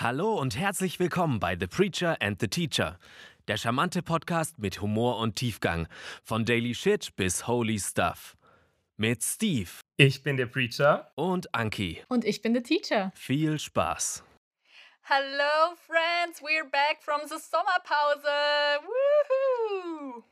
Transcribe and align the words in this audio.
Hallo 0.00 0.32
und 0.40 0.56
herzlich 0.56 0.98
willkommen 0.98 1.40
bei 1.40 1.58
The 1.60 1.66
Preacher 1.66 2.16
and 2.22 2.40
the 2.40 2.48
Teacher, 2.48 2.98
der 3.48 3.58
charmante 3.58 4.00
Podcast 4.02 4.58
mit 4.58 4.80
Humor 4.80 5.18
und 5.18 5.36
Tiefgang, 5.36 5.88
von 6.24 6.46
Daily 6.46 6.74
Shit 6.74 7.14
bis 7.16 7.46
Holy 7.46 7.78
Stuff. 7.78 8.34
Mit 8.96 9.22
Steve 9.22 9.68
Ich 9.98 10.22
bin 10.22 10.38
der 10.38 10.46
Preacher. 10.46 11.12
und 11.16 11.54
Anki. 11.54 12.02
Und 12.08 12.24
ich 12.24 12.40
bin 12.40 12.54
der 12.54 12.62
Teacher. 12.62 13.12
Viel 13.14 13.58
Spaß. 13.58 14.24
Hello, 15.02 15.76
friends. 15.86 16.40
We're 16.40 16.64
back 16.70 17.02
from 17.02 17.20
the 17.28 17.36
Sommerpause. 17.36 18.24
Woohoo! 18.86 20.24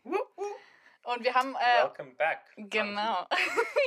Und 1.08 1.24
wir 1.24 1.32
haben. 1.32 1.56
Äh, 1.56 1.84
Welcome 1.84 2.14
back. 2.16 2.40
Genau. 2.56 3.26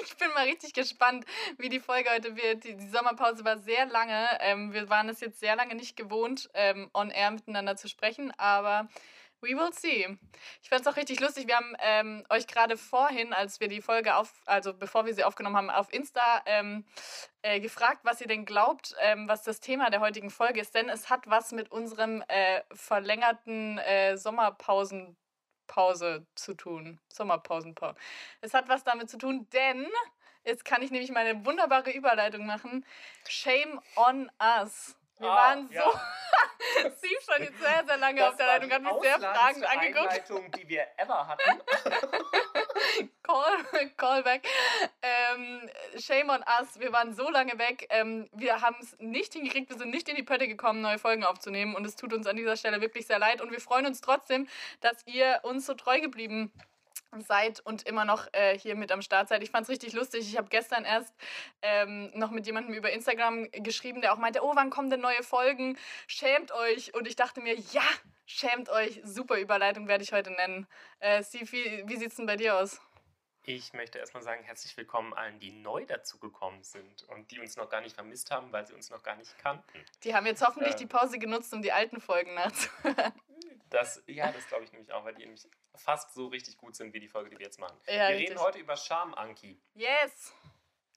Ich 0.03 0.17
bin 0.17 0.29
mal 0.33 0.45
richtig 0.45 0.73
gespannt, 0.73 1.25
wie 1.59 1.69
die 1.69 1.79
Folge 1.79 2.09
heute 2.09 2.35
wird. 2.35 2.63
Die, 2.63 2.75
die 2.75 2.87
Sommerpause 2.89 3.45
war 3.45 3.59
sehr 3.59 3.85
lange. 3.85 4.27
Ähm, 4.39 4.73
wir 4.73 4.89
waren 4.89 5.09
es 5.09 5.19
jetzt 5.19 5.39
sehr 5.39 5.55
lange 5.55 5.75
nicht 5.75 5.95
gewohnt, 5.95 6.49
ähm, 6.55 6.89
on 6.93 7.11
air 7.11 7.29
miteinander 7.29 7.75
zu 7.75 7.87
sprechen, 7.87 8.33
aber 8.37 8.89
we 9.41 9.49
will 9.49 9.71
see. 9.73 10.17
Ich 10.63 10.69
fand 10.69 10.81
es 10.81 10.87
auch 10.87 10.97
richtig 10.97 11.19
lustig. 11.19 11.47
Wir 11.47 11.55
haben 11.55 11.75
ähm, 11.79 12.25
euch 12.29 12.47
gerade 12.47 12.77
vorhin, 12.77 13.31
als 13.31 13.59
wir 13.59 13.67
die 13.67 13.81
Folge 13.81 14.15
auf, 14.15 14.33
also 14.47 14.73
bevor 14.73 15.05
wir 15.05 15.13
sie 15.13 15.23
aufgenommen 15.23 15.55
haben, 15.55 15.69
auf 15.69 15.93
Insta 15.93 16.41
ähm, 16.47 16.83
äh, 17.43 17.59
gefragt, 17.59 17.99
was 18.03 18.21
ihr 18.21 18.27
denn 18.27 18.45
glaubt, 18.45 18.95
ähm, 19.01 19.27
was 19.27 19.43
das 19.43 19.59
Thema 19.59 19.91
der 19.91 19.99
heutigen 19.99 20.31
Folge 20.31 20.59
ist. 20.59 20.73
Denn 20.73 20.89
es 20.89 21.11
hat 21.11 21.29
was 21.29 21.51
mit 21.51 21.71
unserem 21.71 22.23
äh, 22.27 22.61
verlängerten 22.73 23.77
äh, 23.77 24.17
Sommerpausen 24.17 25.15
Pause 25.71 26.25
zu 26.35 26.53
tun. 26.53 26.99
Sommerpausenpause. 27.07 27.95
Es 28.41 28.53
hat 28.53 28.67
was 28.67 28.83
damit 28.83 29.09
zu 29.09 29.17
tun, 29.17 29.47
denn 29.53 29.87
jetzt 30.43 30.65
kann 30.65 30.81
ich 30.81 30.91
nämlich 30.91 31.11
meine 31.11 31.45
wunderbare 31.45 31.91
Überleitung 31.91 32.45
machen. 32.45 32.85
Shame 33.27 33.79
on 33.95 34.29
us. 34.61 34.97
Wir 35.17 35.29
Ah, 35.31 35.35
waren 35.35 35.67
so. 35.69 35.73
ja. 35.75 36.01
Steve 36.97 37.21
schon 37.25 37.43
jetzt 37.43 37.59
sehr, 37.59 37.85
sehr 37.85 37.97
lange 37.97 38.27
auf 38.27 38.35
der 38.35 38.47
Leitung, 38.47 38.71
hat 38.71 38.81
mich 38.81 38.91
sehr 39.01 39.19
fragend 39.19 39.65
angeguckt. 39.65 40.07
Einleitung, 40.09 40.51
die 40.51 40.67
wir 40.67 40.85
ever 40.97 41.27
hatten. 41.27 41.61
Call, 43.89 43.89
Callback. 43.97 44.47
Ähm, 45.01 45.69
shame 45.97 46.29
on 46.29 46.43
us. 46.59 46.79
Wir 46.79 46.91
waren 46.91 47.13
so 47.13 47.29
lange 47.29 47.57
weg. 47.57 47.87
Ähm, 47.89 48.29
wir 48.33 48.61
haben 48.61 48.75
es 48.81 48.97
nicht 48.99 49.33
hingekriegt. 49.33 49.69
Wir 49.69 49.77
sind 49.77 49.91
nicht 49.91 50.09
in 50.09 50.15
die 50.15 50.23
Pötte 50.23 50.47
gekommen, 50.47 50.81
neue 50.81 50.99
Folgen 50.99 51.23
aufzunehmen. 51.23 51.75
Und 51.75 51.85
es 51.85 51.95
tut 51.95 52.13
uns 52.13 52.27
an 52.27 52.35
dieser 52.35 52.57
Stelle 52.57 52.81
wirklich 52.81 53.07
sehr 53.07 53.19
leid. 53.19 53.41
Und 53.41 53.51
wir 53.51 53.59
freuen 53.59 53.85
uns 53.85 54.01
trotzdem, 54.01 54.47
dass 54.81 55.05
ihr 55.05 55.39
uns 55.43 55.65
so 55.65 55.73
treu 55.73 55.99
geblieben 55.99 56.51
seid 57.19 57.59
und 57.61 57.83
immer 57.83 58.05
noch 58.05 58.27
äh, 58.31 58.57
hier 58.57 58.75
mit 58.75 58.91
am 58.91 59.01
Start 59.01 59.27
seid. 59.27 59.43
Ich 59.43 59.51
fand 59.51 59.63
es 59.63 59.69
richtig 59.69 59.93
lustig. 59.93 60.21
Ich 60.29 60.37
habe 60.37 60.47
gestern 60.49 60.85
erst 60.85 61.13
ähm, 61.61 62.09
noch 62.13 62.31
mit 62.31 62.45
jemandem 62.45 62.73
über 62.73 62.91
Instagram 62.91 63.49
geschrieben, 63.51 64.01
der 64.01 64.13
auch 64.13 64.17
meinte, 64.17 64.43
oh, 64.43 64.53
wann 64.55 64.69
kommen 64.69 64.89
denn 64.89 65.01
neue 65.01 65.21
Folgen? 65.23 65.77
Schämt 66.07 66.53
euch. 66.53 66.93
Und 66.93 67.07
ich 67.07 67.17
dachte 67.17 67.41
mir, 67.41 67.55
ja, 67.55 67.83
schämt 68.25 68.69
euch. 68.69 69.01
Super 69.03 69.39
Überleitung 69.39 69.87
werde 69.87 70.03
ich 70.03 70.13
heute 70.13 70.31
nennen. 70.31 70.67
Äh, 70.99 71.23
Steve, 71.23 71.51
wie, 71.51 71.83
wie 71.85 71.97
sieht 71.97 72.11
es 72.11 72.15
denn 72.15 72.27
bei 72.27 72.37
dir 72.37 72.55
aus? 72.55 72.79
Ich 73.43 73.73
möchte 73.73 73.97
erstmal 73.97 74.21
sagen, 74.21 74.43
herzlich 74.43 74.77
willkommen 74.77 75.13
allen, 75.15 75.39
die 75.39 75.51
neu 75.51 75.83
dazugekommen 75.85 76.61
sind 76.63 77.03
und 77.09 77.31
die 77.31 77.39
uns 77.39 77.55
noch 77.55 77.69
gar 77.69 77.81
nicht 77.81 77.95
vermisst 77.95 78.29
haben, 78.29 78.51
weil 78.51 78.67
sie 78.67 78.73
uns 78.73 78.91
noch 78.91 79.01
gar 79.01 79.15
nicht 79.15 79.35
kannten. 79.39 79.83
Die 80.03 80.13
haben 80.13 80.27
jetzt 80.27 80.45
hoffentlich 80.45 80.73
Ähm. 80.73 80.77
die 80.79 80.85
Pause 80.85 81.17
genutzt, 81.17 81.51
um 81.51 81.63
die 81.63 81.71
alten 81.71 81.99
Folgen 81.99 82.35
nachzuhören. 82.35 83.13
Das, 83.71 84.03
ja, 84.05 84.31
das 84.31 84.45
glaube 84.47 84.65
ich 84.65 84.71
nämlich 84.73 84.91
auch, 84.91 85.03
weil 85.05 85.15
die 85.15 85.21
nämlich 85.23 85.47
fast 85.75 86.13
so 86.13 86.27
richtig 86.27 86.57
gut 86.57 86.75
sind 86.75 86.93
wie 86.93 86.99
die 86.99 87.07
Folge, 87.07 87.31
die 87.31 87.39
wir 87.39 87.45
jetzt 87.45 87.59
machen. 87.59 87.75
Ja, 87.87 87.93
wir 87.93 88.07
richtig. 88.09 88.29
reden 88.29 88.39
heute 88.41 88.59
über 88.59 88.77
Scham, 88.77 89.15
Anki. 89.15 89.59
Yes! 89.73 90.33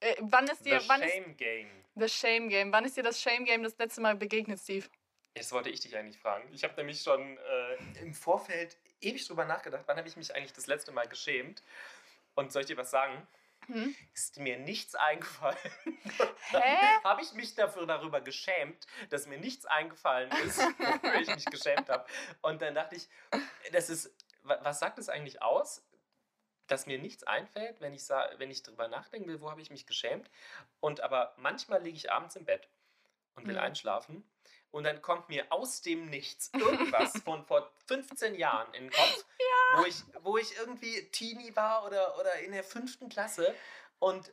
Äh, 0.01 0.15
wann 0.19 0.45
ist 0.47 0.63
dir, 0.65 0.79
The 0.81 0.89
wann 0.89 1.01
ist 1.01 1.13
Shame 1.13 1.37
Game. 1.37 1.69
das 1.95 2.13
Shame 2.13 2.49
Game? 2.49 2.71
Wann 2.71 2.85
ist 2.85 2.95
dir 2.95 3.03
das 3.03 3.19
Shame 3.19 3.45
Game 3.45 3.63
das 3.63 3.75
letzte 3.79 4.01
Mal 4.01 4.15
begegnet, 4.15 4.59
Steve? 4.59 4.85
Das 5.33 5.51
wollte 5.51 5.69
ich 5.69 5.79
dich 5.79 5.97
eigentlich 5.97 6.19
fragen. 6.19 6.47
Ich 6.53 6.63
habe 6.63 6.75
nämlich 6.75 7.01
schon 7.01 7.37
äh, 7.37 7.99
im 8.01 8.13
Vorfeld 8.13 8.77
ewig 9.01 9.25
drüber 9.27 9.45
nachgedacht, 9.45 9.83
wann 9.87 9.97
habe 9.97 10.07
ich 10.07 10.15
mich 10.15 10.33
eigentlich 10.35 10.53
das 10.53 10.67
letzte 10.67 10.91
Mal 10.91 11.07
geschämt. 11.07 11.63
Und 12.35 12.51
soll 12.51 12.61
ich 12.61 12.67
dir 12.67 12.77
was 12.77 12.91
sagen? 12.91 13.25
Hm? 13.67 13.95
Ist 14.13 14.37
mir 14.37 14.57
nichts 14.59 14.93
eingefallen. 14.95 15.57
Habe 17.03 17.21
ich 17.21 17.33
mich 17.33 17.55
dafür 17.55 17.85
darüber 17.87 18.21
geschämt, 18.21 18.85
dass 19.09 19.25
mir 19.27 19.37
nichts 19.39 19.65
eingefallen 19.65 20.31
ist, 20.45 20.59
wofür 20.59 21.15
ich 21.15 21.33
mich 21.33 21.45
geschämt 21.45 21.89
habe. 21.89 22.05
Und 22.41 22.61
dann 22.61 22.75
dachte 22.75 22.95
ich, 22.95 23.07
das 23.71 23.89
ist, 23.89 24.13
wa- 24.43 24.59
was 24.61 24.79
sagt 24.79 24.97
das 24.99 25.09
eigentlich 25.09 25.41
aus? 25.41 25.83
Dass 26.67 26.85
mir 26.87 26.99
nichts 26.99 27.23
einfällt, 27.23 27.79
wenn 27.81 27.93
ich, 27.93 28.07
wenn 28.09 28.51
ich 28.51 28.61
drüber 28.63 28.87
nachdenken 28.87 29.27
will, 29.29 29.41
wo 29.41 29.49
habe 29.49 29.61
ich 29.61 29.69
mich 29.71 29.85
geschämt. 29.87 30.29
Und 30.79 31.01
aber 31.01 31.33
manchmal 31.37 31.81
liege 31.81 31.97
ich 31.97 32.11
abends 32.11 32.35
im 32.35 32.45
Bett 32.45 32.67
und 33.35 33.47
will 33.47 33.55
Mhm. 33.55 33.61
einschlafen. 33.61 34.29
Und 34.71 34.83
dann 34.83 35.01
kommt 35.01 35.29
mir 35.29 35.45
aus 35.51 35.81
dem 35.81 36.09
Nichts 36.09 36.51
irgendwas 36.53 37.13
von 37.23 37.45
vor 37.45 37.71
15 37.87 38.35
Jahren 38.35 38.71
in 38.73 38.85
den 38.85 38.91
Kopf, 38.91 39.25
wo, 39.77 39.85
ich, 39.85 39.95
wo 40.21 40.37
ich 40.37 40.55
irgendwie 40.57 41.09
Teenie 41.11 41.55
war 41.55 41.85
oder, 41.85 42.17
oder 42.19 42.39
in 42.39 42.51
der 42.51 42.63
fünften 42.63 43.09
Klasse. 43.09 43.53
Und, 43.99 44.31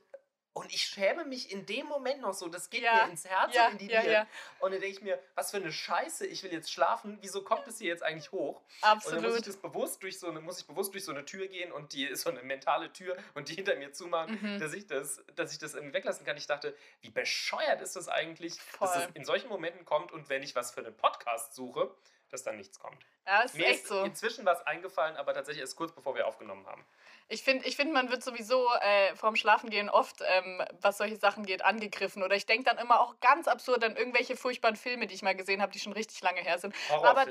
und 0.54 0.70
ich 0.70 0.82
schäme 0.82 1.24
mich 1.24 1.50
in 1.50 1.64
dem 1.64 1.86
Moment 1.86 2.20
noch 2.20 2.34
so. 2.34 2.46
Das 2.48 2.68
geht 2.68 2.82
Ja, 2.82 3.06
mir 3.06 3.10
ins 3.12 3.24
Herz 3.24 3.54
ja, 3.54 3.66
und 3.68 3.72
in 3.72 3.78
die 3.78 3.86
Nieren. 3.86 4.10
ja. 4.10 4.26
Und 4.58 4.72
dann 4.72 4.80
denke 4.80 4.96
ich 4.98 5.02
mir, 5.02 5.18
was 5.34 5.50
für 5.50 5.56
eine 5.56 5.72
Scheiße, 5.72 6.26
ich 6.26 6.42
will 6.42 6.52
jetzt 6.52 6.70
schlafen. 6.70 7.16
Wieso 7.22 7.42
kommt 7.42 7.66
es 7.68 7.78
hier 7.78 7.88
jetzt 7.88 8.02
eigentlich 8.02 8.32
hoch? 8.32 8.56
Und 8.60 8.62
dann 8.82 8.96
muss 8.98 9.06
ich 9.06 9.12
Absolut. 9.16 9.46
das 9.46 9.56
bewusst 9.56 10.02
durch 10.02 10.18
so 10.18 10.28
eine, 10.28 10.40
muss 10.40 10.60
ich 10.60 10.66
bewusst 10.66 10.92
durch 10.92 11.04
so 11.06 11.12
eine 11.12 11.24
Tür 11.24 11.46
gehen 11.46 11.72
und 11.72 11.94
die 11.94 12.04
ist 12.04 12.20
so 12.24 12.30
eine 12.30 12.42
mentale 12.42 12.92
Tür 12.92 13.16
und 13.34 13.48
die 13.48 13.54
hinter 13.54 13.76
mir 13.76 13.92
zumachen, 13.92 14.38
Mhm. 14.42 14.60
dass 14.60 14.74
ich 14.74 14.86
das, 14.86 15.22
dass 15.36 15.52
ich 15.52 15.58
das 15.58 15.72
irgendwie 15.74 15.94
weglassen 15.94 16.26
kann. 16.26 16.36
Ich 16.36 16.46
dachte, 16.46 16.76
wie 17.00 17.10
bescheuert 17.10 17.80
ist 17.80 17.96
das 17.96 18.08
eigentlich, 18.08 18.56
dass 18.78 18.92
Voll. 18.92 19.02
es 19.04 19.08
in 19.14 19.24
solchen 19.24 19.48
Momenten 19.48 19.86
kommt 19.86 20.12
und 20.12 20.28
wenn 20.28 20.42
ich 20.42 20.54
was 20.54 20.70
für 20.72 20.80
einen 20.84 20.94
Podcast 20.94 21.54
suche, 21.54 21.94
dass 22.32 22.42
dann 22.42 22.56
nichts 22.56 22.78
kommt. 22.78 23.04
Ja, 23.26 23.42
es 23.44 23.52
ist 23.52 23.58
Mir 23.58 23.66
echt 23.66 23.82
ist 23.82 23.88
so. 23.88 24.02
inzwischen 24.02 24.44
was 24.44 24.66
eingefallen, 24.66 25.16
aber 25.16 25.34
tatsächlich 25.34 25.60
erst 25.60 25.76
kurz 25.76 25.92
bevor 25.92 26.14
wir 26.14 26.26
aufgenommen 26.26 26.66
haben. 26.66 26.84
Ich 27.28 27.42
finde, 27.42 27.66
ich 27.66 27.76
find, 27.76 27.92
man 27.92 28.10
wird 28.10 28.22
sowieso 28.24 28.68
äh, 28.80 29.14
vorm 29.14 29.36
Schlafengehen 29.36 29.88
oft, 29.88 30.22
ähm, 30.22 30.62
was 30.80 30.98
solche 30.98 31.16
Sachen 31.16 31.46
geht, 31.46 31.62
angegriffen. 31.62 32.22
Oder 32.22 32.36
ich 32.36 32.46
denke 32.46 32.64
dann 32.64 32.78
immer 32.78 33.00
auch 33.00 33.20
ganz 33.20 33.48
absurd 33.48 33.84
an 33.84 33.96
irgendwelche 33.96 34.36
furchtbaren 34.36 34.76
Filme, 34.76 35.06
die 35.06 35.14
ich 35.14 35.22
mal 35.22 35.34
gesehen 35.34 35.62
habe, 35.62 35.72
die 35.72 35.78
schon 35.78 35.92
richtig 35.92 36.20
lange 36.22 36.40
her 36.40 36.58
sind. 36.58 36.74
Aber, 36.90 37.26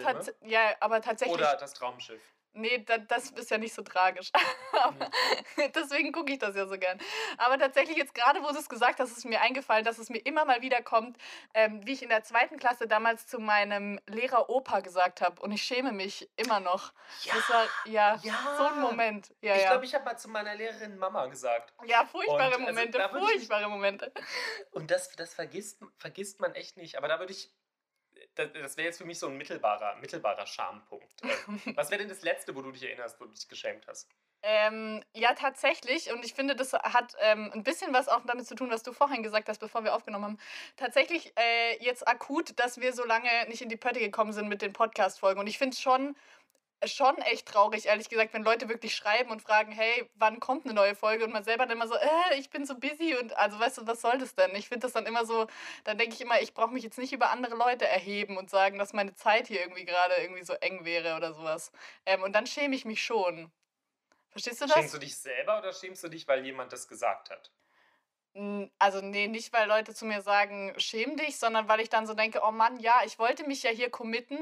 ja, 0.45 0.75
aber 0.79 1.01
tatsächlich. 1.01 1.35
oder 1.35 1.56
das 1.57 1.73
Traumschiff. 1.73 2.22
Nee, 2.53 2.84
da, 2.85 2.97
das 2.97 3.31
ist 3.31 3.50
ja 3.50 3.57
nicht 3.57 3.73
so 3.73 3.81
tragisch. 3.81 4.31
Deswegen 5.75 6.12
gucke 6.12 6.34
ich 6.34 6.39
das 6.39 6.56
ja 6.56 6.66
so 6.67 6.78
gern. 6.78 7.00
Aber 7.38 7.57
tatsächlich 7.57 7.97
jetzt 7.97 8.13
gerade, 8.13 8.41
wo 8.44 8.50
du 8.51 8.57
es 8.57 8.67
gesagt 8.69 9.00
hast, 9.00 9.12
ist 9.12 9.19
es 9.19 9.25
mir 9.25 9.41
eingefallen, 9.41 9.85
dass 9.85 9.97
es 10.00 10.09
mir 10.09 10.19
immer 10.19 10.45
mal 10.45 10.62
wieder 10.62 10.81
kommt, 10.81 11.17
ähm, 11.53 11.85
wie 11.85 11.94
ich 11.94 12.03
in 12.03 12.09
der 12.09 12.23
zweiten 12.23 12.57
Klasse 12.57 12.88
damals 12.88 13.28
zu 13.28 13.39
meinem 13.39 14.00
Lehrer 14.07 14.50
Opa 14.50 14.81
gesagt 14.81 15.22
habe. 15.22 15.41
Und 15.41 15.51
ich 15.51 15.63
schäme 15.63 15.91
mich 15.91 16.29
immer 16.35 16.59
noch. 16.59 16.94
Das 17.25 17.50
war, 17.50 17.66
ja, 17.85 18.19
Ja. 18.22 18.56
so 18.57 18.66
ein 18.66 18.81
Moment. 18.81 19.33
Ja, 19.41 19.56
ich 19.56 19.63
ja. 19.63 19.69
glaube, 19.72 19.85
ich 19.85 19.94
habe 19.95 20.06
mal 20.06 20.18
zu 20.18 20.29
meiner 20.29 20.56
Lehrerin 20.56 20.97
Mama 20.97 21.28
gesagt. 21.28 21.73
ja, 21.85 22.06
furchtbare 22.06 22.47
Und, 22.47 22.53
also, 22.53 22.59
Momente, 22.66 22.97
da 22.97 23.12
würd 23.13 23.23
ich- 23.23 23.29
furchtbare 23.31 23.69
Momente. 23.69 24.12
Und 24.72 24.91
das, 24.91 25.09
das 25.16 25.33
vergisst, 25.33 25.81
vergisst 25.97 26.39
man 26.39 26.53
echt 26.56 26.78
nicht. 26.78 26.97
Aber 26.97 27.07
da 27.07 27.19
würde 27.19 27.31
ich. 27.33 27.51
Das, 28.36 28.52
das 28.53 28.78
wäre 28.78 28.88
jetzt 28.88 28.97
für 28.97 29.06
mich 29.06 29.19
so 29.19 29.28
ein 29.28 29.38
mittelbarer, 29.38 29.96
mittelbarer 29.97 30.47
Schampunkt. 30.47 31.06
Äh, 31.24 31.28
Was 31.75 31.90
wäre 31.92 32.00
denn 32.00 32.09
das 32.09 32.22
Letzte, 32.22 32.56
wo 32.56 32.62
du 32.62 32.72
dich 32.72 32.84
erinnerst, 32.84 33.19
wo 33.19 33.25
du 33.25 33.31
dich 33.31 33.47
geschämt 33.47 33.86
hast? 33.88 34.08
Ähm, 34.44 35.03
ja, 35.14 35.34
tatsächlich. 35.34 36.12
Und 36.12 36.25
ich 36.25 36.34
finde, 36.34 36.56
das 36.56 36.74
hat 36.74 37.16
ähm, 37.19 37.52
ein 37.53 37.64
bisschen 37.64 37.94
was 37.94 38.08
auch 38.08 38.25
damit 38.25 38.47
zu 38.47 38.56
tun, 38.56 38.72
was 38.72 38.81
du 38.81 38.92
vorhin 38.92 39.22
gesagt 39.22 39.50
hast, 39.50 39.59
bevor 39.59 39.84
wir 39.84 39.94
aufgenommen 39.94 40.25
haben. 40.25 40.38
Tatsächlich 40.78 41.34
äh, 41.38 41.84
jetzt 41.84 42.08
akut, 42.08 42.58
dass 42.59 42.80
wir 42.80 42.94
so 42.94 43.06
lange 43.06 43.30
nicht 43.47 43.62
in 43.62 43.69
die 43.69 43.78
Pötte 43.78 44.00
gekommen 44.00 44.34
sind 44.34 44.48
mit 44.48 44.63
den 44.63 44.74
Podcast-Folgen. 44.74 45.40
Und 45.40 45.48
ich 45.48 45.59
finde 45.59 45.75
es 45.75 45.81
schon, 45.81 46.16
schon 46.86 47.18
echt 47.19 47.47
traurig, 47.47 47.86
ehrlich 47.86 48.09
gesagt, 48.09 48.34
wenn 48.34 48.44
Leute 48.44 48.69
wirklich 48.69 48.96
schreiben 48.96 49.30
und 49.31 49.42
fragen, 49.42 49.72
hey, 49.72 50.09
wann 50.16 50.40
kommt 50.40 50.66
eine 50.66 50.74
neue 50.74 50.96
Folge? 50.96 51.24
Und 51.25 51.34
man 51.34 51.44
selber 51.44 51.66
dann 51.66 51.78
immer 51.78 51.88
so, 51.88 51.96
äh, 51.96 52.38
ich 52.38 52.50
bin 52.50 52.66
so 52.66 52.75
busy. 52.75 53.16
Und 53.16 53.38
also, 53.38 53.59
weißt 53.59 53.80
du, 53.80 53.88
was 53.88 54.02
soll 54.02 54.18
das 54.18 54.36
denn? 54.36 54.56
Ich 54.56 54.68
finde 54.68 54.86
das 54.86 54.94
dann 54.94 55.06
immer 55.06 55.25
so, 55.25 55.47
dann 55.84 55.97
denke 55.97 56.16
ich 56.16 56.22
immer, 56.22 56.42
ich 56.42 56.53
brauche 56.53 56.74
mich 56.74 56.84
jetzt 56.84 56.97
nicht 56.97 57.14
über 57.14 57.30
andere 57.30 57.56
Leute 57.56 57.88
erheben 57.88 58.38
und 58.38 58.50
sagen, 58.50 58.78
dass 58.78 58.94
meine 58.94 59.13
Zeit 59.13 59.48
hier 59.48 59.62
irgendwie 59.62 59.86
gerade 59.86 60.16
irgendwie 60.16 60.44
so 60.44 60.54
eng 60.54 60.86
wäre 60.86 61.16
oder 61.16 61.33
sowas. 61.33 61.72
Ähm, 62.06 62.24
und 62.24 62.33
dann 62.33 62.48
schäme 62.48 62.75
ich 62.75 62.86
mich 62.86 63.04
schon. 63.04 63.51
Verstehst 64.30 64.62
du 64.62 64.66
das? 64.66 64.75
Schämst 64.75 64.94
du 64.94 65.00
dich 65.00 65.18
selber 65.18 65.60
oder 65.60 65.74
schämst 65.74 66.04
du 66.04 66.07
dich, 66.07 66.28
weil 66.28 66.45
jemand 66.45 66.72
das 66.74 66.88
gesagt 66.88 67.30
hat? 67.30 67.51
Also 68.80 69.01
nee, 69.01 69.28
nicht 69.28 69.51
weil 69.51 69.68
Leute 69.68 69.94
zu 69.94 70.06
mir 70.06 70.22
sagen, 70.22 70.74
schäm 70.78 71.18
dich, 71.18 71.38
sondern 71.38 71.68
weil 71.68 71.81
ich 71.81 71.89
dann 71.89 72.07
so 72.07 72.13
denke, 72.13 72.39
oh 72.48 72.51
Mann, 72.51 72.80
ja, 72.80 73.01
ich 73.06 73.19
wollte 73.19 73.45
mich 73.45 73.62
ja 73.63 73.72
hier 73.72 73.89
committen. 73.89 74.38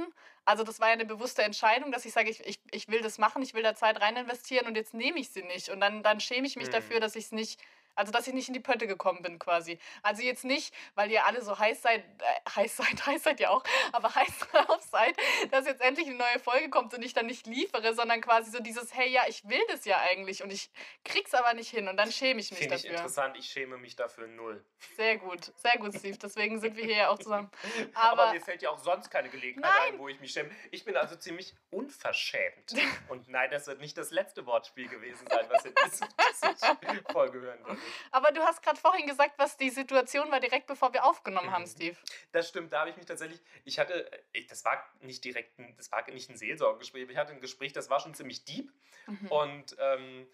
Also 0.45 0.63
das 0.63 0.79
war 0.79 0.87
ja 0.89 0.93
eine 0.93 1.05
bewusste 1.05 1.41
Entscheidung, 1.41 1.91
dass 1.91 2.05
ich 2.05 2.13
sage, 2.13 2.29
ich, 2.29 2.45
ich, 2.45 2.59
ich 2.71 2.87
will 2.87 3.01
das 3.01 3.17
machen, 3.17 3.41
ich 3.41 3.55
will 3.55 3.63
da 3.63 3.73
Zeit 3.73 3.99
rein 3.99 4.15
investieren 4.15 4.67
und 4.67 4.75
jetzt 4.75 4.93
nehme 4.93 5.19
ich 5.19 5.29
sie 5.31 5.41
nicht. 5.41 5.69
Und 5.69 5.79
dann, 5.81 6.03
dann 6.03 6.19
schäme 6.19 6.45
ich 6.45 6.55
mich 6.55 6.69
Mhm. 6.69 6.73
dafür, 6.73 6.99
dass 6.99 7.15
ich 7.15 7.25
es 7.25 7.31
nicht, 7.31 7.59
also 7.99 8.11
dass 8.11 8.27
ich 8.27 8.33
nicht 8.33 8.47
in 8.47 8.53
die 8.53 8.59
Pötte 8.59 8.87
gekommen 8.87 9.21
bin 9.21 9.39
quasi. 9.39 9.77
Also 10.03 10.23
jetzt 10.23 10.45
nicht, 10.45 10.73
weil 10.95 11.11
ihr 11.11 11.25
alle 11.25 11.41
so 11.41 11.59
heiß 11.59 11.81
seid, 11.81 11.99
äh, 11.99 12.49
heiß 12.55 12.77
seid, 12.77 13.05
heiß 13.05 13.23
seid 13.23 13.39
ihr 13.39 13.51
auch, 13.51 13.63
aber 13.91 14.15
heiß 14.15 14.39
drauf 14.51 14.89
Zeit, 14.89 15.15
dass 15.51 15.65
jetzt 15.65 15.81
endlich 15.81 16.07
eine 16.07 16.15
neue 16.15 16.39
Folge 16.39 16.69
kommt 16.69 16.93
und 16.93 17.03
ich 17.03 17.13
dann 17.13 17.25
nicht 17.25 17.45
liefere, 17.45 17.93
sondern 17.93 18.21
quasi 18.21 18.51
so 18.51 18.59
dieses, 18.59 18.95
hey, 18.95 19.09
ja, 19.09 19.23
ich 19.27 19.47
will 19.47 19.61
das 19.67 19.85
ja 19.85 19.97
eigentlich 20.09 20.43
und 20.43 20.51
ich 20.51 20.71
krieg's 21.03 21.33
aber 21.33 21.53
nicht 21.53 21.69
hin 21.69 21.87
und 21.87 21.97
dann 21.97 22.11
schäme 22.11 22.39
ich 22.39 22.51
mich 22.51 22.59
Finde 22.59 22.75
ich 22.75 22.83
dafür. 22.83 22.97
interessant, 22.97 23.37
ich 23.37 23.47
schäme 23.47 23.77
mich 23.77 23.95
dafür 23.95 24.27
null. 24.27 24.63
Sehr 24.95 25.17
gut, 25.17 25.51
sehr 25.57 25.77
gut, 25.77 25.93
Steve. 25.93 26.17
Deswegen 26.17 26.59
sind 26.59 26.77
wir 26.77 26.85
hier 26.85 26.95
ja 26.95 27.09
auch 27.09 27.19
zusammen. 27.19 27.51
Aber, 27.93 28.23
Aber, 28.23 28.33
mir 28.33 28.41
fällt 28.41 28.61
ja 28.61 28.69
auch 28.69 28.79
sonst 28.79 29.09
keine 29.09 29.29
Gelegenheit 29.29 29.71
Nein. 29.77 29.93
ein, 29.93 29.99
wo 29.99 30.07
ich 30.07 30.19
mich 30.19 30.31
schäme. 30.31 30.49
Ich 30.71 30.85
bin 30.85 30.95
also 30.95 31.15
ziemlich 31.17 31.53
unverschämt. 31.69 32.73
Und 33.09 33.27
nein, 33.27 33.51
das 33.51 33.67
wird 33.67 33.81
nicht 33.81 33.97
das 33.97 34.11
letzte 34.11 34.45
Wortspiel 34.45 34.87
gewesen 34.87 35.27
sein, 35.27 35.45
was 35.49 35.65
in 35.65 35.73
dieser 35.85 36.07
dieser 36.39 37.11
Folge 37.11 37.41
hören 37.41 37.59
wird. 37.65 37.77
Aber 38.11 38.31
du 38.31 38.41
hast 38.41 38.61
gerade 38.63 38.79
vorhin 38.79 39.07
gesagt, 39.07 39.33
was 39.37 39.57
die 39.57 39.69
Situation 39.69 40.31
war, 40.31 40.39
direkt 40.39 40.67
bevor 40.67 40.93
wir 40.93 41.03
aufgenommen 41.05 41.51
haben, 41.51 41.63
Mhm. 41.63 41.67
Steve. 41.67 41.97
Das 42.31 42.49
stimmt, 42.49 42.71
da 42.73 42.81
habe 42.81 42.89
ich 42.91 42.97
mich 42.97 43.05
tatsächlich, 43.05 43.39
ich 43.65 43.79
hatte, 43.79 44.09
ich, 44.33 44.47
das 44.47 44.63
war 44.65 44.83
nicht 45.01 45.23
direkt, 45.23 45.57
ein, 45.59 45.75
das 45.77 45.91
war 45.91 46.09
nicht 46.11 46.29
ein 46.29 46.37
Seelsorgegespräch, 46.37 47.09
ich 47.09 47.17
hatte 47.17 47.33
ein 47.33 47.41
Gespräch, 47.41 47.73
das 47.73 47.89
war 47.89 47.99
schon 47.99 48.13
ziemlich 48.13 48.45
deep 48.45 48.71
Mhm. 49.07 49.27
und, 49.31 49.75
ähm, 49.79 50.27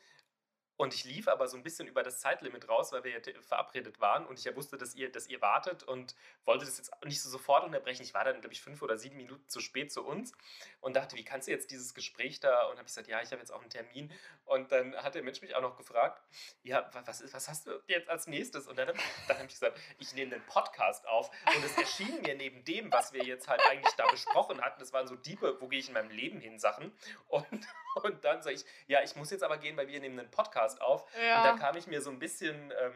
und 0.77 0.93
ich 0.93 1.03
lief 1.05 1.27
aber 1.27 1.47
so 1.47 1.55
ein 1.57 1.63
bisschen 1.63 1.87
über 1.87 2.03
das 2.03 2.19
Zeitlimit 2.19 2.67
raus, 2.67 2.91
weil 2.91 3.03
wir 3.03 3.11
ja 3.11 3.19
verabredet 3.41 3.99
waren 3.99 4.25
und 4.25 4.39
ich 4.39 4.45
ja 4.45 4.55
wusste, 4.55 4.77
dass 4.77 4.93
ihr, 4.95 5.11
dass 5.11 5.27
ihr 5.27 5.41
wartet 5.41 5.83
und 5.83 6.15
wollte 6.43 6.65
das 6.65 6.77
jetzt 6.77 6.91
nicht 7.05 7.21
so 7.21 7.29
sofort 7.29 7.63
unterbrechen. 7.63 8.03
Ich 8.03 8.13
war 8.13 8.23
dann, 8.23 8.41
glaube 8.41 8.53
ich, 8.53 8.61
fünf 8.61 8.81
oder 8.81 8.97
sieben 8.97 9.15
Minuten 9.17 9.47
zu 9.47 9.59
spät 9.61 9.91
zu 9.91 10.05
uns 10.05 10.33
und 10.81 10.95
dachte, 10.95 11.15
wie 11.15 11.23
kannst 11.23 11.47
du 11.47 11.51
jetzt 11.51 11.71
dieses 11.71 11.93
Gespräch 11.93 12.39
da? 12.39 12.63
Und 12.65 12.71
habe 12.71 12.81
ich 12.81 12.87
gesagt, 12.87 13.07
ja, 13.07 13.21
ich 13.21 13.31
habe 13.31 13.39
jetzt 13.39 13.51
auch 13.51 13.61
einen 13.61 13.69
Termin. 13.69 14.11
Und 14.43 14.71
dann 14.71 14.95
hat 14.97 15.15
der 15.15 15.23
Mensch 15.23 15.41
mich 15.41 15.55
auch 15.55 15.61
noch 15.61 15.77
gefragt, 15.77 16.21
ja, 16.63 16.89
wa- 16.93 17.03
was, 17.05 17.21
ist, 17.21 17.33
was 17.33 17.47
hast 17.47 17.67
du 17.67 17.81
jetzt 17.87 18.09
als 18.09 18.27
nächstes? 18.27 18.67
Und 18.67 18.77
dann, 18.77 18.87
dann 18.87 19.37
habe 19.37 19.45
ich 19.47 19.53
gesagt, 19.53 19.79
ich 19.99 20.13
nehme 20.13 20.35
einen 20.35 20.45
Podcast 20.45 21.07
auf. 21.07 21.29
Und 21.55 21.63
es 21.63 21.77
erschien 21.77 22.21
mir 22.21 22.35
neben 22.35 22.63
dem, 22.65 22.91
was 22.91 23.13
wir 23.13 23.23
jetzt 23.23 23.47
halt 23.47 23.61
eigentlich 23.69 23.93
da 23.95 24.07
besprochen 24.07 24.61
hatten, 24.61 24.79
das 24.79 24.91
waren 24.93 25.07
so 25.07 25.15
diepe, 25.15 25.59
wo 25.61 25.67
gehe 25.67 25.79
ich 25.79 25.87
in 25.87 25.93
meinem 25.93 26.09
Leben 26.11 26.39
hin 26.39 26.59
Sachen. 26.59 26.91
Und, 27.27 27.45
und 28.03 28.23
dann 28.25 28.41
sage 28.41 28.55
ich, 28.55 28.65
ja, 28.87 29.01
ich 29.03 29.15
muss 29.15 29.31
jetzt 29.31 29.43
aber 29.43 29.57
gehen, 29.57 29.77
weil 29.77 29.87
wir 29.87 29.99
nehmen 29.99 30.19
einen 30.19 30.31
Podcast 30.31 30.64
auf. 30.81 31.05
Ja. 31.21 31.37
Und 31.37 31.43
da 31.43 31.65
kam 31.65 31.77
ich 31.77 31.87
mir 31.87 32.01
so 32.01 32.09
ein 32.09 32.19
bisschen, 32.19 32.71
ähm, 32.71 32.93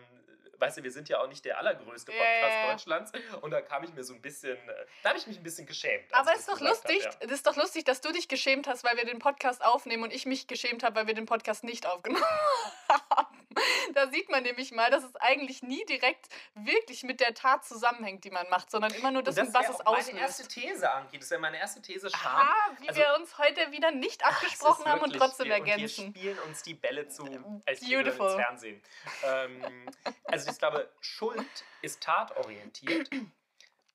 weißt 0.59 0.77
du, 0.77 0.83
wir 0.83 0.91
sind 0.91 1.09
ja 1.09 1.21
auch 1.21 1.27
nicht 1.27 1.45
der 1.45 1.57
allergrößte 1.57 2.11
Podcast 2.11 2.53
ja. 2.53 2.71
Deutschlands. 2.71 3.11
Und 3.41 3.51
da 3.51 3.61
kam 3.61 3.83
ich 3.83 3.93
mir 3.93 4.03
so 4.03 4.13
ein 4.13 4.21
bisschen, 4.21 4.57
äh, 4.57 4.85
da 5.03 5.09
habe 5.09 5.19
ich 5.19 5.27
mich 5.27 5.37
ein 5.37 5.43
bisschen 5.43 5.65
geschämt. 5.65 6.13
Aber 6.13 6.31
es 6.33 6.39
ist 6.39 6.49
das 6.49 6.59
doch 6.59 6.67
lustig, 6.67 7.03
ja. 7.03 7.11
es 7.19 7.31
ist 7.31 7.47
doch 7.47 7.55
lustig, 7.55 7.85
dass 7.85 8.01
du 8.01 8.11
dich 8.11 8.27
geschämt 8.27 8.67
hast, 8.67 8.83
weil 8.83 8.97
wir 8.97 9.05
den 9.05 9.19
Podcast 9.19 9.63
aufnehmen 9.63 10.03
und 10.03 10.13
ich 10.13 10.25
mich 10.25 10.47
geschämt 10.47 10.83
habe, 10.83 10.95
weil 10.95 11.07
wir 11.07 11.13
den 11.13 11.25
Podcast 11.25 11.63
nicht 11.63 11.85
aufgenommen 11.85 12.23
haben. 13.09 13.28
Da 13.93 14.09
sieht 14.11 14.29
man 14.29 14.43
nämlich 14.43 14.71
mal, 14.71 14.91
dass 14.91 15.03
es 15.03 15.15
eigentlich 15.15 15.63
nie 15.63 15.83
direkt 15.85 16.27
wirklich 16.53 17.03
mit 17.03 17.19
der 17.19 17.33
Tat 17.33 17.65
zusammenhängt, 17.65 18.23
die 18.23 18.29
man 18.29 18.47
macht, 18.49 18.69
sondern 18.69 18.93
immer 18.93 19.11
nur 19.11 19.23
das, 19.23 19.35
mit 19.35 19.53
was 19.53 19.69
es 19.69 19.79
auch 19.81 19.97
meine 19.97 20.19
erste 20.19 20.43
auslöst. 20.43 20.49
These 20.51 20.91
angeht. 20.91 21.21
Das 21.21 21.31
wäre 21.31 21.41
meine 21.41 21.57
erste 21.57 21.81
These, 21.81 22.09
Scham. 22.09 22.35
Aha, 22.35 22.71
wie 22.79 22.89
Also- 22.89 23.01
wir 23.01 23.15
uns 23.15 23.37
heute 23.37 23.71
wieder 23.71 23.91
nicht 23.91 24.21
Es 24.21 24.29
ist 24.29 24.35
abgesprochen 24.35 24.85
haben 24.85 25.01
und 25.01 25.15
trotzdem 25.15 25.47
wir, 25.47 25.53
ergänzen. 25.53 26.07
Und 26.07 26.15
wir 26.15 26.21
spielen 26.21 26.39
uns 26.47 26.63
die 26.63 26.73
Bälle 26.75 27.07
zu, 27.07 27.23
als 27.23 27.31
käme 27.33 27.43
man 27.43 27.61
ins 27.65 27.89
Beautiful. 27.89 28.35
Fernsehen. 28.35 28.81
Ähm, 29.23 29.89
also 30.25 30.51
ich 30.51 30.57
glaube, 30.57 30.89
Schuld 31.01 31.65
ist 31.81 32.01
tatorientiert 32.03 33.09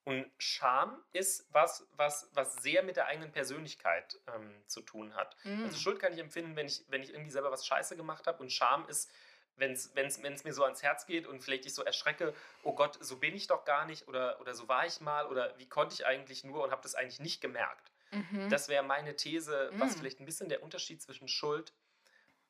und 0.04 0.30
Scham 0.38 1.02
ist 1.12 1.46
was, 1.52 1.86
was, 1.96 2.28
was 2.34 2.56
sehr 2.56 2.82
mit 2.82 2.96
der 2.96 3.06
eigenen 3.06 3.32
Persönlichkeit 3.32 4.18
ähm, 4.34 4.54
zu 4.66 4.82
tun 4.82 5.14
hat. 5.14 5.36
Mm. 5.44 5.64
Also 5.64 5.78
Schuld 5.78 5.98
kann 5.98 6.12
ich 6.12 6.18
empfinden, 6.18 6.56
wenn 6.56 6.66
ich, 6.66 6.84
wenn 6.88 7.02
ich 7.02 7.10
irgendwie 7.10 7.30
selber 7.30 7.50
was 7.50 7.66
Scheiße 7.66 7.96
gemacht 7.96 8.26
habe 8.26 8.42
und 8.42 8.52
Scham 8.52 8.86
ist, 8.88 9.10
wenn 9.56 9.72
es 9.72 10.44
mir 10.44 10.52
so 10.52 10.64
ans 10.64 10.82
Herz 10.82 11.06
geht 11.06 11.26
und 11.26 11.40
vielleicht 11.42 11.66
ich 11.66 11.74
so 11.74 11.82
erschrecke, 11.82 12.34
oh 12.62 12.74
Gott, 12.74 12.98
so 13.00 13.18
bin 13.18 13.34
ich 13.34 13.46
doch 13.46 13.64
gar 13.64 13.86
nicht 13.86 14.08
oder, 14.08 14.40
oder 14.40 14.54
so 14.54 14.68
war 14.68 14.86
ich 14.86 15.00
mal 15.00 15.26
oder 15.26 15.56
wie 15.58 15.68
konnte 15.68 15.94
ich 15.94 16.06
eigentlich 16.06 16.44
nur 16.44 16.64
und 16.64 16.70
habe 16.70 16.82
das 16.82 16.94
eigentlich 16.94 17.20
nicht 17.20 17.40
gemerkt. 17.40 17.90
Mhm. 18.10 18.48
Das 18.50 18.68
wäre 18.68 18.82
meine 18.82 19.16
These, 19.16 19.70
was 19.74 19.96
Mm. 19.96 19.98
vielleicht 19.98 20.20
ein 20.20 20.24
bisschen 20.26 20.48
der 20.48 20.62
Unterschied 20.62 21.02
zwischen 21.02 21.26
Schuld 21.28 21.72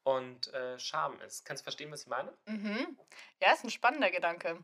und 0.02 0.52
äh, 0.52 0.78
Scham 0.78 1.18
ist. 1.22 1.44
Kannst 1.46 1.62
du 1.62 1.64
verstehen, 1.64 1.90
was 1.90 2.02
ich 2.02 2.08
meine? 2.08 2.36
Mhm. 2.46 2.98
Ja, 3.40 3.52
ist 3.52 3.64
ein 3.64 3.70
spannender 3.70 4.10
Gedanke. 4.10 4.62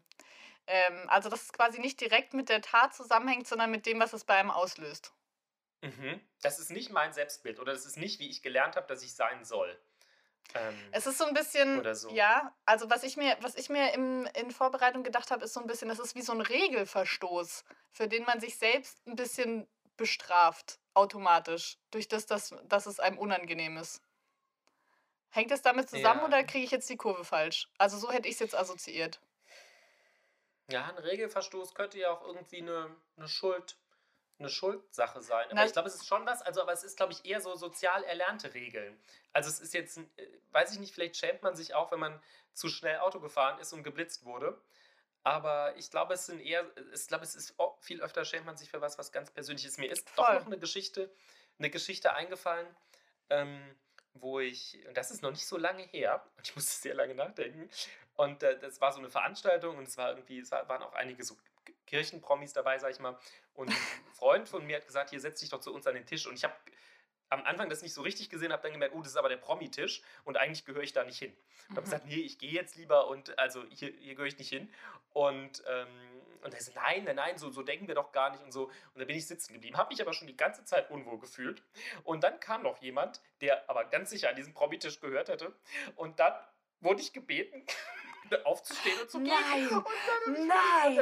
Ähm, 0.66 1.08
also, 1.08 1.30
dass 1.30 1.44
es 1.44 1.52
quasi 1.52 1.80
nicht 1.80 2.00
direkt 2.00 2.34
mit 2.34 2.48
der 2.48 2.60
Tat 2.60 2.94
zusammenhängt, 2.94 3.46
sondern 3.48 3.70
mit 3.70 3.86
dem, 3.86 3.98
was 3.98 4.12
es 4.12 4.24
bei 4.24 4.34
einem 4.34 4.50
auslöst. 4.50 5.12
Mhm. 5.82 6.20
Das 6.42 6.58
ist 6.58 6.70
nicht 6.70 6.90
mein 6.90 7.14
Selbstbild 7.14 7.58
oder 7.58 7.72
das 7.72 7.86
ist 7.86 7.96
nicht, 7.96 8.20
wie 8.20 8.28
ich 8.28 8.42
gelernt 8.42 8.76
habe, 8.76 8.86
dass 8.86 9.02
ich 9.02 9.14
sein 9.14 9.44
soll. 9.44 9.80
Ähm, 10.54 10.74
Es 10.92 11.06
ist 11.06 11.18
so 11.18 11.24
ein 11.24 11.34
bisschen, 11.34 11.78
Oder 11.78 11.94
so. 11.94 12.10
ja, 12.10 12.54
also 12.64 12.90
was 12.90 13.02
ich 13.04 13.16
mir, 13.16 13.36
was 13.40 13.54
ich 13.54 13.68
mir 13.68 13.92
im, 13.94 14.26
in 14.34 14.50
Vorbereitung 14.50 15.02
gedacht 15.04 15.30
habe, 15.30 15.44
ist 15.44 15.52
so 15.54 15.60
ein 15.60 15.66
bisschen, 15.66 15.88
das 15.88 15.98
ist 16.00 16.14
wie 16.14 16.22
so 16.22 16.32
ein 16.32 16.40
Regelverstoß, 16.40 17.64
für 17.92 18.08
den 18.08 18.24
man 18.24 18.40
sich 18.40 18.58
selbst 18.58 19.06
ein 19.06 19.16
bisschen 19.16 19.68
bestraft, 19.96 20.80
automatisch, 20.94 21.78
durch 21.90 22.08
das, 22.08 22.26
dass, 22.26 22.54
dass 22.64 22.86
es 22.86 22.98
einem 23.00 23.18
unangenehm 23.18 23.76
ist. 23.76 24.02
Hängt 25.30 25.52
das 25.52 25.62
damit 25.62 25.88
zusammen 25.88 26.20
Ja. 26.22 26.26
oder 26.26 26.42
kriege 26.42 26.64
ich 26.64 26.70
jetzt 26.72 26.88
die 26.90 26.96
Kurve 26.96 27.24
falsch? 27.24 27.68
Also 27.78 27.98
so 27.98 28.10
hätte 28.10 28.26
ich 28.28 28.34
es 28.34 28.40
jetzt 28.40 28.54
assoziiert. 28.56 29.20
ja, 30.68 30.86
ein 30.86 30.98
Regelverstoß 30.98 31.74
könnte 31.74 31.98
ja 31.98 32.10
auch 32.10 32.22
irgendwie 32.26 32.58
eine, 32.62 32.96
eine 33.16 33.28
Schuld, 33.28 33.76
eine 34.40 34.48
Schuldsache 34.48 35.20
sein. 35.20 35.44
Aber 35.46 35.54
Na- 35.54 35.66
ich 35.66 35.72
glaube, 35.72 35.88
es 35.88 35.94
ist 35.94 36.06
schon 36.06 36.26
was, 36.26 36.42
also 36.42 36.60
aber 36.62 36.72
es 36.72 36.82
ist, 36.82 36.96
glaube 36.96 37.12
ich, 37.12 37.24
eher 37.24 37.40
so 37.40 37.54
sozial 37.54 38.02
erlernte 38.04 38.52
Regeln. 38.54 38.98
Also 39.32 39.48
es 39.48 39.60
ist 39.60 39.72
jetzt, 39.74 39.98
äh, 39.98 40.02
weiß 40.50 40.72
ich 40.72 40.78
nicht, 40.80 40.92
vielleicht 40.94 41.16
schämt 41.16 41.42
man 41.42 41.54
sich 41.54 41.74
auch, 41.74 41.92
wenn 41.92 42.00
man 42.00 42.20
zu 42.52 42.68
schnell 42.68 42.98
Auto 42.98 43.20
gefahren 43.20 43.58
ist 43.60 43.72
und 43.72 43.84
geblitzt 43.84 44.24
wurde. 44.24 44.60
Aber 45.22 45.76
ich 45.76 45.90
glaube, 45.90 46.14
es 46.14 46.26
sind 46.26 46.40
eher, 46.40 46.64
ich 46.94 47.06
glaube, 47.06 47.24
es 47.24 47.34
ist 47.34 47.54
viel 47.80 48.00
öfter 48.02 48.24
schämt 48.24 48.46
man 48.46 48.56
sich 48.56 48.70
für 48.70 48.80
was, 48.80 48.98
was 48.98 49.12
ganz 49.12 49.30
Persönliches. 49.30 49.76
Mir 49.76 49.90
ist 49.90 50.08
doch 50.16 50.26
Voll. 50.26 50.34
noch 50.36 50.46
eine 50.46 50.58
Geschichte, 50.58 51.10
eine 51.58 51.68
Geschichte 51.70 52.14
eingefallen, 52.14 52.66
ähm, 53.28 53.60
wo 54.14 54.40
ich, 54.40 54.78
und 54.88 54.96
das 54.96 55.10
ist 55.10 55.22
noch 55.22 55.30
nicht 55.30 55.46
so 55.46 55.58
lange 55.58 55.82
her, 55.82 56.24
und 56.38 56.48
ich 56.48 56.56
musste 56.56 56.72
sehr 56.80 56.94
lange 56.94 57.14
nachdenken. 57.14 57.68
Und 58.14 58.42
äh, 58.42 58.58
das 58.58 58.80
war 58.80 58.92
so 58.92 58.98
eine 58.98 59.10
Veranstaltung 59.10 59.76
und 59.76 59.86
es 59.88 59.96
war 59.98 60.10
irgendwie, 60.10 60.40
es 60.40 60.50
war, 60.50 60.66
waren 60.68 60.82
auch 60.82 60.94
einige 60.94 61.22
so 61.22 61.36
Kirchenpromis 61.90 62.52
dabei, 62.52 62.78
sag 62.78 62.92
ich 62.92 63.00
mal. 63.00 63.18
Und 63.54 63.68
ein 63.70 63.76
Freund 64.14 64.48
von 64.48 64.64
mir 64.64 64.76
hat 64.76 64.86
gesagt, 64.86 65.10
hier 65.10 65.20
setz 65.20 65.40
dich 65.40 65.48
doch 65.50 65.60
zu 65.60 65.74
uns 65.74 65.86
an 65.88 65.94
den 65.94 66.06
Tisch. 66.06 66.26
Und 66.26 66.34
ich 66.34 66.44
habe 66.44 66.54
am 67.30 67.42
Anfang 67.44 67.68
das 67.68 67.82
nicht 67.82 67.94
so 67.94 68.02
richtig 68.02 68.28
gesehen, 68.30 68.52
habe 68.52 68.62
dann 68.62 68.72
gemerkt, 68.72 68.94
oh, 68.94 69.00
das 69.02 69.08
ist 69.12 69.16
aber 69.16 69.28
der 69.28 69.36
Promi-Tisch 69.36 70.02
und 70.24 70.36
eigentlich 70.36 70.64
gehöre 70.64 70.82
ich 70.82 70.92
da 70.92 71.04
nicht 71.04 71.18
hin. 71.18 71.32
Und 71.68 71.76
habe 71.76 71.80
Mhm. 71.80 71.84
gesagt, 71.84 72.06
nee, 72.06 72.20
ich 72.20 72.38
gehe 72.38 72.52
jetzt 72.52 72.76
lieber 72.76 73.06
und 73.08 73.38
also 73.38 73.64
hier, 73.70 73.90
hier 74.00 74.14
gehöre 74.14 74.26
ich 74.28 74.38
nicht 74.38 74.48
hin. 74.48 74.72
Und, 75.12 75.62
ähm, 75.68 75.88
und 76.42 76.54
er 76.54 76.60
so, 76.60 76.72
nein, 76.74 77.04
nein, 77.04 77.16
nein, 77.16 77.38
so, 77.38 77.50
so 77.50 77.62
denken 77.62 77.86
wir 77.86 77.94
doch 77.94 78.10
gar 78.12 78.30
nicht 78.30 78.42
und 78.42 78.50
so. 78.52 78.64
Und 78.66 78.98
da 79.00 79.04
bin 79.04 79.16
ich 79.16 79.26
sitzen 79.26 79.52
geblieben, 79.52 79.76
habe 79.76 79.90
mich 79.92 80.00
aber 80.02 80.12
schon 80.12 80.26
die 80.26 80.36
ganze 80.36 80.64
Zeit 80.64 80.90
unwohl 80.90 81.18
gefühlt. 81.20 81.62
Und 82.02 82.24
dann 82.24 82.40
kam 82.40 82.62
noch 82.62 82.78
jemand, 82.82 83.20
der 83.40 83.68
aber 83.70 83.84
ganz 83.84 84.10
sicher 84.10 84.28
an 84.28 84.36
diesen 84.36 84.52
Promi-Tisch 84.54 85.00
gehört 85.00 85.28
hätte. 85.28 85.54
Und 85.96 86.18
dann 86.18 86.34
wurde 86.80 87.00
ich 87.00 87.12
gebeten, 87.12 87.64
aufzustehen 88.44 89.00
und 89.00 89.10
zu 89.10 89.18
gehen. 89.20 89.32
Nein, 89.50 89.68
Und 89.68 89.86
dann 90.26 90.46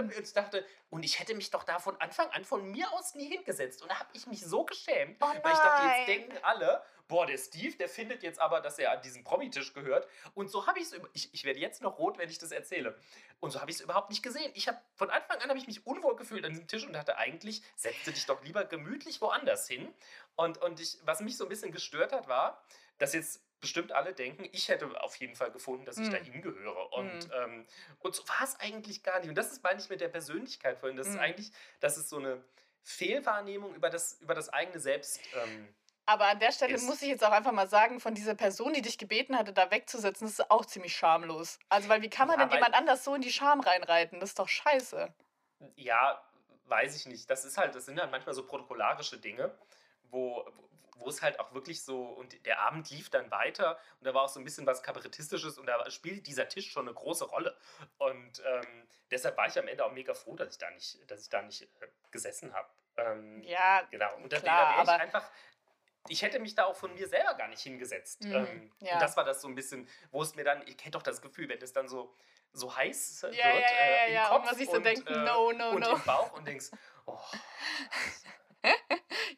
nein. 0.06 0.12
ich 0.22 0.32
dachte, 0.32 0.64
und 0.90 1.02
ich 1.04 1.18
hätte 1.18 1.34
mich 1.34 1.50
doch 1.50 1.64
da 1.64 1.78
von 1.78 2.00
Anfang 2.00 2.28
an 2.30 2.44
von 2.44 2.70
mir 2.70 2.90
aus 2.92 3.14
nie 3.14 3.28
hingesetzt. 3.28 3.82
Und 3.82 3.90
da 3.90 3.98
habe 3.98 4.08
ich 4.14 4.26
mich 4.26 4.44
so 4.44 4.64
geschämt, 4.64 5.18
Oh 5.20 5.26
weil 5.26 5.36
ich 5.52 5.58
dachte, 5.58 5.86
jetzt 5.88 6.08
denken 6.08 6.38
alle, 6.42 6.82
boah, 7.08 7.26
der 7.26 7.38
Steve, 7.38 7.76
der 7.76 7.88
findet 7.88 8.22
jetzt 8.22 8.38
aber, 8.38 8.60
dass 8.60 8.78
er 8.78 8.92
an 8.92 9.02
diesen 9.02 9.24
Promi-Tisch 9.24 9.72
gehört. 9.72 10.06
Und 10.34 10.50
so 10.50 10.66
habe 10.66 10.78
ich 10.78 10.86
es, 10.86 11.00
ich, 11.14 11.32
ich 11.34 11.44
werde 11.44 11.58
jetzt 11.58 11.82
noch 11.82 11.98
rot, 11.98 12.18
wenn 12.18 12.28
ich 12.28 12.38
das 12.38 12.52
erzähle. 12.52 12.96
Und 13.40 13.50
so 13.50 13.60
habe 13.60 13.70
ich 13.70 13.78
es 13.78 13.82
überhaupt 13.82 14.10
nicht 14.10 14.22
gesehen. 14.22 14.50
Ich 14.54 14.68
habe, 14.68 14.78
von 14.94 15.10
Anfang 15.10 15.38
an 15.38 15.48
habe 15.48 15.58
ich 15.58 15.66
mich 15.66 15.86
unwohl 15.86 16.16
gefühlt 16.16 16.44
an 16.44 16.52
diesem 16.52 16.66
Tisch 16.66 16.86
und 16.86 16.92
dachte, 16.92 17.16
eigentlich 17.16 17.62
setze 17.76 18.12
dich 18.12 18.26
doch 18.26 18.42
lieber 18.42 18.64
gemütlich 18.64 19.20
woanders 19.20 19.66
hin. 19.66 19.92
Und, 20.36 20.58
und 20.58 20.80
ich, 20.80 20.98
was 21.04 21.20
mich 21.20 21.36
so 21.36 21.44
ein 21.44 21.48
bisschen 21.48 21.72
gestört 21.72 22.12
hat, 22.12 22.28
war, 22.28 22.62
dass 22.98 23.14
jetzt 23.14 23.40
bestimmt 23.60 23.92
alle 23.92 24.12
denken, 24.14 24.48
ich 24.52 24.68
hätte 24.68 24.88
auf 25.02 25.16
jeden 25.16 25.34
Fall 25.34 25.50
gefunden, 25.50 25.84
dass 25.84 25.98
ich 25.98 26.08
Mm. 26.08 26.12
dahin 26.12 26.42
gehöre. 26.42 26.92
Und, 26.92 27.28
Mm. 27.28 27.32
ähm, 27.32 27.66
und 28.00 28.14
so 28.14 28.26
war 28.28 28.42
es 28.42 28.58
eigentlich 28.60 29.02
gar 29.02 29.18
nicht. 29.20 29.28
Und 29.28 29.34
das 29.36 29.50
ist, 29.52 29.62
meine 29.62 29.80
ich, 29.80 29.88
mit 29.88 30.00
der 30.00 30.08
Persönlichkeit 30.08 30.78
vorhin. 30.78 30.96
Das 30.96 31.08
ist 31.08 31.16
Mm. 31.16 31.20
eigentlich, 31.20 31.52
das 31.80 31.96
ist 31.98 32.08
so 32.08 32.18
eine 32.18 32.42
Fehlwahrnehmung 32.82 33.74
über 33.74 33.90
das, 33.90 34.14
über 34.20 34.34
das 34.34 34.48
eigene 34.48 34.80
Selbst. 34.80 35.20
Ähm, 35.34 35.74
Aber 36.06 36.26
an 36.26 36.38
der 36.38 36.52
Stelle 36.52 36.74
ist. 36.74 36.84
muss 36.84 37.02
ich 37.02 37.08
jetzt 37.08 37.22
auch 37.24 37.32
einfach 37.32 37.52
mal 37.52 37.68
sagen, 37.68 38.00
von 38.00 38.14
dieser 38.14 38.34
Person, 38.34 38.72
die 38.72 38.80
dich 38.82 38.96
gebeten 38.96 39.36
hatte, 39.36 39.52
da 39.52 39.70
wegzusetzen, 39.70 40.26
das 40.26 40.38
ist 40.38 40.50
auch 40.50 40.64
ziemlich 40.64 40.96
schamlos. 40.96 41.58
Also, 41.68 41.88
weil 41.88 42.00
wie 42.02 42.08
kann 42.10 42.28
man 42.28 42.38
Ja, 42.38 42.46
denn 42.46 42.54
jemand 42.54 42.74
anders 42.74 43.04
so 43.04 43.14
in 43.14 43.20
die 43.20 43.32
Scham 43.32 43.60
reinreiten? 43.60 44.20
Das 44.20 44.30
ist 44.30 44.38
doch 44.38 44.48
scheiße. 44.48 45.12
ja, 45.76 46.22
weiß 46.66 46.96
ich 46.96 47.06
nicht. 47.06 47.28
Das 47.30 47.44
ist 47.44 47.58
halt, 47.58 47.74
das 47.74 47.86
sind 47.86 48.00
halt 48.00 48.10
manchmal 48.10 48.34
so 48.34 48.46
protokollarische 48.46 49.18
Dinge, 49.18 49.56
wo, 50.04 50.46
wo 50.98 51.08
es 51.08 51.22
halt 51.22 51.40
auch 51.40 51.52
wirklich 51.54 51.82
so, 51.82 52.02
und 52.02 52.44
der 52.46 52.60
Abend 52.60 52.90
lief 52.90 53.10
dann 53.10 53.30
weiter 53.30 53.78
und 54.00 54.06
da 54.06 54.14
war 54.14 54.22
auch 54.22 54.28
so 54.28 54.40
ein 54.40 54.44
bisschen 54.44 54.66
was 54.66 54.82
Kabarettistisches 54.82 55.58
und 55.58 55.66
da 55.66 55.88
spielt 55.90 56.26
dieser 56.26 56.48
Tisch 56.48 56.70
schon 56.70 56.86
eine 56.86 56.94
große 56.94 57.24
Rolle. 57.24 57.56
Und 57.98 58.42
ähm, 58.44 58.88
deshalb 59.10 59.36
war 59.36 59.46
ich 59.46 59.58
am 59.58 59.68
Ende 59.68 59.84
auch 59.84 59.92
mega 59.92 60.14
froh, 60.14 60.36
dass 60.36 60.50
ich 60.50 60.58
da 60.58 60.70
nicht, 60.70 60.98
dass 61.10 61.22
ich 61.22 61.28
da 61.28 61.42
nicht 61.42 61.62
äh, 61.62 61.88
gesessen 62.10 62.52
habe. 62.52 62.68
Ähm, 62.96 63.42
Ja, 63.42 63.82
Genau. 63.90 64.14
Und 64.16 64.32
da 64.32 64.40
klar, 64.40 64.70
wäre 64.70 64.82
ich 64.82 64.88
aber 64.88 65.02
einfach. 65.02 65.30
Ich 66.10 66.22
hätte 66.22 66.38
mich 66.38 66.54
da 66.54 66.64
auch 66.64 66.76
von 66.76 66.94
mir 66.94 67.06
selber 67.06 67.34
gar 67.34 67.48
nicht 67.48 67.60
hingesetzt. 67.60 68.24
Mhm, 68.24 68.32
ähm, 68.34 68.72
ja. 68.80 68.94
Und 68.94 69.02
das 69.02 69.16
war 69.16 69.24
das 69.24 69.42
so 69.42 69.48
ein 69.48 69.54
bisschen, 69.54 69.88
wo 70.10 70.22
es 70.22 70.34
mir 70.34 70.44
dann, 70.44 70.66
ihr 70.66 70.76
kennt 70.76 70.94
doch 70.94 71.02
das 71.02 71.20
Gefühl, 71.20 71.48
wenn 71.48 71.60
es 71.60 71.72
dann 71.72 71.86
so, 71.88 72.14
so 72.52 72.74
heiß 72.74 73.22
wird 73.22 73.34
ja, 73.34 73.48
ja, 73.48 73.60
ja, 73.60 73.66
äh, 73.68 74.08
im 74.08 74.14
ja. 74.14 74.28
Kopf 74.28 74.38
Und 74.38 74.44
man 74.46 74.56
sich 74.56 74.66
so 74.66 74.76
und, 74.76 74.84
denkt, 74.84 75.08
äh, 75.08 75.12
no, 75.12 75.52
no, 75.52 75.70
und 75.70 75.80
no. 75.80 75.96
im 75.96 76.02
Bauch 76.04 76.32
und 76.32 76.46
denkst, 76.46 76.70
oh, 77.04 77.20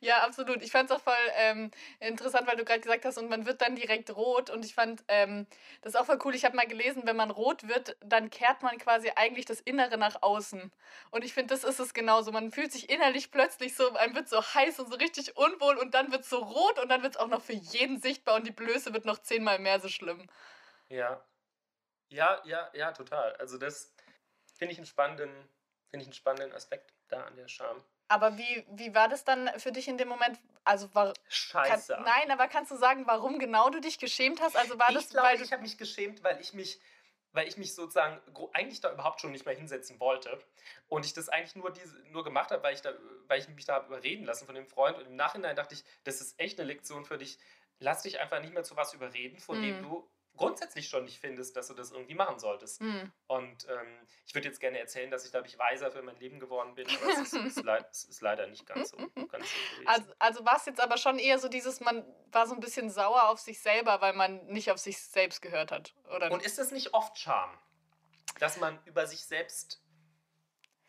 Ja, 0.01 0.23
absolut. 0.23 0.63
Ich 0.63 0.73
fand 0.73 0.91
es 0.91 0.97
auch 0.97 1.01
voll 1.03 1.15
ähm, 1.35 1.71
interessant, 2.01 2.47
weil 2.47 2.57
du 2.57 2.65
gerade 2.65 2.81
gesagt 2.81 3.05
hast, 3.05 3.19
und 3.19 3.29
man 3.29 3.45
wird 3.45 3.61
dann 3.61 3.77
direkt 3.77 4.15
rot. 4.17 4.49
Und 4.49 4.65
ich 4.65 4.75
fand 4.75 5.05
ähm, 5.09 5.47
das 5.83 5.95
auch 5.95 6.07
voll 6.07 6.19
cool. 6.25 6.35
Ich 6.35 6.45
habe 6.45 6.57
mal 6.57 6.67
gelesen, 6.67 7.03
wenn 7.05 7.17
man 7.17 7.31
rot 7.31 7.69
wird, 7.69 7.97
dann 8.01 8.31
kehrt 8.31 8.63
man 8.63 8.79
quasi 8.79 9.13
eigentlich 9.15 9.45
das 9.45 9.61
Innere 9.61 9.99
nach 9.99 10.23
außen. 10.23 10.73
Und 11.11 11.25
ich 11.25 11.35
finde, 11.35 11.55
das 11.55 11.65
ist 11.65 11.81
es 11.81 11.93
genauso. 11.93 12.33
Man 12.33 12.51
fühlt 12.51 12.73
sich 12.73 12.89
innerlich 12.91 13.31
plötzlich 13.31 13.75
so, 13.77 13.91
man 13.93 14.15
wird 14.15 14.29
so 14.29 14.43
heiß 14.43 14.81
und 14.81 14.91
so 14.91 14.97
richtig 14.97 15.37
unwohl 15.37 15.77
und 15.77 15.93
dann 15.95 16.11
wird 16.13 16.23
es 16.23 16.31
so 16.31 16.39
rot 16.39 16.79
und 16.79 16.89
dann 16.89 17.03
wird 17.03 17.15
es 17.15 17.21
auch 17.21 17.29
noch 17.29 17.43
für 17.43 17.53
jeden 17.53 18.01
sichtbar 18.01 18.37
und 18.37 18.47
die 18.47 18.53
Blöße 18.53 18.95
wird 18.95 19.05
noch 19.05 19.19
zehnmal 19.19 19.59
mehr 19.59 19.81
so 19.81 19.89
schlimm. 19.89 20.29
Ja. 20.89 21.25
Ja, 22.11 22.41
ja, 22.45 22.71
ja, 22.75 22.93
total. 22.93 23.35
Also 23.37 23.59
das 23.59 23.95
finde 24.55 24.73
ich 24.73 24.79
einen 24.79 24.87
spannenden, 24.87 25.31
finde 25.91 26.03
ich 26.03 26.09
einen 26.09 26.15
spannenden 26.15 26.53
Aspekt 26.55 26.95
da 27.09 27.25
an 27.25 27.37
der 27.37 27.49
Scham. 27.49 27.85
Aber 28.11 28.37
wie, 28.37 28.67
wie 28.73 28.93
war 28.93 29.09
das 29.09 29.25
dann 29.25 29.49
für 29.59 29.71
dich 29.71 29.87
in 29.87 29.97
dem 29.97 30.09
Moment? 30.09 30.37
Also 30.65 30.93
war 30.97 31.15
Scheiße. 31.29 31.95
Kann, 31.95 32.05
nein, 32.05 32.31
aber 32.33 32.49
kannst 32.49 32.73
du 32.73 32.77
sagen, 32.77 33.07
warum 33.07 33.39
genau 33.39 33.71
du 33.71 33.81
dich 33.81 33.99
geschämt 34.01 34.43
hast? 34.43 34.57
Also 34.57 34.81
war 34.81 34.89
ich 34.89 34.97
das, 34.97 35.11
glaube, 35.11 35.29
weil 35.29 35.41
ich 35.41 35.53
habe 35.53 35.63
mich 35.63 35.79
geschämt, 35.79 36.25
weil 36.25 36.41
ich 36.41 36.53
mich, 36.53 36.81
weil 37.33 37.47
ich 37.47 37.57
mich 37.57 37.73
sozusagen 37.73 38.21
eigentlich 38.53 38.81
da 38.81 38.93
überhaupt 38.93 39.21
schon 39.21 39.31
nicht 39.31 39.47
mehr 39.47 39.55
hinsetzen 39.55 40.01
wollte 40.01 40.43
und 40.89 41.07
ich 41.07 41.15
das 41.15 41.29
eigentlich 41.29 41.55
nur 41.55 41.71
diese, 41.71 41.97
nur 42.11 42.25
gemacht 42.25 42.51
habe, 42.51 42.65
weil 42.65 42.75
ich 42.75 42.83
da, 42.83 42.93
weil 43.29 43.39
ich 43.39 43.49
mich 43.49 43.65
da 43.65 43.87
überreden 43.87 44.25
lassen 44.25 44.45
von 44.45 44.57
dem 44.57 44.67
Freund 44.67 44.99
und 44.99 45.07
im 45.07 45.15
Nachhinein 45.15 45.55
dachte 45.55 45.77
ich, 45.77 45.85
das 46.03 46.21
ist 46.21 46.39
echt 46.41 46.59
eine 46.59 46.67
Lektion 46.67 47.05
für 47.05 47.17
dich. 47.17 47.39
Lass 47.79 48.03
dich 48.03 48.19
einfach 48.19 48.41
nicht 48.41 48.53
mehr 48.53 48.65
zu 48.65 48.77
was 48.77 48.93
überreden, 48.93 49.39
von 49.39 49.63
dem 49.63 49.77
Mhm. 49.79 49.83
du 49.83 50.11
grundsätzlich 50.37 50.89
schon 50.89 51.05
nicht 51.05 51.19
findest, 51.21 51.57
dass 51.57 51.69
du 51.69 51.75
das 51.75 51.91
irgendwie 51.91 52.15
machen 52.15 52.39
solltest. 52.39 52.81
hm, 52.81 53.13
Und 53.27 53.69
ähm, 53.69 54.07
ich 54.27 54.35
würde 54.35 54.49
jetzt 54.49 54.61
gerne 54.61 54.79
erzählen, 54.79 55.11
dass 55.11 55.25
ich 55.25 55.31
dadurch 55.31 55.59
weiser 55.59 55.91
für 55.91 56.03
mein 56.03 56.17
Leben 56.17 56.41
geworden 56.41 56.75
bin, 56.75 56.87
aber 56.89 57.13
es 57.13 57.33
ist, 57.33 57.35
ist, 57.35 57.63
leid, 57.65 57.87
es 57.91 58.05
ist 58.05 58.21
leider 58.21 58.47
nicht 58.47 58.67
ganz 58.67 58.91
so, 58.91 58.97
ganz 59.29 59.47
so 59.51 59.87
also, 59.87 60.13
also 60.19 60.45
war 60.45 60.57
es 60.57 60.67
jetzt 60.67 60.81
aber 60.81 60.97
schon 60.97 61.19
eher 61.19 61.39
so 61.39 61.49
dieses, 61.49 61.81
man 61.81 62.05
war 62.33 62.47
so 62.47 62.55
ein 62.55 62.61
bisschen 62.61 62.91
sauer 62.91 63.29
auf 63.29 63.41
sich 63.41 63.61
selber, 63.61 64.01
weil 64.01 64.13
man 64.15 64.47
nicht 64.47 64.71
auf 64.71 64.79
sich 64.79 65.01
selbst 65.03 65.43
gehört 65.43 65.73
hat, 65.73 65.95
oder? 66.15 66.31
Und 66.31 66.43
ist 66.43 66.59
das 66.59 66.71
nicht 66.71 66.95
oft 66.95 67.19
Scham, 67.19 67.51
dass 68.39 68.59
man 68.59 68.79
über 68.87 69.07
sich 69.07 69.25
selbst. 69.25 69.83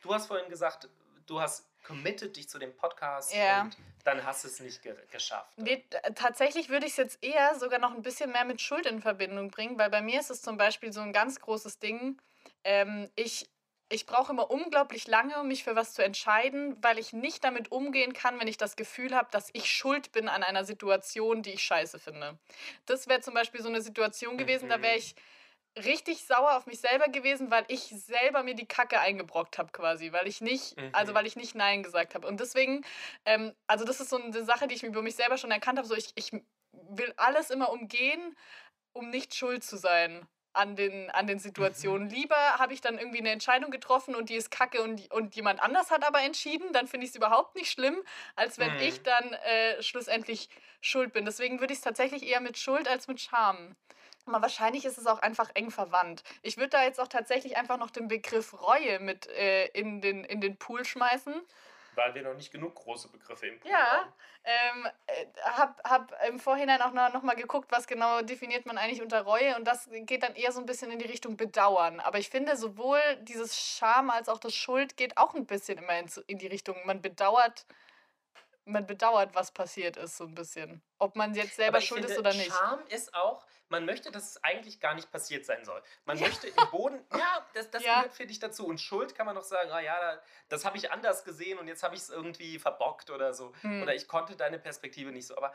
Du 0.02 0.14
hast 0.14 0.28
vorhin 0.28 0.50
gesagt, 0.50 0.90
du 1.28 1.42
hast 1.42 1.71
committed 1.84 2.36
dich 2.36 2.50
zu 2.50 2.60
dem 2.60 2.76
Podcast 2.76 3.34
Ja. 3.34 3.64
und 3.64 3.78
dann 4.04 4.26
hast 4.26 4.44
du 4.44 4.48
es 4.48 4.60
nicht 4.60 4.82
ge 4.82 4.96
geschafft. 5.12 5.52
Nee, 5.58 5.84
tatsächlich 6.16 6.70
würde 6.70 6.86
ich 6.86 6.94
es 6.94 6.98
jetzt 6.98 7.24
eher 7.24 7.58
sogar 7.60 7.80
noch 7.80 7.94
ein 7.94 8.02
bisschen 8.02 8.32
mehr 8.32 8.46
mit 8.46 8.60
Schuld 8.62 8.86
in 8.86 9.02
Verbindung 9.02 9.50
bringen, 9.52 9.78
weil 9.78 9.90
bei 9.90 10.02
mir 10.02 10.20
ist 10.20 10.32
es 10.32 10.42
zum 10.42 10.58
Beispiel 10.58 10.92
so 10.92 11.02
ein 11.02 11.14
ganz 11.14 11.40
großes 11.40 11.80
Ding. 11.80 12.20
Ähm, 12.64 13.10
ich 13.16 13.50
ich 13.94 14.06
brauche 14.06 14.32
immer 14.32 14.50
unglaublich 14.50 15.06
lange, 15.08 15.38
um 15.42 15.50
mich 15.50 15.66
für 15.66 15.76
was 15.76 15.94
zu 15.94 16.02
entscheiden, 16.02 16.82
weil 16.82 16.98
ich 16.98 17.12
nicht 17.12 17.44
damit 17.44 17.74
umgehen 17.74 18.14
kann, 18.14 18.40
wenn 18.40 18.48
ich 18.48 18.56
das 18.56 18.78
Gefühl 18.78 19.14
habe, 19.14 19.28
dass 19.32 19.50
ich 19.52 19.70
schuld 19.70 20.14
bin 20.14 20.30
an 20.30 20.44
einer 20.44 20.64
Situation, 20.64 21.44
die 21.44 21.50
ich 21.52 21.62
scheiße 21.64 22.00
finde. 22.00 22.40
Das 22.86 23.08
wäre 23.10 23.20
zum 23.20 23.34
Beispiel 23.34 23.62
so 23.62 23.68
eine 23.68 23.82
Situation 23.82 24.38
gewesen, 24.38 24.70
da 24.70 24.82
wäre 24.82 24.94
Mhm. 24.94 25.00
ich 25.00 25.16
richtig 25.78 26.26
sauer 26.26 26.58
auf 26.58 26.66
mich 26.66 26.80
selber 26.80 27.08
gewesen, 27.08 27.50
weil 27.52 27.66
ich 27.68 27.84
selber 27.84 28.44
mir 28.44 28.56
die 28.56 28.68
Kacke 28.68 29.00
eingebrockt 29.00 29.58
habe 29.58 29.72
quasi, 29.72 30.12
weil 30.12 30.28
ich 30.28 30.42
nicht, 30.42 30.78
also 30.92 31.14
Mhm. 31.14 31.16
weil 31.16 31.26
ich 31.26 31.36
nicht 31.36 31.56
Nein 31.56 31.84
gesagt 31.84 32.16
habe. 32.16 32.28
Und 32.28 32.40
deswegen, 32.40 32.84
ähm, 33.26 33.54
also 33.68 33.86
das 33.86 34.02
ist 34.02 34.10
so 34.10 34.18
eine 34.22 34.44
Sache, 34.44 34.68
die 34.68 34.76
ich 34.76 34.84
mir 34.84 34.90
über 34.90 35.02
mich 35.02 35.16
selber 35.16 35.38
schon 35.38 35.52
erkannt 35.52 35.78
habe, 35.78 35.88
so 35.88 35.96
ich, 35.96 36.12
ich 36.16 36.32
will 36.74 37.14
alles 37.18 37.50
immer 37.50 37.72
umgehen, 37.72 38.36
um 38.94 39.10
nicht 39.10 39.36
schuld 39.36 39.64
zu 39.64 39.78
sein 39.78 40.28
an 40.54 40.76
den, 40.76 41.10
an 41.12 41.28
den 41.28 41.40
Situationen. 41.40 42.10
Lieber 42.10 42.36
habe 42.60 42.74
ich 42.74 42.82
dann 42.82 42.98
irgendwie 42.98 43.20
eine 43.20 43.32
Entscheidung 43.32 43.72
getroffen 43.72 44.16
und 44.16 44.30
die 44.30 44.36
ist 44.36 44.52
kacke 44.52 44.82
und, 44.84 45.10
und 45.14 45.36
jemand 45.36 45.62
anders 45.64 45.92
hat 45.92 46.04
aber 46.06 46.22
entschieden, 46.22 46.74
dann 46.74 46.88
finde 46.88 47.06
ich 47.06 47.12
es 47.12 47.16
überhaupt 47.16 47.56
nicht 47.56 47.72
schlimm, 47.72 48.04
als 48.36 48.60
wenn 48.60 48.72
Mhm. 48.72 48.78
ich 48.78 49.02
dann 49.04 49.32
äh, 49.34 49.82
schlussendlich 49.82 50.50
schuld 50.82 51.14
bin. 51.14 51.24
Deswegen 51.24 51.62
würde 51.62 51.72
ich 51.74 51.80
es 51.80 51.84
tatsächlich 51.86 52.24
eher 52.28 52.42
mit 52.42 52.58
Schuld 52.58 52.90
als 52.90 53.08
mit 53.08 53.22
Scham. 53.22 53.76
Aber 54.34 54.44
wahrscheinlich 54.44 54.86
ist 54.86 54.98
es 54.98 55.08
auch 55.08 55.20
einfach 55.20 55.50
eng 55.54 55.72
verwandt. 55.72 56.24
Ich 56.42 56.58
würde 56.58 56.70
da 56.70 56.84
jetzt 56.84 57.00
auch 57.00 57.08
tatsächlich 57.08 57.58
einfach 57.58 57.78
noch 57.78 57.92
den 57.92 58.08
Begriff 58.08 58.54
Reue 58.62 59.00
mit 59.00 59.28
äh, 59.28 59.66
in, 59.68 60.02
den, 60.02 60.24
in 60.24 60.42
den 60.42 60.58
Pool 60.58 60.86
schmeißen. 60.86 61.34
Weil 61.96 62.16
wir 62.16 62.24
noch 62.24 62.36
nicht 62.36 62.52
genug 62.52 62.76
große 62.76 63.10
Begriffe 63.10 63.48
im 63.48 63.60
Pool 63.60 63.70
Ja. 63.70 63.78
haben. 63.78 64.14
Ähm, 64.44 64.88
äh, 65.08 65.26
hab, 65.44 65.84
hab 65.88 66.14
im 66.28 66.40
Vorhinein 66.40 66.82
auch 66.82 66.94
noch, 66.94 67.14
noch 67.14 67.22
mal 67.22 67.36
geguckt, 67.36 67.72
was 67.72 67.86
genau 67.86 68.22
definiert 68.22 68.66
man 68.66 68.78
eigentlich 68.78 69.02
unter 69.02 69.22
Reue 69.22 69.56
und 69.56 69.66
das 69.66 69.88
geht 69.92 70.24
dann 70.24 70.34
eher 70.36 70.52
so 70.52 70.60
ein 70.60 70.66
bisschen 70.66 70.90
in 70.90 70.98
die 71.00 71.06
Richtung 71.06 71.38
Bedauern. 71.38 72.00
Aber 72.00 72.18
ich 72.18 72.30
finde, 72.30 72.56
sowohl 72.56 73.00
dieses 73.22 73.60
Scham 73.60 74.10
als 74.10 74.30
auch 74.30 74.40
das 74.40 74.56
Schuld 74.56 74.98
geht 74.98 75.18
auch 75.18 75.36
ein 75.36 75.46
bisschen 75.46 75.78
immer 75.78 76.00
in, 76.00 76.10
in 76.28 76.38
die 76.40 76.48
Richtung, 76.48 76.76
man 76.86 77.02
bedauert, 77.02 77.66
man 78.66 78.86
bedauert, 78.86 79.34
was 79.34 79.52
passiert 79.52 79.98
ist, 79.98 80.18
so 80.18 80.26
ein 80.26 80.36
bisschen. 80.36 80.82
Ob 81.00 81.16
man 81.16 81.34
jetzt 81.34 81.56
selber 81.56 81.82
schuld 81.82 82.02
finde, 82.02 82.14
ist 82.14 82.20
oder 82.20 82.34
nicht. 82.34 82.52
Scham 82.52 82.86
ist 82.88 83.14
auch, 83.16 83.46
man 83.70 83.86
möchte, 83.86 84.12
dass 84.12 84.32
es 84.32 84.44
eigentlich 84.44 84.80
gar 84.80 84.94
nicht 84.94 85.12
passiert 85.12 85.46
sein 85.46 85.66
soll. 85.66 85.82
Man 86.06 86.18
Ja. 86.18 86.28
möchte 86.28 86.48
im 86.48 86.70
Boden, 86.70 87.04
ja, 87.18 87.46
das, 87.54 87.70
das 87.72 87.84
Ja. 87.84 87.96
gehört 88.02 88.14
für 88.14 88.26
dich 88.28 88.40
dazu. 88.40 88.68
Und 88.68 88.80
Schuld 88.80 89.16
kann 89.16 89.26
man 89.26 89.36
doch 89.36 89.44
sagen, 89.44 89.72
ah 89.72 89.80
ja, 89.80 90.00
da- 90.00 90.22
das 90.50 90.66
habe 90.66 90.78
ich 90.78 90.92
anders 90.92 91.24
gesehen 91.24 91.58
und 91.58 91.68
jetzt 91.68 91.82
habe 91.84 91.96
ich 91.96 92.02
es 92.02 92.10
irgendwie 92.10 92.60
verbockt 92.60 93.10
oder 93.10 93.34
so. 93.34 93.54
Hm. 93.62 93.82
Oder 93.82 93.96
ich 93.96 94.08
konnte 94.08 94.36
deine 94.36 94.60
Perspektive 94.60 95.12
nicht 95.12 95.26
so. 95.28 95.36
Aber, 95.38 95.54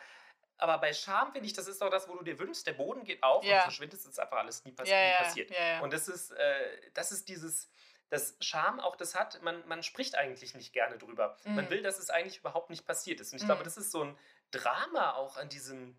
aber 0.58 0.78
bei 0.78 0.92
Scham 0.92 1.30
finde 1.32 1.46
ich, 1.46 1.52
das 1.52 1.68
ist 1.68 1.80
doch 1.82 1.90
das, 1.90 2.08
wo 2.08 2.14
du 2.16 2.25
dir 2.25 2.38
wünschst, 2.38 2.66
der 2.66 2.72
Boden 2.72 3.04
geht 3.04 3.22
auf 3.22 3.42
und 3.44 3.48
Ja. 3.48 3.58
du 3.58 3.62
verschwindest, 3.64 4.06
ist 4.08 4.18
einfach 4.18 4.38
alles 4.38 4.64
nie, 4.64 4.72
passi 4.72 4.90
ja, 4.90 5.18
nie 5.20 5.25
passiert. 5.25 5.52
Und 5.82 5.92
das 5.92 6.08
ist, 6.08 6.32
äh, 6.32 6.90
das 6.94 7.12
ist 7.12 7.28
dieses, 7.28 7.70
das 8.08 8.36
Scham 8.40 8.78
auch 8.80 8.96
das 8.96 9.14
hat, 9.14 9.42
man, 9.42 9.66
man 9.66 9.82
spricht 9.82 10.14
eigentlich 10.14 10.54
nicht 10.54 10.72
gerne 10.72 10.96
drüber. 10.98 11.36
Man 11.44 11.64
Mhm. 11.66 11.70
will, 11.70 11.82
dass 11.82 11.98
es 11.98 12.08
eigentlich 12.10 12.38
überhaupt 12.38 12.70
nicht 12.70 12.86
passiert 12.86 13.20
ist. 13.20 13.32
Und 13.32 13.38
ich 13.38 13.42
Mhm. 13.42 13.46
glaube, 13.48 13.64
das 13.64 13.76
ist 13.76 13.90
so 13.90 14.02
ein 14.04 14.18
Drama 14.52 15.14
auch 15.14 15.36
an 15.36 15.48
diesem, 15.48 15.96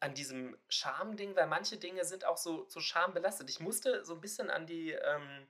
an 0.00 0.14
diesem 0.14 0.56
Scham-Ding, 0.68 1.36
weil 1.36 1.46
manche 1.46 1.76
Dinge 1.76 2.04
sind 2.04 2.24
auch 2.24 2.36
so, 2.38 2.66
so 2.68 2.80
schambelastet. 2.80 3.48
Ich 3.50 3.60
musste 3.60 4.04
so 4.04 4.14
ein 4.14 4.20
bisschen 4.20 4.50
an 4.50 4.66
die 4.66 4.92
ähm, 4.92 5.46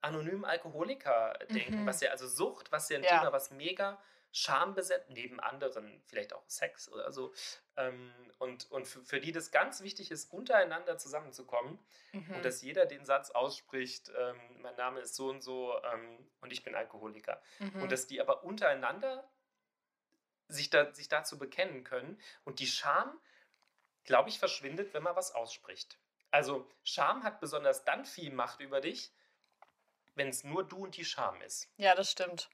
anonymen 0.00 0.44
Alkoholiker 0.44 1.38
denken, 1.50 1.82
Mhm. 1.82 1.86
was 1.86 2.00
ja, 2.00 2.10
also 2.10 2.26
Sucht, 2.26 2.70
was 2.72 2.88
ja 2.88 2.98
ein 2.98 3.04
Ja. 3.04 3.18
Thema, 3.18 3.32
was 3.32 3.50
mega 3.50 4.00
schambesetzt, 4.32 5.10
neben 5.10 5.40
anderen, 5.40 6.02
vielleicht 6.06 6.32
auch 6.32 6.42
Sex 6.48 6.88
oder 6.90 7.10
so. 7.12 7.32
Ähm, 7.76 8.12
und 8.38 8.70
und 8.70 8.86
für, 8.86 9.04
für 9.04 9.20
die 9.20 9.32
das 9.32 9.50
ganz 9.50 9.80
wichtig 9.82 10.10
ist, 10.10 10.32
untereinander 10.32 10.98
zusammenzukommen 10.98 11.78
Mhm. 12.12 12.36
und 12.36 12.44
dass 12.44 12.62
jeder 12.62 12.86
den 12.86 13.04
Satz 13.04 13.30
ausspricht, 13.30 14.10
ähm, 14.16 14.40
mein 14.60 14.76
Name 14.76 15.00
ist 15.00 15.14
so 15.14 15.28
und 15.28 15.42
so 15.42 15.78
ähm, 15.92 16.30
und 16.40 16.52
ich 16.52 16.62
bin 16.62 16.74
Alkoholiker. 16.74 17.42
Mhm. 17.58 17.82
Und 17.82 17.92
dass 17.92 18.06
die 18.06 18.20
aber 18.20 18.44
untereinander 18.44 19.28
sich, 20.48 20.70
da, 20.70 20.92
sich 20.94 21.08
dazu 21.08 21.38
bekennen 21.38 21.84
können. 21.84 22.18
Und 22.44 22.60
die 22.60 22.66
Scham, 22.66 23.20
glaube 24.04 24.30
ich, 24.30 24.38
verschwindet, 24.38 24.94
wenn 24.94 25.02
man 25.02 25.16
was 25.16 25.34
ausspricht. 25.34 25.98
Also 26.30 26.66
Scham 26.84 27.22
hat 27.22 27.40
besonders 27.40 27.84
dann 27.84 28.04
viel 28.04 28.32
Macht 28.32 28.60
über 28.60 28.80
dich, 28.80 29.12
wenn 30.14 30.28
es 30.28 30.44
nur 30.44 30.66
du 30.66 30.84
und 30.84 30.96
die 30.96 31.04
Scham 31.04 31.40
ist. 31.42 31.70
Ja, 31.76 31.94
das 31.94 32.10
stimmt. 32.10 32.50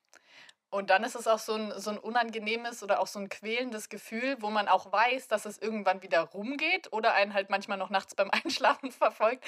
Und 0.74 0.90
dann 0.90 1.04
ist 1.04 1.14
es 1.14 1.28
auch 1.28 1.38
so 1.38 1.54
ein, 1.54 1.72
so 1.78 1.90
ein 1.90 1.98
unangenehmes 1.98 2.82
oder 2.82 2.98
auch 2.98 3.06
so 3.06 3.20
ein 3.20 3.28
quälendes 3.28 3.88
Gefühl, 3.88 4.36
wo 4.40 4.50
man 4.50 4.66
auch 4.66 4.90
weiß, 4.90 5.28
dass 5.28 5.44
es 5.44 5.56
irgendwann 5.56 6.02
wieder 6.02 6.18
rumgeht 6.18 6.92
oder 6.92 7.14
einen 7.14 7.32
halt 7.32 7.48
manchmal 7.48 7.78
noch 7.78 7.90
nachts 7.90 8.16
beim 8.16 8.28
Einschlafen 8.44 8.90
verfolgt. 8.90 9.44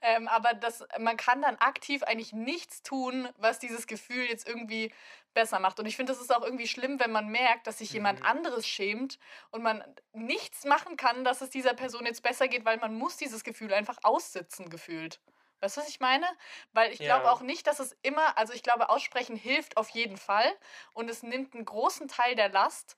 Ähm, 0.00 0.26
aber 0.26 0.54
das, 0.54 0.82
man 0.98 1.18
kann 1.18 1.42
dann 1.42 1.56
aktiv 1.56 2.02
eigentlich 2.04 2.32
nichts 2.32 2.82
tun, 2.82 3.28
was 3.36 3.58
dieses 3.58 3.86
Gefühl 3.86 4.24
jetzt 4.24 4.48
irgendwie 4.48 4.90
besser 5.34 5.58
macht. 5.58 5.78
Und 5.80 5.84
ich 5.84 5.96
finde, 5.96 6.14
es 6.14 6.20
ist 6.22 6.34
auch 6.34 6.42
irgendwie 6.42 6.66
schlimm, 6.66 6.98
wenn 6.98 7.12
man 7.12 7.28
merkt, 7.28 7.66
dass 7.66 7.76
sich 7.76 7.92
jemand 7.92 8.20
Mhm. 8.20 8.24
anderes 8.24 8.66
schämt 8.66 9.18
und 9.50 9.62
man 9.62 9.84
nichts 10.14 10.64
machen 10.64 10.96
kann, 10.96 11.24
dass 11.24 11.42
es 11.42 11.50
dieser 11.50 11.74
Person 11.74 12.06
jetzt 12.06 12.22
besser 12.22 12.48
geht, 12.48 12.64
weil 12.64 12.78
man 12.78 12.94
muss 12.94 13.18
dieses 13.18 13.44
Gefühl 13.44 13.74
einfach 13.74 13.98
aussitzen 14.02 14.70
gefühlt. 14.70 15.20
Weißt 15.60 15.76
du, 15.76 15.80
was 15.82 15.88
ich 15.88 16.00
meine? 16.00 16.26
Weil 16.72 16.92
ich 16.92 17.02
glaube 17.02 17.24
Ja. 17.24 17.30
auch 17.30 17.40
nicht, 17.42 17.66
dass 17.66 17.80
es 17.80 17.96
immer, 18.02 18.36
also 18.38 18.52
ich 18.52 18.62
glaube, 18.62 18.88
aussprechen 18.90 19.36
hilft 19.36 19.76
auf 19.76 19.88
jeden 19.90 20.16
Fall 20.16 20.50
und 20.94 21.08
es 21.10 21.22
nimmt 21.22 21.54
einen 21.54 21.64
großen 21.64 22.08
Teil 22.08 22.34
der 22.34 22.48
Last, 22.50 22.96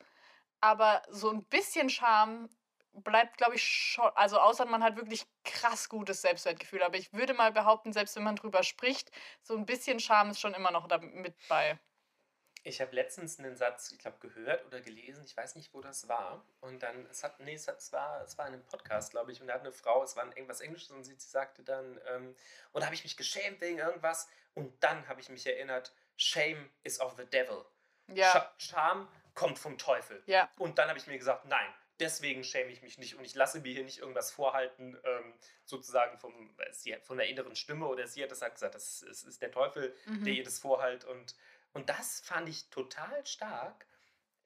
aber 0.61 1.03
so 1.11 1.31
ein 1.31 1.45
bisschen 1.45 1.91
Scham 1.91 2.49
bleibt, 2.93 3.39
glaube 3.39 3.57
ich, 3.57 3.65
schon, 3.65 4.11
also 4.17 4.39
außer 4.41 4.67
man 4.67 4.83
hat 4.85 4.97
wirklich 4.97 5.27
krass 5.45 5.89
gutes 5.89 6.23
Selbstwertgefühl, 6.23 6.83
aber 6.83 6.97
ich 6.99 7.13
würde 7.13 7.35
mal 7.35 7.53
behaupten, 7.53 7.93
selbst 7.93 8.17
wenn 8.17 8.25
man 8.25 8.37
drüber 8.37 8.63
spricht, 8.65 9.11
so 9.43 9.57
ein 9.57 9.67
bisschen 9.67 10.01
Scham 10.01 10.31
ist 10.31 10.41
schon 10.41 10.55
immer 10.55 10.71
noch 10.71 10.89
da 10.89 10.99
mit 10.99 11.37
bei. 11.49 11.81
Ich 12.65 12.81
habe 12.81 12.95
letztens 12.95 13.39
einen 13.41 13.57
Satz, 13.57 13.91
ich 13.91 13.99
glaube, 13.99 14.19
gehört 14.21 14.65
oder 14.67 14.81
gelesen, 14.81 15.25
ich 15.25 15.37
weiß 15.37 15.57
nicht, 15.57 15.75
wo 15.75 15.81
das 15.81 16.09
war. 16.09 16.45
Und 16.61 16.83
dann, 16.83 17.07
es 17.07 17.25
hat, 17.25 17.41
nee, 17.41 17.55
es, 17.55 17.67
hat, 17.67 17.79
es, 17.79 17.93
war, 17.93 18.23
es 18.23 18.39
war 18.39 18.47
in 18.47 18.55
einem 18.55 18.65
Podcast, 18.67 19.11
glaube 19.11 19.33
ich, 19.33 19.41
und 19.41 19.49
da 19.49 19.55
hat 19.55 19.63
eine 19.63 19.73
Frau, 19.73 20.03
es 20.05 20.15
war 20.17 20.25
irgendwas 20.27 20.61
Englisches 20.61 20.91
und 20.93 21.03
sie, 21.03 21.15
sie 21.19 21.29
sagte 21.29 21.65
dann, 21.65 22.01
ähm, 22.09 22.37
und 22.73 22.81
da 22.81 22.87
habe 22.87 22.95
ich 22.95 23.03
mich 23.03 23.17
geschämt 23.17 23.61
wegen 23.61 23.79
irgendwas 23.79 24.29
und 24.55 24.73
dann 24.85 25.09
habe 25.09 25.21
ich 25.21 25.29
mich 25.29 25.45
erinnert, 25.47 25.93
Shame 26.17 26.71
is 26.85 27.01
of 27.01 27.17
the 27.17 27.25
devil. 27.27 27.65
Ja, 28.09 28.31
Scha 28.31 28.55
Scham 28.59 29.09
kommt 29.35 29.59
vom 29.59 29.77
Teufel. 29.79 30.23
ja, 30.27 30.49
Und 30.59 30.79
dann 30.79 30.89
habe 30.89 30.99
ich 30.99 31.07
mir 31.09 31.19
gesagt, 31.19 31.47
nein, 31.47 31.75
deswegen 31.99 32.45
schäme 32.45 32.71
ich 32.71 32.83
mich 32.83 32.99
nicht 32.99 33.15
und 33.17 33.25
ich 33.25 33.35
lasse 33.35 33.61
mir 33.61 33.73
hier 33.73 33.85
nicht 33.85 33.99
irgendwas 33.99 34.31
vorhalten, 34.31 34.97
ähm, 35.05 35.35
sozusagen 35.65 36.17
vom, 36.19 36.55
sie 36.71 36.95
von 37.03 37.17
der 37.17 37.29
inneren 37.29 37.57
Stimme 37.57 37.87
oder 37.87 38.07
sie 38.07 38.23
hat 38.23 38.31
das 38.31 38.43
halt 38.43 38.55
gesagt, 38.55 38.75
das 38.77 39.03
ist, 39.03 39.25
ist 39.25 39.43
der 39.43 39.51
Teufel, 39.51 39.97
Mhm. 40.07 40.25
der 40.25 40.33
ihr 40.35 40.45
das 40.45 40.59
vorhält. 40.61 41.05
Und, 41.05 41.35
und 41.75 41.89
das 41.89 42.21
fand 42.21 42.49
ich 42.49 42.69
total 42.71 43.25
stark, 43.27 43.87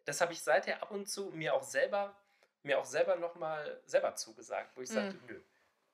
das 0.04 0.20
habe 0.20 0.32
ich 0.32 0.42
seither 0.42 0.82
ab 0.82 0.90
und 0.90 1.08
zu 1.08 1.26
mir 1.30 1.54
auch 1.54 1.62
selber, 1.62 2.16
mir 2.62 2.78
auch 2.78 2.84
selber 2.84 3.16
nochmal 3.16 3.80
selber 3.86 4.14
zugesagt, 4.14 4.76
wo 4.76 4.82
ich 4.82 4.90
Mhm. 4.90 4.92
sagte, 4.92 5.18
nö, 5.26 5.40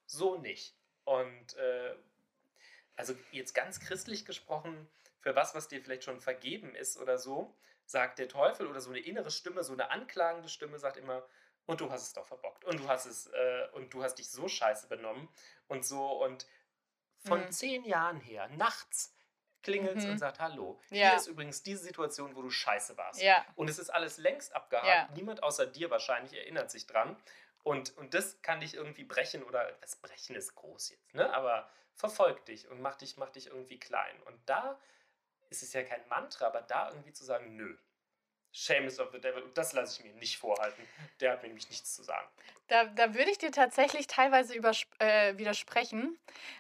so 0.07 0.37
nicht. 0.39 0.77
Und 1.05 1.55
äh, 1.57 1.97
also 2.97 3.15
jetzt 3.33 3.55
ganz 3.55 3.81
christlich 3.81 4.25
gesprochen, 4.25 4.89
für 5.21 5.35
was, 5.35 5.55
was 5.55 5.69
dir 5.69 5.83
vielleicht 5.83 6.05
schon 6.05 6.21
vergeben 6.21 6.75
ist 6.75 6.99
oder 6.99 7.19
so, 7.19 7.57
sagt 7.87 8.19
der 8.19 8.29
Teufel 8.29 8.67
oder 8.67 8.81
so 8.81 8.91
eine 8.91 9.01
innere 9.01 9.31
Stimme, 9.31 9.65
so 9.65 9.73
eine 9.73 9.91
anklagende 9.91 10.49
Stimme 10.49 10.79
sagt 10.79 10.97
immer, 10.97 11.27
und 11.67 11.81
du 11.81 11.91
hast 11.91 12.03
es 12.03 12.13
doch 12.13 12.27
verbockt 12.27 12.65
und 12.65 12.81
du 12.81 12.89
hast 12.89 13.07
es 13.07 13.29
äh, 13.29 13.69
und 13.75 13.95
du 13.95 14.03
hast 14.03 14.17
dich 14.17 14.31
so 14.31 14.49
scheiße 14.49 14.89
benommen 14.89 15.29
und 15.69 15.85
so 15.85 16.23
und 16.25 16.47
von 17.19 17.49
Mhm. 17.49 17.53
zehn 17.53 17.85
Jahren 17.85 18.21
her 18.21 18.49
nachts 18.49 19.15
klingelt 19.63 19.97
es 19.99 20.05
Mhm. 20.05 20.13
und 20.13 20.19
sagt 20.19 20.41
Hallo. 20.41 20.81
Ja. 20.91 21.09
Hier 21.11 21.17
ist 21.17 21.27
übrigens 21.27 21.63
diese 21.63 21.85
Situation, 21.85 22.35
wo 22.37 22.43
du 22.43 22.51
scheiße 22.51 22.97
warst. 22.97 23.21
Ja. 23.23 23.45
Und 23.57 23.69
es 23.71 23.79
ist 23.79 23.91
alles 23.91 24.19
längst 24.19 24.55
abgehakt. 24.55 24.87
Ja. 24.89 25.09
Niemand 25.15 25.43
außer 25.43 25.67
dir 25.67 25.91
wahrscheinlich 25.91 26.35
erinnert 26.37 26.71
sich 26.71 26.87
dran. 26.87 27.17
Und, 27.65 27.97
und 27.97 28.13
das 28.15 28.43
kann 28.43 28.61
dich 28.61 28.75
irgendwie 28.75 29.05
brechen 29.05 29.43
oder 29.45 29.71
das 29.81 29.95
Brechen 29.97 30.35
ist 30.35 30.55
groß 30.57 30.91
jetzt, 30.91 31.15
ne? 31.15 31.33
Aber 31.33 31.71
verfolgt 31.95 32.49
dich 32.49 32.69
und 32.69 32.81
macht 32.81 33.03
dich, 33.03 33.17
macht 33.19 33.37
dich 33.37 33.47
irgendwie 33.47 33.79
klein. 33.79 34.21
Und 34.25 34.37
da 34.47 34.77
ist 35.51 35.63
es 35.63 35.73
ja 35.73 35.85
kein 35.85 36.01
Mantra, 36.09 36.47
aber 36.47 36.63
da 36.63 36.89
irgendwie 36.91 37.13
zu 37.13 37.25
sagen, 37.25 37.55
nö. 37.57 37.77
Shameless 38.55 38.99
of 39.01 39.11
the 39.13 39.21
Devil, 39.21 39.49
das 39.55 39.73
lasse 39.73 39.99
ich 40.03 40.05
mir 40.07 40.15
nicht 40.19 40.37
vorhalten. 40.39 40.87
Der 41.21 41.33
hat 41.33 41.43
mir 41.43 41.49
nämlich 41.49 41.71
nichts 41.71 41.95
zu 41.95 42.03
sagen. 42.03 42.27
Da, 42.69 42.85
da 42.85 43.15
würde 43.15 43.31
ich 43.31 43.39
dir 43.39 43.51
tatsächlich 43.51 44.07
teilweise 44.09 44.55
äh, 44.99 45.39
widersprechen. 45.39 46.19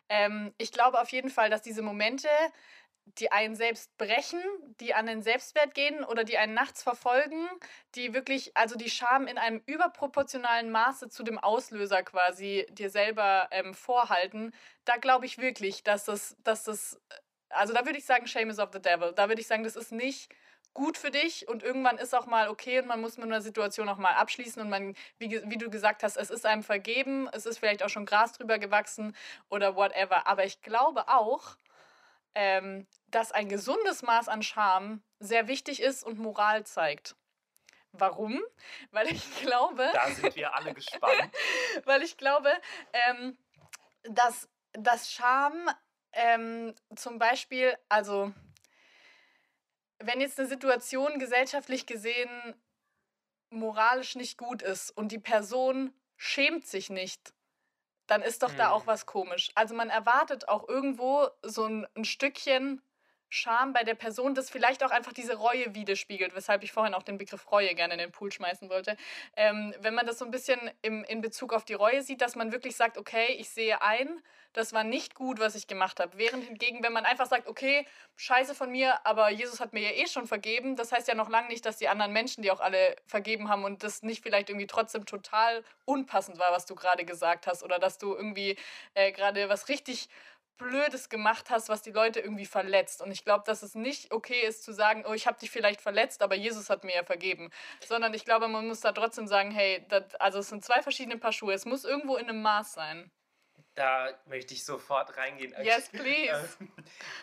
Ähm, 0.08 0.54
ich 0.56 0.72
glaube 0.72 1.00
auf 1.00 1.10
jeden 1.10 1.28
Fall, 1.28 1.50
dass 1.50 1.60
diese 1.60 1.82
Momente, 1.82 2.28
die 3.04 3.30
einen 3.32 3.54
selbst 3.56 3.96
brechen, 3.98 4.40
die 4.80 4.94
an 4.94 5.06
den 5.06 5.22
Selbstwert 5.22 5.74
gehen 5.74 6.04
oder 6.04 6.24
die 6.24 6.38
einen 6.38 6.54
nachts 6.54 6.82
verfolgen, 6.82 7.48
die 7.94 8.14
wirklich, 8.14 8.56
also 8.56 8.76
die 8.76 8.90
Scham 8.90 9.26
in 9.26 9.38
einem 9.38 9.62
überproportionalen 9.66 10.70
Maße 10.70 11.08
zu 11.08 11.22
dem 11.22 11.38
Auslöser 11.38 12.02
quasi 12.02 12.66
dir 12.70 12.90
selber 12.90 13.48
ähm, 13.50 13.74
vorhalten, 13.74 14.52
da 14.84 14.96
glaube 14.96 15.26
ich 15.26 15.38
wirklich, 15.38 15.82
dass 15.82 16.04
das, 16.04 16.36
dass 16.44 16.64
das, 16.64 17.00
also 17.50 17.74
da 17.74 17.84
würde 17.84 17.98
ich 17.98 18.06
sagen, 18.06 18.26
Shame 18.26 18.50
is 18.50 18.58
of 18.58 18.70
the 18.72 18.80
Devil. 18.80 19.12
Da 19.14 19.28
würde 19.28 19.40
ich 19.40 19.46
sagen, 19.46 19.64
das 19.64 19.76
ist 19.76 19.92
nicht 19.92 20.32
gut 20.74 20.96
für 20.96 21.10
dich 21.10 21.48
und 21.48 21.62
irgendwann 21.62 21.98
ist 21.98 22.14
auch 22.14 22.26
mal 22.26 22.48
okay 22.48 22.80
und 22.80 22.86
man 22.86 23.00
muss 23.00 23.18
mit 23.18 23.26
einer 23.26 23.42
Situation 23.42 23.88
auch 23.88 23.98
mal 23.98 24.14
abschließen 24.14 24.62
und 24.62 24.70
man, 24.70 24.94
wie, 25.18 25.42
wie 25.44 25.58
du 25.58 25.68
gesagt 25.68 26.02
hast, 26.02 26.16
es 26.16 26.30
ist 26.30 26.46
einem 26.46 26.62
vergeben, 26.62 27.28
es 27.32 27.44
ist 27.44 27.58
vielleicht 27.58 27.82
auch 27.82 27.90
schon 27.90 28.06
Gras 28.06 28.32
drüber 28.32 28.58
gewachsen 28.58 29.14
oder 29.50 29.76
whatever. 29.76 30.26
Aber 30.26 30.44
ich 30.44 30.62
glaube 30.62 31.08
auch, 31.08 31.56
ähm, 32.34 32.86
dass 33.08 33.32
ein 33.32 33.48
gesundes 33.48 34.02
Maß 34.02 34.28
an 34.28 34.42
Scham 34.42 35.02
sehr 35.18 35.48
wichtig 35.48 35.80
ist 35.80 36.02
und 36.02 36.18
Moral 36.18 36.64
zeigt. 36.64 37.16
Warum? 37.92 38.42
Weil 38.90 39.08
ich 39.08 39.40
glaube, 39.42 39.88
Da 39.92 40.08
sind 40.10 40.34
wir 40.36 40.54
alle 40.54 40.74
gespannt. 40.74 41.30
weil 41.84 42.02
ich 42.02 42.16
glaube, 42.16 42.50
ähm, 42.92 43.36
dass, 44.04 44.48
dass 44.72 45.12
Scham 45.12 45.68
ähm, 46.12 46.74
zum 46.96 47.18
Beispiel, 47.18 47.76
also 47.88 48.32
wenn 49.98 50.20
jetzt 50.20 50.38
eine 50.38 50.48
Situation 50.48 51.18
gesellschaftlich 51.18 51.86
gesehen 51.86 52.54
moralisch 53.50 54.16
nicht 54.16 54.38
gut 54.38 54.62
ist 54.62 54.90
und 54.90 55.12
die 55.12 55.18
Person 55.18 55.94
schämt 56.16 56.66
sich 56.66 56.90
nicht, 56.90 57.32
dann 58.12 58.22
ist 58.22 58.42
doch 58.42 58.52
da 58.52 58.70
auch 58.70 58.82
Mhm. 58.82 58.88
was 58.88 59.06
komisch. 59.06 59.50
Also 59.54 59.74
man 59.74 59.88
erwartet 59.88 60.46
auch 60.48 60.68
irgendwo 60.68 61.28
so 61.42 61.64
ein, 61.64 61.86
ein 61.96 62.04
Stückchen 62.04 62.82
Scham 63.34 63.72
bei 63.72 63.82
der 63.82 63.94
Person, 63.94 64.34
das 64.34 64.50
vielleicht 64.50 64.84
auch 64.84 64.90
einfach 64.90 65.14
diese 65.14 65.36
Reue 65.36 65.74
widerspiegelt, 65.74 66.34
weshalb 66.34 66.62
ich 66.62 66.70
vorhin 66.70 66.92
auch 66.92 67.02
den 67.02 67.16
Begriff 67.16 67.50
Reue 67.50 67.74
gerne 67.74 67.94
in 67.94 67.98
den 67.98 68.12
Pool 68.12 68.30
schmeißen 68.30 68.68
wollte. 68.68 68.94
Ähm, 69.36 69.74
wenn 69.80 69.94
man 69.94 70.04
das 70.04 70.18
so 70.18 70.26
ein 70.26 70.30
bisschen 70.30 70.60
im, 70.82 71.02
in 71.04 71.22
Bezug 71.22 71.54
auf 71.54 71.64
die 71.64 71.72
Reue 71.72 72.02
sieht, 72.02 72.20
dass 72.20 72.36
man 72.36 72.52
wirklich 72.52 72.76
sagt, 72.76 72.98
okay, 72.98 73.34
ich 73.38 73.48
sehe 73.48 73.80
ein, 73.80 74.20
das 74.52 74.74
war 74.74 74.84
nicht 74.84 75.14
gut, 75.14 75.40
was 75.40 75.54
ich 75.54 75.66
gemacht 75.66 75.98
habe. 75.98 76.18
Während 76.18 76.44
hingegen, 76.44 76.82
wenn 76.82 76.92
man 76.92 77.06
einfach 77.06 77.26
sagt, 77.26 77.46
okay, 77.48 77.86
scheiße 78.16 78.54
von 78.54 78.70
mir, 78.70 79.06
aber 79.06 79.30
Jesus 79.30 79.60
hat 79.60 79.72
mir 79.72 79.80
ja 79.80 80.02
eh 80.02 80.06
schon 80.06 80.26
vergeben, 80.26 80.76
das 80.76 80.92
heißt 80.92 81.08
ja 81.08 81.14
noch 81.14 81.30
lange 81.30 81.48
nicht, 81.48 81.64
dass 81.64 81.78
die 81.78 81.88
anderen 81.88 82.12
Menschen, 82.12 82.42
die 82.42 82.50
auch 82.50 82.60
alle 82.60 82.96
vergeben 83.06 83.48
haben 83.48 83.64
und 83.64 83.82
das 83.82 84.02
nicht 84.02 84.22
vielleicht 84.22 84.50
irgendwie 84.50 84.66
trotzdem 84.66 85.06
total 85.06 85.64
unpassend 85.86 86.38
war, 86.38 86.52
was 86.52 86.66
du 86.66 86.74
gerade 86.74 87.06
gesagt 87.06 87.46
hast 87.46 87.62
oder 87.62 87.78
dass 87.78 87.96
du 87.96 88.14
irgendwie 88.14 88.56
äh, 88.92 89.10
gerade 89.10 89.48
was 89.48 89.70
richtig 89.70 90.10
Blödes 90.58 91.08
gemacht 91.08 91.50
hast, 91.50 91.68
was 91.68 91.82
die 91.82 91.90
Leute 91.90 92.20
irgendwie 92.20 92.46
verletzt. 92.46 93.02
Und 93.02 93.10
ich 93.10 93.24
glaube, 93.24 93.44
dass 93.46 93.62
es 93.62 93.74
nicht 93.74 94.12
okay 94.12 94.40
ist 94.42 94.62
zu 94.64 94.72
sagen, 94.72 95.04
oh, 95.06 95.12
ich 95.12 95.26
habe 95.26 95.38
dich 95.38 95.50
vielleicht 95.50 95.80
verletzt, 95.80 96.22
aber 96.22 96.34
Jesus 96.34 96.70
hat 96.70 96.84
mir 96.84 96.94
ja 96.94 97.04
vergeben. 97.04 97.50
Sondern 97.86 98.14
ich 98.14 98.24
glaube, 98.24 98.48
man 98.48 98.66
muss 98.66 98.80
da 98.80 98.92
trotzdem 98.92 99.26
sagen, 99.26 99.50
hey, 99.50 99.84
das, 99.88 100.14
also 100.16 100.38
es 100.38 100.48
sind 100.48 100.64
zwei 100.64 100.82
verschiedene 100.82 101.18
Paar 101.18 101.32
Schuhe. 101.32 101.52
Es 101.52 101.64
muss 101.64 101.84
irgendwo 101.84 102.16
in 102.16 102.28
einem 102.28 102.42
Maß 102.42 102.74
sein. 102.74 103.10
Da 103.74 104.10
möchte 104.26 104.52
ich 104.52 104.64
sofort 104.64 105.16
reingehen. 105.16 105.54
Yes, 105.62 105.88
please. 105.88 106.56
Ähm, 106.60 106.72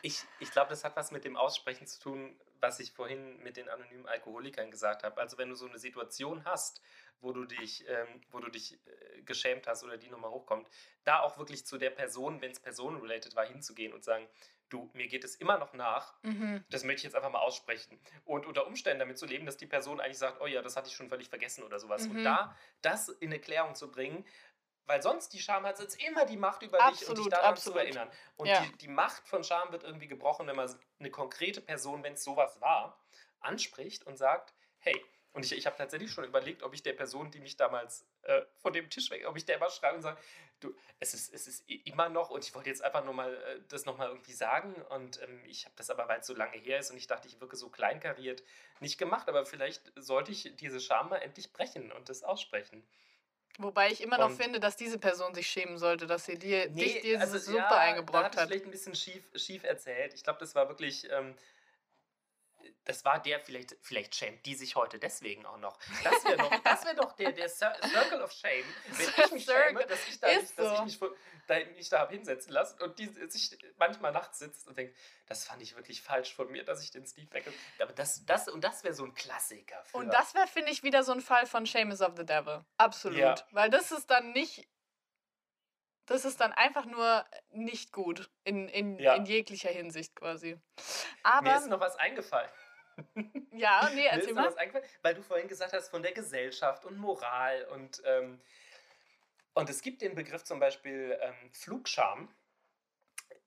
Ich, 0.02 0.24
ich 0.40 0.52
glaube, 0.52 0.70
das 0.70 0.84
hat 0.84 0.96
was 0.96 1.12
mit 1.12 1.24
dem 1.24 1.38
Aussprechen 1.38 1.86
zu 1.86 2.00
tun, 2.00 2.40
was 2.62 2.80
ich 2.80 2.92
vorhin 2.92 3.42
mit 3.44 3.58
den 3.58 3.70
anonymen 3.70 4.08
Alkoholikern 4.08 4.72
gesagt 4.72 5.04
habe. 5.04 5.20
Also 5.20 5.38
wenn 5.38 5.50
du 5.50 5.56
so 5.56 5.68
eine 5.68 5.80
Situation 5.80 6.46
hast, 6.46 6.82
wo 7.22 7.34
du 7.34 7.46
dich, 7.46 7.86
ähm, 7.88 8.22
wo 8.32 8.40
du 8.40 8.50
dich 8.50 8.74
äh, 8.86 9.22
geschämt 9.24 9.68
hast 9.68 9.84
oder 9.84 9.98
die 9.98 10.10
nochmal 10.10 10.32
hochkommt, 10.32 10.68
da 11.04 11.20
auch 11.22 11.38
wirklich 11.38 11.66
zu 11.66 11.78
der 11.78 11.90
Person, 11.90 12.42
wenn 12.42 12.52
es 12.52 12.60
personenrelated 12.60 13.36
war, 13.36 13.46
hinzugehen 13.46 13.94
und 13.94 14.04
sagen, 14.04 14.28
du, 14.70 14.90
mir 14.94 15.08
geht 15.08 15.24
es 15.24 15.36
immer 15.36 15.58
noch 15.58 15.74
nach, 15.74 16.14
Mhm. 16.22 16.64
das 16.70 16.84
möchte 16.84 17.00
ich 17.00 17.04
jetzt 17.06 17.16
einfach 17.16 17.32
mal 17.32 17.40
aussprechen. 17.40 18.00
Und 18.24 18.46
unter 18.46 18.68
Umständen 18.68 19.00
damit 19.00 19.18
zu 19.18 19.26
leben, 19.26 19.46
dass 19.46 19.58
die 19.58 19.66
Person 19.66 20.00
eigentlich 20.00 20.20
sagt, 20.20 20.42
oh 20.42 20.48
ja, 20.48 20.62
das 20.62 20.76
hatte 20.78 20.90
ich 20.90 20.96
schon 20.96 21.10
völlig 21.10 21.28
vergessen 21.28 21.64
oder 21.64 21.80
sowas. 21.80 22.08
Mhm. 22.08 22.18
Und 22.18 22.24
da 22.24 22.56
das 22.82 23.10
in 23.10 23.32
Erklärung 23.32 23.76
zu 23.76 23.90
bringen, 23.92 24.24
weil 24.86 25.02
sonst 25.02 25.30
die 25.34 25.40
Scham 25.40 25.66
hat 25.66 25.80
jetzt 25.80 26.02
immer 26.04 26.26
die 26.26 26.38
Macht 26.38 26.64
über 26.64 26.78
dich 26.78 26.88
und 27.08 27.18
dich 27.18 27.26
Absolut, 27.26 27.34
daran 27.34 27.46
absolut. 27.46 27.80
zu 27.80 27.86
erinnern. 27.86 28.12
Und 28.38 28.48
Ja. 28.48 28.62
die, 28.62 28.78
die 28.78 28.88
Macht 28.88 29.28
von 29.28 29.44
Scham 29.44 29.72
wird 29.72 29.84
irgendwie 29.84 30.08
gebrochen, 30.08 30.48
wenn 30.48 30.56
man 30.56 30.74
eine 31.00 31.12
konkrete 31.12 31.62
Person, 31.62 32.04
wenn 32.04 32.14
es 32.14 32.24
sowas 32.24 32.60
war, 32.62 33.00
anspricht 33.40 34.06
und 34.06 34.18
sagt, 34.18 34.54
hey, 34.80 35.04
und 35.32 35.46
ich, 35.46 35.52
ich 35.52 35.66
habe 35.68 35.78
tatsächlich 35.78 36.12
schon 36.12 36.24
überlegt, 36.24 36.64
ob 36.64 36.74
ich 36.74 36.82
der 36.82 36.94
Person, 36.94 37.30
die 37.30 37.40
mich 37.40 37.56
damals 37.56 38.08
äh, 38.24 38.42
von 38.58 38.74
dem 38.74 38.90
Tisch 38.90 39.12
weg, 39.12 39.28
ob 39.28 39.38
ich 39.38 39.46
der 39.46 39.58
immer 39.58 39.70
schreibe 39.70 39.98
und 39.98 40.02
sage, 40.02 40.20
du, 40.60 40.76
es 41.00 41.14
ist, 41.14 41.32
es 41.34 41.48
ist 41.48 41.70
immer 41.70 42.10
noch 42.10 42.32
und 42.32 42.44
ich 42.44 42.56
wollte 42.56 42.70
jetzt 42.70 42.84
einfach 42.84 43.06
nur 43.06 43.14
mal 43.14 43.34
äh, 43.36 43.62
das 43.68 43.86
nochmal 43.86 44.10
irgendwie 44.10 44.34
sagen 44.34 44.74
und 44.90 45.22
ähm, 45.22 45.44
ich 45.46 45.66
habe 45.66 45.76
das 45.78 45.90
aber, 45.92 46.08
weil 46.08 46.22
es 46.22 46.28
so 46.28 46.34
lange 46.34 46.58
her 46.58 46.80
ist 46.80 46.90
und 46.90 46.98
ich 46.98 47.08
dachte, 47.08 47.28
ich 47.28 47.40
wirke 47.40 47.56
so 47.56 47.70
kleinkariert, 47.70 48.44
nicht 48.80 48.98
gemacht, 48.98 49.30
aber 49.30 49.46
vielleicht 49.46 49.92
sollte 49.96 50.32
ich 50.32 50.56
diese 50.56 50.80
Scham 50.80 51.10
mal 51.10 51.18
endlich 51.18 51.54
brechen 51.54 51.92
und 51.92 52.10
das 52.10 52.24
aussprechen. 52.24 52.86
Wobei 53.62 53.92
ich 53.92 54.02
immer 54.02 54.18
noch 54.18 54.30
Und- 54.30 54.42
finde, 54.42 54.62
dass 54.62 54.78
diese 54.78 54.98
Person 54.98 55.36
sich 55.36 55.46
schämen 55.48 55.78
sollte, 55.78 56.08
dass 56.08 56.26
sie 56.26 56.40
dir, 56.40 56.70
dich 56.70 56.96
Nee, 56.96 57.02
diese 57.04 57.20
also, 57.20 57.38
Suppe 57.38 57.58
ja, 57.58 57.70
Da 57.70 57.78
eingebrockt 57.78 58.34
ich 58.36 58.40
hat. 58.42 58.48
vielleicht 58.48 58.64
ein 58.66 58.72
bisschen 58.72 58.96
schief, 58.96 59.22
schief 59.36 59.64
erzählt. 59.66 60.14
Ich 60.14 60.24
glaube, 60.24 60.40
das 60.40 60.56
war 60.56 60.70
wirklich. 60.70 61.10
Ähm, 61.12 61.36
das 62.86 63.06
war 63.06 63.22
der, 63.22 63.40
vielleicht, 63.40 63.76
vielleicht 63.82 64.16
schämt 64.16 64.46
die 64.46 64.56
sich 64.56 64.76
heute 64.76 65.00
deswegen 65.00 65.46
auch 65.46 65.58
noch. 65.58 65.78
Das 66.04 66.24
wäre 66.26 66.38
doch, 66.38 66.60
das 66.64 66.86
wär 66.86 66.94
doch 66.94 67.14
der, 67.14 67.32
der 67.32 67.50
Cir- 67.50 67.88
Circle 67.88 68.22
of 68.22 68.32
Shame, 68.32 68.66
wenn 68.90 69.10
ich 69.26 69.32
mich 69.32 69.46
schäme, 69.46 69.86
dass 69.86 70.08
ich, 70.08 70.20
da 70.20 70.28
nicht, 70.28 70.58
dass 70.58 70.72
ich 70.72 70.78
so. 70.98 71.06
mich 71.10 71.18
da 71.48 71.60
nicht 71.60 71.92
da 71.92 72.00
habe 72.00 72.14
hinsetzen 72.14 72.52
lassen 72.54 72.80
und 72.82 73.00
die 73.00 73.08
sich 73.28 73.58
manchmal 73.78 74.12
nachts 74.12 74.40
sitzt 74.40 74.68
und 74.68 74.78
denkt, 74.78 74.96
das 75.26 75.46
fand 75.46 75.62
ich 75.62 75.76
wirklich 75.76 76.02
falsch 76.02 76.34
von 76.34 76.52
mir, 76.52 76.64
dass 76.64 76.84
ich 76.84 76.92
den 76.92 77.06
Steve 77.06 77.32
weg. 77.34 77.46
Aber 77.80 77.94
das, 77.94 78.26
das, 78.26 78.48
und 78.48 78.64
das 78.64 78.84
wäre 78.84 78.94
so 78.94 79.04
ein 79.04 79.14
Klassiker. 79.14 79.84
Für, 79.86 79.98
Und 79.98 80.14
das 80.14 80.34
wäre, 80.36 80.48
finde 80.48 80.72
ich, 80.72 80.84
wieder 80.84 81.04
so 81.04 81.12
ein 81.12 81.22
Fall 81.22 81.46
von 81.48 81.66
Shame 81.66 81.92
is 81.92 82.02
of 82.02 82.14
the 82.18 82.26
Devil. 82.26 82.64
Absolut. 82.78 83.18
Ja. 83.18 83.36
Weil 83.52 83.70
das 83.70 83.92
ist 83.92 84.10
dann 84.12 84.32
nicht. 84.32 84.68
Das 86.10 86.26
ist 86.26 86.40
dann 86.42 86.52
einfach 86.54 86.86
nur 86.86 87.26
nicht 87.52 87.92
gut 87.94 88.30
in, 88.44 88.68
in, 88.68 88.98
Ja. 89.00 89.16
in 89.16 89.26
jeglicher 89.26 89.70
Hinsicht 89.70 90.16
quasi. 90.16 90.56
mir 90.56 90.62
Aber, 91.24 91.56
ist 91.56 91.68
noch 91.68 91.80
was 91.80 91.96
eingefallen. 91.96 92.50
ja, 93.54 93.90
nee, 93.90 93.96
Mir 93.96 94.10
ist 94.10 94.16
erzähl 94.18 94.34
noch 94.34 94.42
mal. 94.42 94.48
was 94.48 94.58
eingefallen, 94.58 94.86
weil 95.04 95.14
du 95.16 95.24
vorhin 95.24 95.48
gesagt 95.48 95.72
hast 95.74 95.90
von 95.90 96.02
der 96.04 96.12
Gesellschaft 96.12 96.84
und 96.86 96.98
Moral 96.98 97.66
und 97.66 98.02
ähm, 98.06 98.42
und 99.54 99.70
es 99.70 99.82
gibt 99.82 100.02
den 100.02 100.16
Begriff 100.16 100.44
zum 100.44 100.60
Beispiel 100.60 101.18
ähm, 101.22 101.52
Flugscham. 101.52 102.34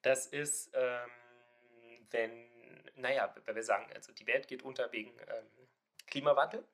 Das 0.03 0.27
ist, 0.27 0.71
ähm, 0.75 1.11
wenn, 2.11 2.49
naja, 2.97 3.35
wenn 3.45 3.55
wir 3.55 3.63
sagen, 3.63 3.91
also 3.95 4.13
die 4.13 4.27
Welt 4.27 4.47
geht 4.49 4.63
unter 4.63 4.91
wegen 4.93 5.11
ähm, 5.19 5.69
Klimawandel 6.07 6.67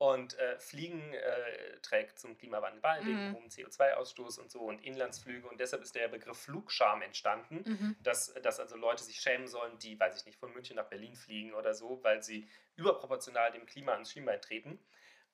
und 0.00 0.32
äh, 0.38 0.58
Fliegen 0.58 1.12
äh, 1.12 1.78
trägt 1.82 2.18
zum 2.18 2.34
Klimawandel 2.34 2.80
bei, 2.80 3.04
wegen 3.04 3.28
Mhm. 3.28 3.34
hohem 3.34 3.48
CO2-Ausstoß 3.48 4.40
und 4.40 4.50
so 4.50 4.60
und 4.60 4.82
Inlandsflüge 4.82 5.46
und 5.46 5.60
deshalb 5.60 5.82
ist 5.82 5.94
der 5.94 6.08
Begriff 6.08 6.38
Flugscham 6.38 7.02
entstanden 7.02 7.64
Mhm. 7.66 7.96
dass, 8.00 8.32
dass 8.42 8.58
also 8.60 8.76
Leute 8.76 9.04
sich 9.04 9.20
schämen 9.20 9.46
sollen, 9.46 9.78
die, 9.78 10.00
weiß 10.00 10.16
ich 10.16 10.24
nicht, 10.24 10.38
von 10.38 10.54
München 10.54 10.76
nach 10.76 10.86
Berlin 10.86 11.14
fliegen 11.14 11.52
oder 11.52 11.74
so, 11.74 12.02
weil 12.02 12.22
sie 12.22 12.48
überproportional 12.76 13.52
dem 13.52 13.66
Klima 13.66 13.92
ans 13.92 14.10
Schienbein 14.10 14.40
treten. 14.40 14.78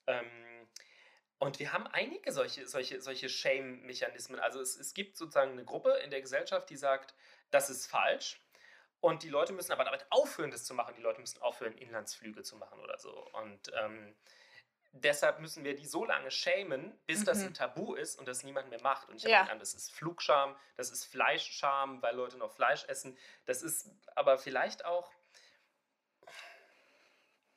Ähm, 0.09 0.67
und 1.39 1.61
wir 1.61 1.73
haben 1.73 1.87
einige 1.87 2.33
solche, 2.33 2.67
solche, 2.67 3.01
solche 3.01 3.29
Shame-Mechanismen. 3.29 4.41
Also 4.41 4.61
es, 4.61 4.77
es 4.77 4.95
gibt 4.95 5.17
sozusagen 5.17 5.53
eine 5.53 5.65
Gruppe 5.65 5.93
in 6.03 6.11
der 6.11 6.23
Gesellschaft, 6.23 6.69
die 6.71 6.77
sagt, 6.77 7.15
das 7.53 7.71
ist 7.71 7.87
falsch. 7.87 8.41
Und 8.99 9.23
die 9.23 9.29
Leute 9.29 9.53
müssen 9.53 9.71
aber 9.71 9.85
damit 9.85 10.07
aufhören, 10.11 10.51
das 10.51 10.65
zu 10.65 10.75
machen. 10.75 10.95
Die 10.97 11.03
Leute 11.03 11.21
müssen 11.21 11.41
aufhören, 11.41 11.79
Inlandsflüge 11.79 12.43
zu 12.43 12.57
machen 12.57 12.81
oder 12.81 12.99
so. 12.99 13.13
Und 13.35 13.71
ähm, 13.81 14.17
deshalb 14.92 15.40
müssen 15.40 15.64
wir 15.64 15.75
die 15.75 15.87
so 15.87 16.05
lange 16.05 16.31
schämen, 16.31 16.99
bis 17.07 17.20
mhm. 17.20 17.25
das 17.25 17.42
ein 17.42 17.55
Tabu 17.55 17.94
ist 17.94 18.18
und 18.18 18.27
das 18.27 18.42
niemand 18.42 18.70
mehr 18.70 18.81
macht. 18.83 19.09
Und 19.09 19.16
ich 19.16 19.25
habe 19.25 19.33
ja. 19.33 19.42
an, 19.44 19.59
das 19.59 19.75
ist 19.75 19.92
Flugscham, 19.92 20.57
das 20.77 20.90
ist 20.90 21.05
Fleischscham, 21.05 22.03
weil 22.03 22.14
Leute 22.14 22.37
noch 22.38 22.53
Fleisch 22.53 22.85
essen. 22.85 23.16
Das 23.44 23.62
ist 23.62 23.90
aber 24.14 24.38
vielleicht 24.38 24.85
auch. 24.85 25.11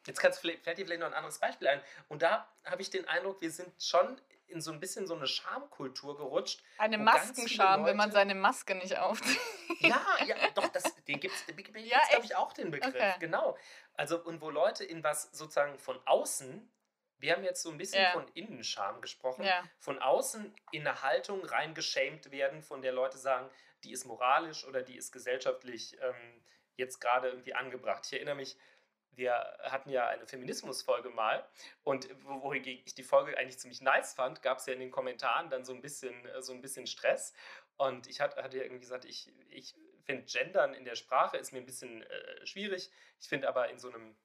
Jetzt 0.06 0.20
kannst, 0.22 0.40
fällt 0.40 0.66
dir 0.66 0.86
vielleicht 0.86 1.02
noch 1.02 1.08
ein 1.08 1.14
anderes 1.14 1.40
Beispiel 1.40 1.68
ein. 1.68 1.82
Und 2.08 2.22
da 2.22 2.52
habe 2.66 2.82
ich 2.82 2.90
den 2.90 3.08
Eindruck, 3.08 3.42
wir 3.42 3.52
sind 3.52 3.72
schon 3.84 4.20
in 4.48 4.62
so 4.62 4.72
ein 4.72 4.80
bisschen 4.80 5.06
so 5.08 5.16
eine 5.16 5.28
Schamkultur 5.28 6.18
gerutscht. 6.18 6.64
Eine 6.78 6.98
Maskenscham, 6.98 7.86
wenn 7.86 7.96
man 7.96 8.12
seine 8.12 8.36
Maske 8.36 8.76
nicht 8.76 8.98
aufzieht. 8.98 9.40
Ja, 9.82 10.02
ja, 10.26 10.36
doch, 10.56 10.68
das, 10.70 10.84
den 11.06 11.20
gibt 11.20 11.36
es, 11.36 11.46
ja, 11.86 12.00
glaube 12.10 12.26
ich, 12.26 12.36
auch 12.36 12.54
den 12.54 12.72
Begriff. 12.72 12.94
Okay. 12.94 13.14
Genau. 13.20 13.58
Also, 13.94 14.20
und 14.20 14.42
wo 14.42 14.50
Leute 14.50 14.84
in 14.84 15.04
was 15.04 15.30
sozusagen 15.32 15.78
von 15.78 16.00
außen 16.06 16.70
wir 17.20 17.36
haben 17.36 17.44
jetzt 17.44 17.62
so 17.62 17.70
ein 17.70 17.78
bisschen 17.78 18.02
ja. 18.02 18.12
von 18.12 18.28
Innenscham 18.34 19.02
gesprochen. 19.02 19.44
Ja. 19.44 19.64
Von 19.80 20.00
außen 20.00 20.54
in 20.72 20.88
eine 20.88 21.02
Haltung 21.02 21.44
reingeschämt 21.44 22.32
werden, 22.32 22.64
von 22.64 22.82
der 22.82 22.94
Leute 22.94 23.18
sagen, 23.18 23.50
die 23.84 23.92
ist 23.92 24.06
moralisch 24.06 24.66
oder 24.66 24.82
die 24.82 24.98
ist 24.98 25.12
gesellschaftlich 25.12 25.98
ähm, 26.02 26.44
jetzt 26.76 27.00
gerade 27.00 27.30
irgendwie 27.30 27.54
angebracht. 27.54 28.06
Ich 28.06 28.14
erinnere 28.14 28.36
mich, 28.36 28.58
wir 29.12 29.34
hatten 29.64 29.90
ja 29.90 30.08
eine 30.08 30.26
Feminismus-Folge 30.26 31.10
mal 31.10 31.46
und 31.84 32.08
wohingegen 32.24 32.84
ich 32.86 32.96
die 32.96 33.04
Folge 33.04 33.38
eigentlich 33.38 33.60
ziemlich 33.60 33.82
nice 33.82 34.14
fand, 34.14 34.42
gab 34.42 34.60
es 34.60 34.66
ja 34.66 34.74
in 34.74 34.80
den 34.80 34.92
Kommentaren 34.92 35.50
dann 35.50 35.66
so 35.66 35.74
ein 35.74 35.82
bisschen, 35.82 36.28
so 36.40 36.54
ein 36.54 36.62
bisschen 36.62 36.88
Stress. 36.88 37.34
Und 37.76 38.08
ich 38.08 38.22
hatte, 38.22 38.42
hatte 38.42 38.58
ja 38.58 38.64
irgendwie 38.64 38.82
gesagt, 38.82 39.06
ich, 39.06 39.32
ich 39.50 39.76
finde 40.06 40.24
Gendern 40.24 40.74
in 40.74 40.86
der 40.86 40.96
Sprache 40.96 41.38
ist 41.38 41.52
mir 41.52 41.60
ein 41.60 41.66
bisschen 41.66 42.04
äh, 42.04 42.46
schwierig. 42.46 42.92
Ich 43.20 43.28
finde 43.28 43.48
aber 43.48 43.70
in 43.70 43.80
so 43.80 43.90
einem 43.90 44.16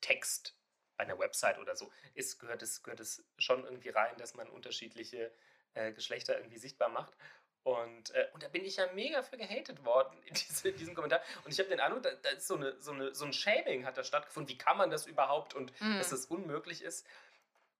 Text 0.00 0.56
bei 0.96 1.04
einer 1.04 1.18
Website 1.18 1.58
oder 1.58 1.76
so, 1.76 1.90
ist, 2.14 2.38
gehört, 2.38 2.62
es, 2.62 2.82
gehört 2.82 3.00
es 3.00 3.24
schon 3.38 3.64
irgendwie 3.64 3.90
rein, 3.90 4.16
dass 4.18 4.34
man 4.34 4.48
unterschiedliche 4.48 5.32
äh, 5.74 5.92
Geschlechter 5.92 6.36
irgendwie 6.36 6.58
sichtbar 6.58 6.88
macht. 6.88 7.14
Und, 7.64 8.10
äh, 8.10 8.28
und 8.34 8.42
da 8.42 8.48
bin 8.48 8.62
ich 8.64 8.76
ja 8.76 8.92
mega 8.92 9.22
für 9.22 9.38
gehatet 9.38 9.84
worden 9.84 10.16
in, 10.24 10.34
diese, 10.34 10.68
in 10.68 10.76
diesem 10.76 10.94
Kommentar. 10.94 11.22
Und 11.44 11.52
ich 11.52 11.58
habe 11.58 11.68
den 11.68 11.80
Eindruck, 11.80 12.02
da, 12.02 12.10
da, 12.22 12.30
ist 12.30 12.46
so, 12.46 12.56
eine, 12.56 12.80
so, 12.80 12.92
eine, 12.92 13.14
so 13.14 13.24
ein 13.24 13.32
Shaming 13.32 13.86
hat 13.86 13.96
da 13.96 14.04
stattgefunden. 14.04 14.52
Wie 14.52 14.58
kann 14.58 14.76
man 14.76 14.90
das 14.90 15.06
überhaupt 15.06 15.54
und 15.54 15.72
mhm. 15.80 15.98
dass 15.98 16.10
das 16.10 16.26
unmöglich 16.26 16.82
ist. 16.82 17.06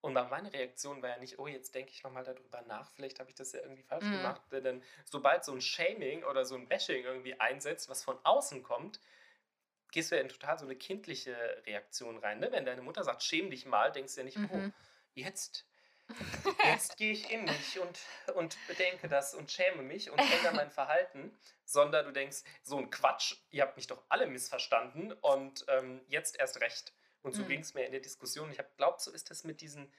Und 0.01 0.13
meine 0.13 0.53
Reaktion 0.53 1.01
war 1.01 1.11
ja 1.11 1.19
nicht, 1.19 1.39
oh, 1.39 1.47
jetzt 1.47 1.75
denke 1.75 1.91
ich 1.91 2.03
nochmal 2.03 2.25
darüber 2.25 2.61
nach, 2.63 2.91
vielleicht 2.91 3.21
habe 3.21 3.31
ich 3.31 3.37
das 3.37 3.53
ja 3.53 3.61
irgendwie 3.61 3.83
falsch 3.83 4.05
mhm. 4.05 4.13
gemacht. 4.13 4.43
Denn 4.53 4.83
sobald 5.07 5.47
so 5.47 5.53
ein 5.53 5.63
Shaming 5.63 6.25
oder 6.25 6.45
so 6.45 6.57
ein 6.57 6.69
Bashing 6.69 7.05
irgendwie 7.05 7.39
einsetzt, 7.41 7.89
was 7.89 8.05
von 8.05 8.19
außen 8.23 8.63
kommt, 8.63 9.01
gehst 9.95 10.11
du 10.11 10.17
ja 10.17 10.23
in 10.23 10.29
total 10.29 10.59
so 10.59 10.65
eine 10.65 10.75
kindliche 10.75 11.37
Reaktion 11.67 12.19
rein. 12.19 12.41
Ne? 12.41 12.51
Wenn 12.51 12.67
deine 12.67 12.83
Mutter 12.83 13.05
sagt, 13.05 13.23
schäm 13.23 13.49
dich 13.49 13.65
mal, 13.65 13.93
denkst 13.93 14.15
du 14.15 14.21
ja 14.21 14.25
nicht, 14.25 14.37
oh, 14.37 14.41
mhm. 14.41 14.73
oh, 14.77 14.81
jetzt, 15.15 15.65
jetzt 16.65 16.97
gehe 16.97 17.13
ich 17.13 17.31
in 17.31 17.45
mich 17.45 17.79
und, 17.79 18.01
und 18.35 18.59
bedenke 18.67 19.09
das 19.09 19.35
und 19.35 19.53
schäme 19.53 19.83
mich 19.83 20.11
und 20.11 20.19
ändere 20.19 20.53
mein 20.53 20.71
Verhalten, 20.71 21.33
sondern 21.65 22.07
du 22.07 22.13
denkst, 22.13 22.43
so 22.65 22.77
ein 22.77 22.91
Quatsch, 22.91 23.37
ihr 23.51 23.63
habt 23.63 23.77
mich 23.77 23.87
doch 23.87 24.03
alle 24.09 24.27
missverstanden 24.27 25.13
und 25.13 25.65
ähm, 25.69 26.01
jetzt 26.09 26.41
erst 26.41 26.61
recht. 26.61 26.93
Und 27.23 27.33
so 27.33 27.43
mhm. 27.43 27.49
ging 27.49 27.61
es 27.61 27.73
mir 27.75 27.87
in 27.87 27.93
der 27.93 28.01
Diskussion. 28.01 28.51
Ich 28.51 28.59
habe 28.59 28.69
glaubt, 28.77 29.01
so 29.01 29.13
ist 29.13 29.31
das 29.31 29.45
mit 29.45 29.61
diesen 29.61 29.91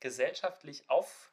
gesellschaftlich 0.00 0.88
auf, 0.88 1.30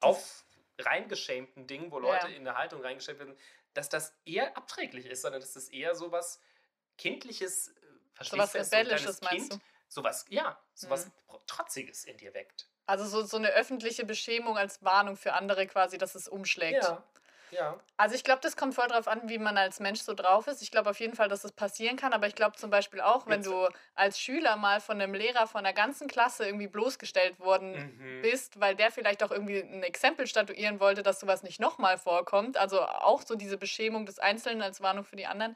auf 0.00 0.44
reingeschämten 0.78 1.66
Dingen, 1.66 1.90
wo 1.90 1.98
Leute 1.98 2.28
ja. 2.28 2.36
in 2.36 2.46
eine 2.46 2.58
Haltung 2.58 2.82
reingeschämt 2.82 3.20
werden, 3.20 3.36
dass 3.74 3.88
das 3.88 4.14
eher 4.24 4.56
abträglich 4.56 5.06
ist, 5.06 5.22
sondern 5.22 5.40
dass 5.40 5.52
das 5.52 5.68
eher 5.68 5.94
so 5.94 6.12
was 6.12 6.40
Kindliches, 6.98 7.68
äh, 7.68 7.72
verstehst 8.12 8.38
was 8.38 8.54
Rebellisches 8.54 9.16
so 9.18 9.26
kind, 9.26 9.40
meinst 9.40 9.52
du? 9.54 9.58
Sowas, 9.88 10.24
ja, 10.30 10.58
sowas 10.74 11.06
mhm. 11.06 11.38
Trotziges 11.46 12.04
in 12.04 12.16
dir 12.16 12.32
weckt. 12.34 12.68
Also 12.86 13.04
so, 13.06 13.22
so 13.24 13.36
eine 13.36 13.48
öffentliche 13.50 14.04
Beschämung 14.04 14.58
als 14.58 14.82
Warnung 14.82 15.16
für 15.16 15.34
andere 15.34 15.66
quasi, 15.66 15.98
dass 15.98 16.14
es 16.14 16.28
umschlägt. 16.28 16.82
Ja. 16.82 17.04
Ja. 17.52 17.78
Also 17.98 18.14
ich 18.14 18.24
glaube, 18.24 18.40
das 18.42 18.56
kommt 18.56 18.74
voll 18.74 18.88
darauf 18.88 19.06
an, 19.08 19.28
wie 19.28 19.38
man 19.38 19.58
als 19.58 19.78
Mensch 19.78 20.00
so 20.00 20.14
drauf 20.14 20.46
ist. 20.46 20.62
Ich 20.62 20.70
glaube 20.70 20.88
auf 20.88 20.98
jeden 21.00 21.14
Fall, 21.14 21.28
dass 21.28 21.42
das 21.42 21.52
passieren 21.52 21.96
kann, 21.96 22.14
aber 22.14 22.26
ich 22.26 22.34
glaube 22.34 22.56
zum 22.56 22.70
Beispiel 22.70 23.02
auch, 23.02 23.26
wenn 23.26 23.42
du 23.42 23.68
als 23.94 24.18
Schüler 24.18 24.56
mal 24.56 24.80
von 24.80 25.00
einem 25.00 25.12
Lehrer 25.12 25.46
von 25.46 25.62
der 25.62 25.74
ganzen 25.74 26.08
Klasse 26.08 26.46
irgendwie 26.46 26.66
bloßgestellt 26.66 27.38
worden 27.38 27.72
mhm. 27.98 28.22
bist, 28.22 28.58
weil 28.58 28.74
der 28.74 28.90
vielleicht 28.90 29.22
auch 29.22 29.30
irgendwie 29.30 29.60
ein 29.60 29.82
Exempel 29.82 30.26
statuieren 30.26 30.80
wollte, 30.80 31.02
dass 31.02 31.20
sowas 31.20 31.42
nicht 31.42 31.60
nochmal 31.60 31.98
vorkommt. 31.98 32.56
Also 32.56 32.80
auch 32.80 33.20
so 33.20 33.34
diese 33.34 33.58
Beschämung 33.58 34.06
des 34.06 34.18
Einzelnen 34.18 34.62
als 34.62 34.80
Warnung 34.80 35.04
für 35.04 35.16
die 35.16 35.26
anderen. 35.26 35.54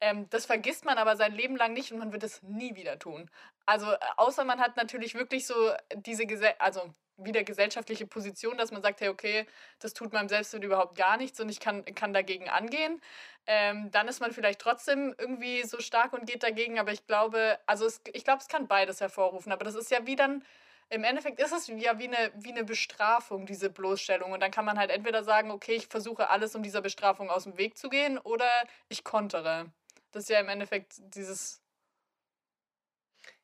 Ähm, 0.00 0.28
das 0.28 0.44
vergisst 0.44 0.84
man 0.84 0.98
aber 0.98 1.16
sein 1.16 1.34
Leben 1.34 1.56
lang 1.56 1.72
nicht 1.72 1.92
und 1.92 1.98
man 1.98 2.12
wird 2.12 2.24
es 2.24 2.42
nie 2.42 2.74
wieder 2.74 2.98
tun. 2.98 3.30
Also 3.64 3.90
äh, 3.90 3.98
außer 4.18 4.44
man 4.44 4.60
hat 4.60 4.76
natürlich 4.76 5.14
wirklich 5.14 5.46
so 5.46 5.72
diese 5.94 6.26
Gesellschaft, 6.26 6.60
also 6.60 6.94
wieder 7.18 7.44
gesellschaftliche 7.44 8.06
Position, 8.06 8.56
dass 8.56 8.72
man 8.72 8.82
sagt, 8.82 9.00
hey, 9.00 9.08
okay, 9.08 9.46
das 9.80 9.92
tut 9.92 10.12
meinem 10.12 10.28
Selbstwert 10.28 10.64
überhaupt 10.64 10.96
gar 10.96 11.16
nichts 11.16 11.40
und 11.40 11.48
ich 11.48 11.60
kann, 11.60 11.84
kann 11.94 12.12
dagegen 12.12 12.48
angehen. 12.48 13.00
Ähm, 13.46 13.90
dann 13.90 14.08
ist 14.08 14.20
man 14.20 14.32
vielleicht 14.32 14.60
trotzdem 14.60 15.14
irgendwie 15.18 15.62
so 15.64 15.80
stark 15.80 16.12
und 16.12 16.26
geht 16.26 16.42
dagegen, 16.42 16.78
aber 16.78 16.92
ich 16.92 17.06
glaube, 17.06 17.58
also 17.66 17.86
es, 17.86 18.00
ich 18.12 18.24
glaube, 18.24 18.40
es 18.40 18.48
kann 18.48 18.66
beides 18.68 19.00
hervorrufen, 19.00 19.52
aber 19.52 19.64
das 19.64 19.74
ist 19.74 19.90
ja 19.90 20.06
wie 20.06 20.16
dann, 20.16 20.44
im 20.90 21.04
Endeffekt 21.04 21.38
ist 21.40 21.52
es 21.52 21.66
ja 21.66 21.98
wie 21.98 22.08
eine, 22.08 22.32
wie 22.36 22.50
eine 22.50 22.64
Bestrafung, 22.64 23.44
diese 23.44 23.68
Bloßstellung. 23.68 24.32
Und 24.32 24.40
dann 24.40 24.50
kann 24.50 24.64
man 24.64 24.78
halt 24.78 24.90
entweder 24.90 25.22
sagen, 25.22 25.50
okay, 25.50 25.74
ich 25.74 25.86
versuche 25.88 26.30
alles, 26.30 26.54
um 26.54 26.62
dieser 26.62 26.80
Bestrafung 26.80 27.30
aus 27.30 27.44
dem 27.44 27.58
Weg 27.58 27.76
zu 27.76 27.90
gehen, 27.90 28.18
oder 28.18 28.48
ich 28.88 29.04
kontere. 29.04 29.66
Das 30.12 30.22
ist 30.24 30.30
ja 30.30 30.40
im 30.40 30.48
Endeffekt 30.48 30.94
dieses 31.14 31.60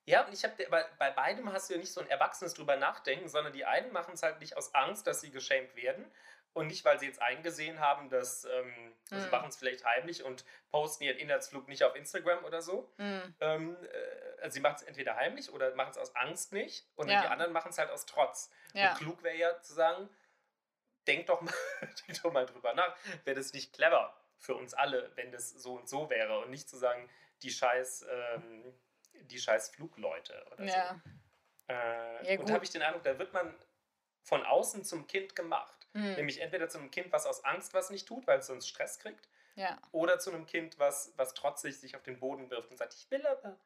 ja, 0.06 0.26
und 0.26 0.32
ich 0.32 0.44
habe, 0.44 0.54
bei, 0.68 0.84
bei 0.98 1.10
beidem 1.10 1.52
hast 1.52 1.70
du 1.70 1.74
ja 1.74 1.80
nicht 1.80 1.92
so 1.92 2.00
ein 2.00 2.08
erwachsenes 2.08 2.54
drüber 2.54 2.76
nachdenken, 2.76 3.28
sondern 3.28 3.52
die 3.52 3.64
einen 3.64 3.92
machen 3.92 4.14
es 4.14 4.22
halt 4.22 4.40
nicht 4.40 4.56
aus 4.56 4.74
Angst, 4.74 5.06
dass 5.06 5.20
sie 5.20 5.30
geschämt 5.30 5.76
werden 5.76 6.04
und 6.54 6.68
nicht, 6.68 6.84
weil 6.84 6.98
sie 7.00 7.06
jetzt 7.06 7.20
eingesehen 7.20 7.80
haben, 7.80 8.08
dass 8.08 8.44
ähm, 8.44 8.94
mhm. 9.10 9.20
sie 9.20 9.28
machen 9.28 9.48
es 9.48 9.56
vielleicht 9.56 9.84
heimlich 9.84 10.22
und 10.22 10.44
posten 10.70 11.04
ihren 11.04 11.18
Inhaltsflug 11.18 11.68
nicht 11.68 11.84
auf 11.84 11.96
Instagram 11.96 12.44
oder 12.44 12.62
so. 12.62 12.92
Mhm. 12.98 13.34
Ähm, 13.40 13.76
äh, 13.92 14.42
also 14.42 14.54
sie 14.54 14.60
machen 14.60 14.76
es 14.76 14.82
entweder 14.82 15.16
heimlich 15.16 15.52
oder 15.52 15.74
machen 15.74 15.90
es 15.90 15.98
aus 15.98 16.14
Angst 16.14 16.52
nicht 16.52 16.86
und 16.94 17.08
ja. 17.08 17.22
die 17.22 17.28
anderen 17.28 17.52
machen 17.52 17.70
es 17.70 17.78
halt 17.78 17.90
aus 17.90 18.06
Trotz. 18.06 18.50
Ja. 18.72 18.90
Und 18.90 18.98
klug 18.98 19.22
wäre 19.22 19.36
ja 19.36 19.60
zu 19.62 19.74
sagen, 19.74 20.08
denk 21.06 21.26
doch 21.26 21.40
mal, 21.40 21.54
denk 22.06 22.22
doch 22.22 22.32
mal 22.32 22.46
drüber 22.46 22.72
nach, 22.74 22.94
wäre 23.24 23.36
das 23.36 23.52
nicht 23.52 23.72
clever 23.72 24.16
für 24.38 24.54
uns 24.54 24.74
alle, 24.74 25.10
wenn 25.16 25.32
das 25.32 25.50
so 25.50 25.74
und 25.74 25.88
so 25.88 26.10
wäre 26.10 26.40
und 26.40 26.50
nicht 26.50 26.68
zu 26.68 26.76
sagen, 26.76 27.08
die 27.42 27.50
scheiß 27.50 28.06
ähm, 28.08 28.74
die 29.22 29.38
scheiß 29.38 29.70
Flugleute 29.70 30.44
oder 30.52 30.64
ja. 30.64 31.00
so. 31.04 31.10
Äh, 31.72 32.34
ja, 32.34 32.40
und 32.40 32.50
habe 32.50 32.64
ich 32.64 32.70
den 32.70 32.82
Eindruck, 32.82 33.02
da 33.04 33.18
wird 33.18 33.32
man 33.32 33.54
von 34.22 34.44
außen 34.44 34.84
zum 34.84 35.06
Kind 35.06 35.34
gemacht. 35.36 35.86
Mhm. 35.92 36.14
Nämlich 36.14 36.40
entweder 36.40 36.68
zu 36.68 36.78
einem 36.78 36.90
Kind, 36.90 37.12
was 37.12 37.26
aus 37.26 37.44
Angst 37.44 37.72
was 37.74 37.90
nicht 37.90 38.06
tut, 38.06 38.26
weil 38.26 38.40
es 38.40 38.46
sonst 38.46 38.68
Stress 38.68 38.98
kriegt. 38.98 39.28
Ja. 39.54 39.78
Oder 39.92 40.18
zu 40.18 40.32
einem 40.32 40.46
Kind, 40.46 40.78
was, 40.78 41.12
was 41.16 41.34
trotzig 41.34 41.78
sich 41.78 41.94
auf 41.94 42.02
den 42.02 42.18
Boden 42.18 42.50
wirft 42.50 42.70
und 42.70 42.76
sagt, 42.76 42.94
ich 42.94 43.10
will 43.10 43.24
aber. 43.26 43.56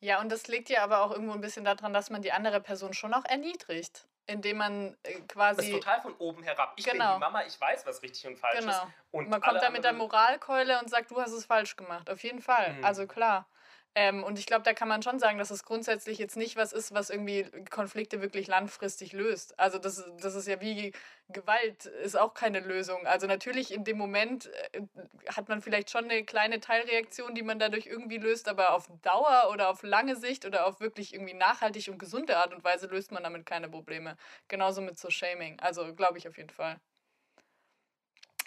Ja, 0.00 0.20
und 0.20 0.30
das 0.30 0.46
liegt 0.48 0.68
ja 0.68 0.82
aber 0.82 1.02
auch 1.02 1.12
irgendwo 1.12 1.32
ein 1.32 1.40
bisschen 1.40 1.64
daran, 1.64 1.92
dass 1.92 2.10
man 2.10 2.22
die 2.22 2.32
andere 2.32 2.60
Person 2.60 2.92
schon 2.92 3.14
auch 3.14 3.24
erniedrigt. 3.24 4.06
Indem 4.26 4.58
man 4.58 4.96
äh, 5.02 5.14
quasi. 5.22 5.56
Das 5.56 5.66
ist 5.66 5.72
total 5.72 6.02
von 6.02 6.14
oben 6.18 6.42
herab. 6.44 6.74
Ich 6.76 6.84
genau. 6.84 7.04
bin 7.04 7.14
die 7.14 7.20
Mama, 7.20 7.44
ich 7.46 7.60
weiß, 7.60 7.84
was 7.86 8.02
richtig 8.02 8.26
und 8.26 8.38
falsch 8.38 8.60
genau. 8.60 8.70
ist. 8.70 8.82
Und 9.10 9.28
man 9.28 9.40
kommt 9.40 9.60
da 9.60 9.70
mit 9.70 9.82
der 9.82 9.92
Moralkeule 9.92 10.78
und 10.78 10.88
sagt, 10.88 11.10
du 11.10 11.20
hast 11.20 11.32
es 11.32 11.46
falsch 11.46 11.74
gemacht. 11.74 12.08
Auf 12.08 12.22
jeden 12.22 12.40
Fall. 12.40 12.74
Mhm. 12.74 12.84
Also 12.84 13.06
klar. 13.08 13.48
Ähm, 13.96 14.22
und 14.22 14.38
ich 14.38 14.46
glaube, 14.46 14.62
da 14.62 14.72
kann 14.72 14.86
man 14.88 15.02
schon 15.02 15.18
sagen, 15.18 15.38
dass 15.38 15.50
es 15.50 15.64
grundsätzlich 15.64 16.18
jetzt 16.18 16.36
nicht 16.36 16.56
was 16.56 16.72
ist, 16.72 16.94
was 16.94 17.10
irgendwie 17.10 17.44
Konflikte 17.70 18.20
wirklich 18.22 18.46
langfristig 18.46 19.12
löst. 19.12 19.58
Also 19.58 19.78
das, 19.78 20.04
das 20.20 20.36
ist 20.36 20.46
ja 20.46 20.60
wie 20.60 20.92
Gewalt, 21.28 21.86
ist 21.86 22.16
auch 22.16 22.34
keine 22.34 22.60
Lösung. 22.60 23.04
Also 23.06 23.26
natürlich 23.26 23.72
in 23.72 23.82
dem 23.82 23.98
Moment 23.98 24.48
äh, 24.72 24.82
hat 25.28 25.48
man 25.48 25.60
vielleicht 25.60 25.90
schon 25.90 26.04
eine 26.04 26.24
kleine 26.24 26.60
Teilreaktion, 26.60 27.34
die 27.34 27.42
man 27.42 27.58
dadurch 27.58 27.86
irgendwie 27.86 28.18
löst, 28.18 28.48
aber 28.48 28.74
auf 28.74 28.88
Dauer 29.02 29.50
oder 29.52 29.68
auf 29.68 29.82
lange 29.82 30.14
Sicht 30.16 30.46
oder 30.46 30.66
auf 30.66 30.80
wirklich 30.80 31.12
irgendwie 31.12 31.34
nachhaltig 31.34 31.88
und 31.88 31.98
gesunde 31.98 32.36
Art 32.36 32.54
und 32.54 32.62
Weise 32.62 32.86
löst 32.86 33.10
man 33.10 33.24
damit 33.24 33.44
keine 33.44 33.68
Probleme. 33.68 34.16
Genauso 34.48 34.82
mit 34.82 34.98
so 34.98 35.10
Shaming. 35.10 35.58
Also 35.60 35.94
glaube 35.94 36.18
ich 36.18 36.28
auf 36.28 36.36
jeden 36.36 36.50
Fall. 36.50 36.80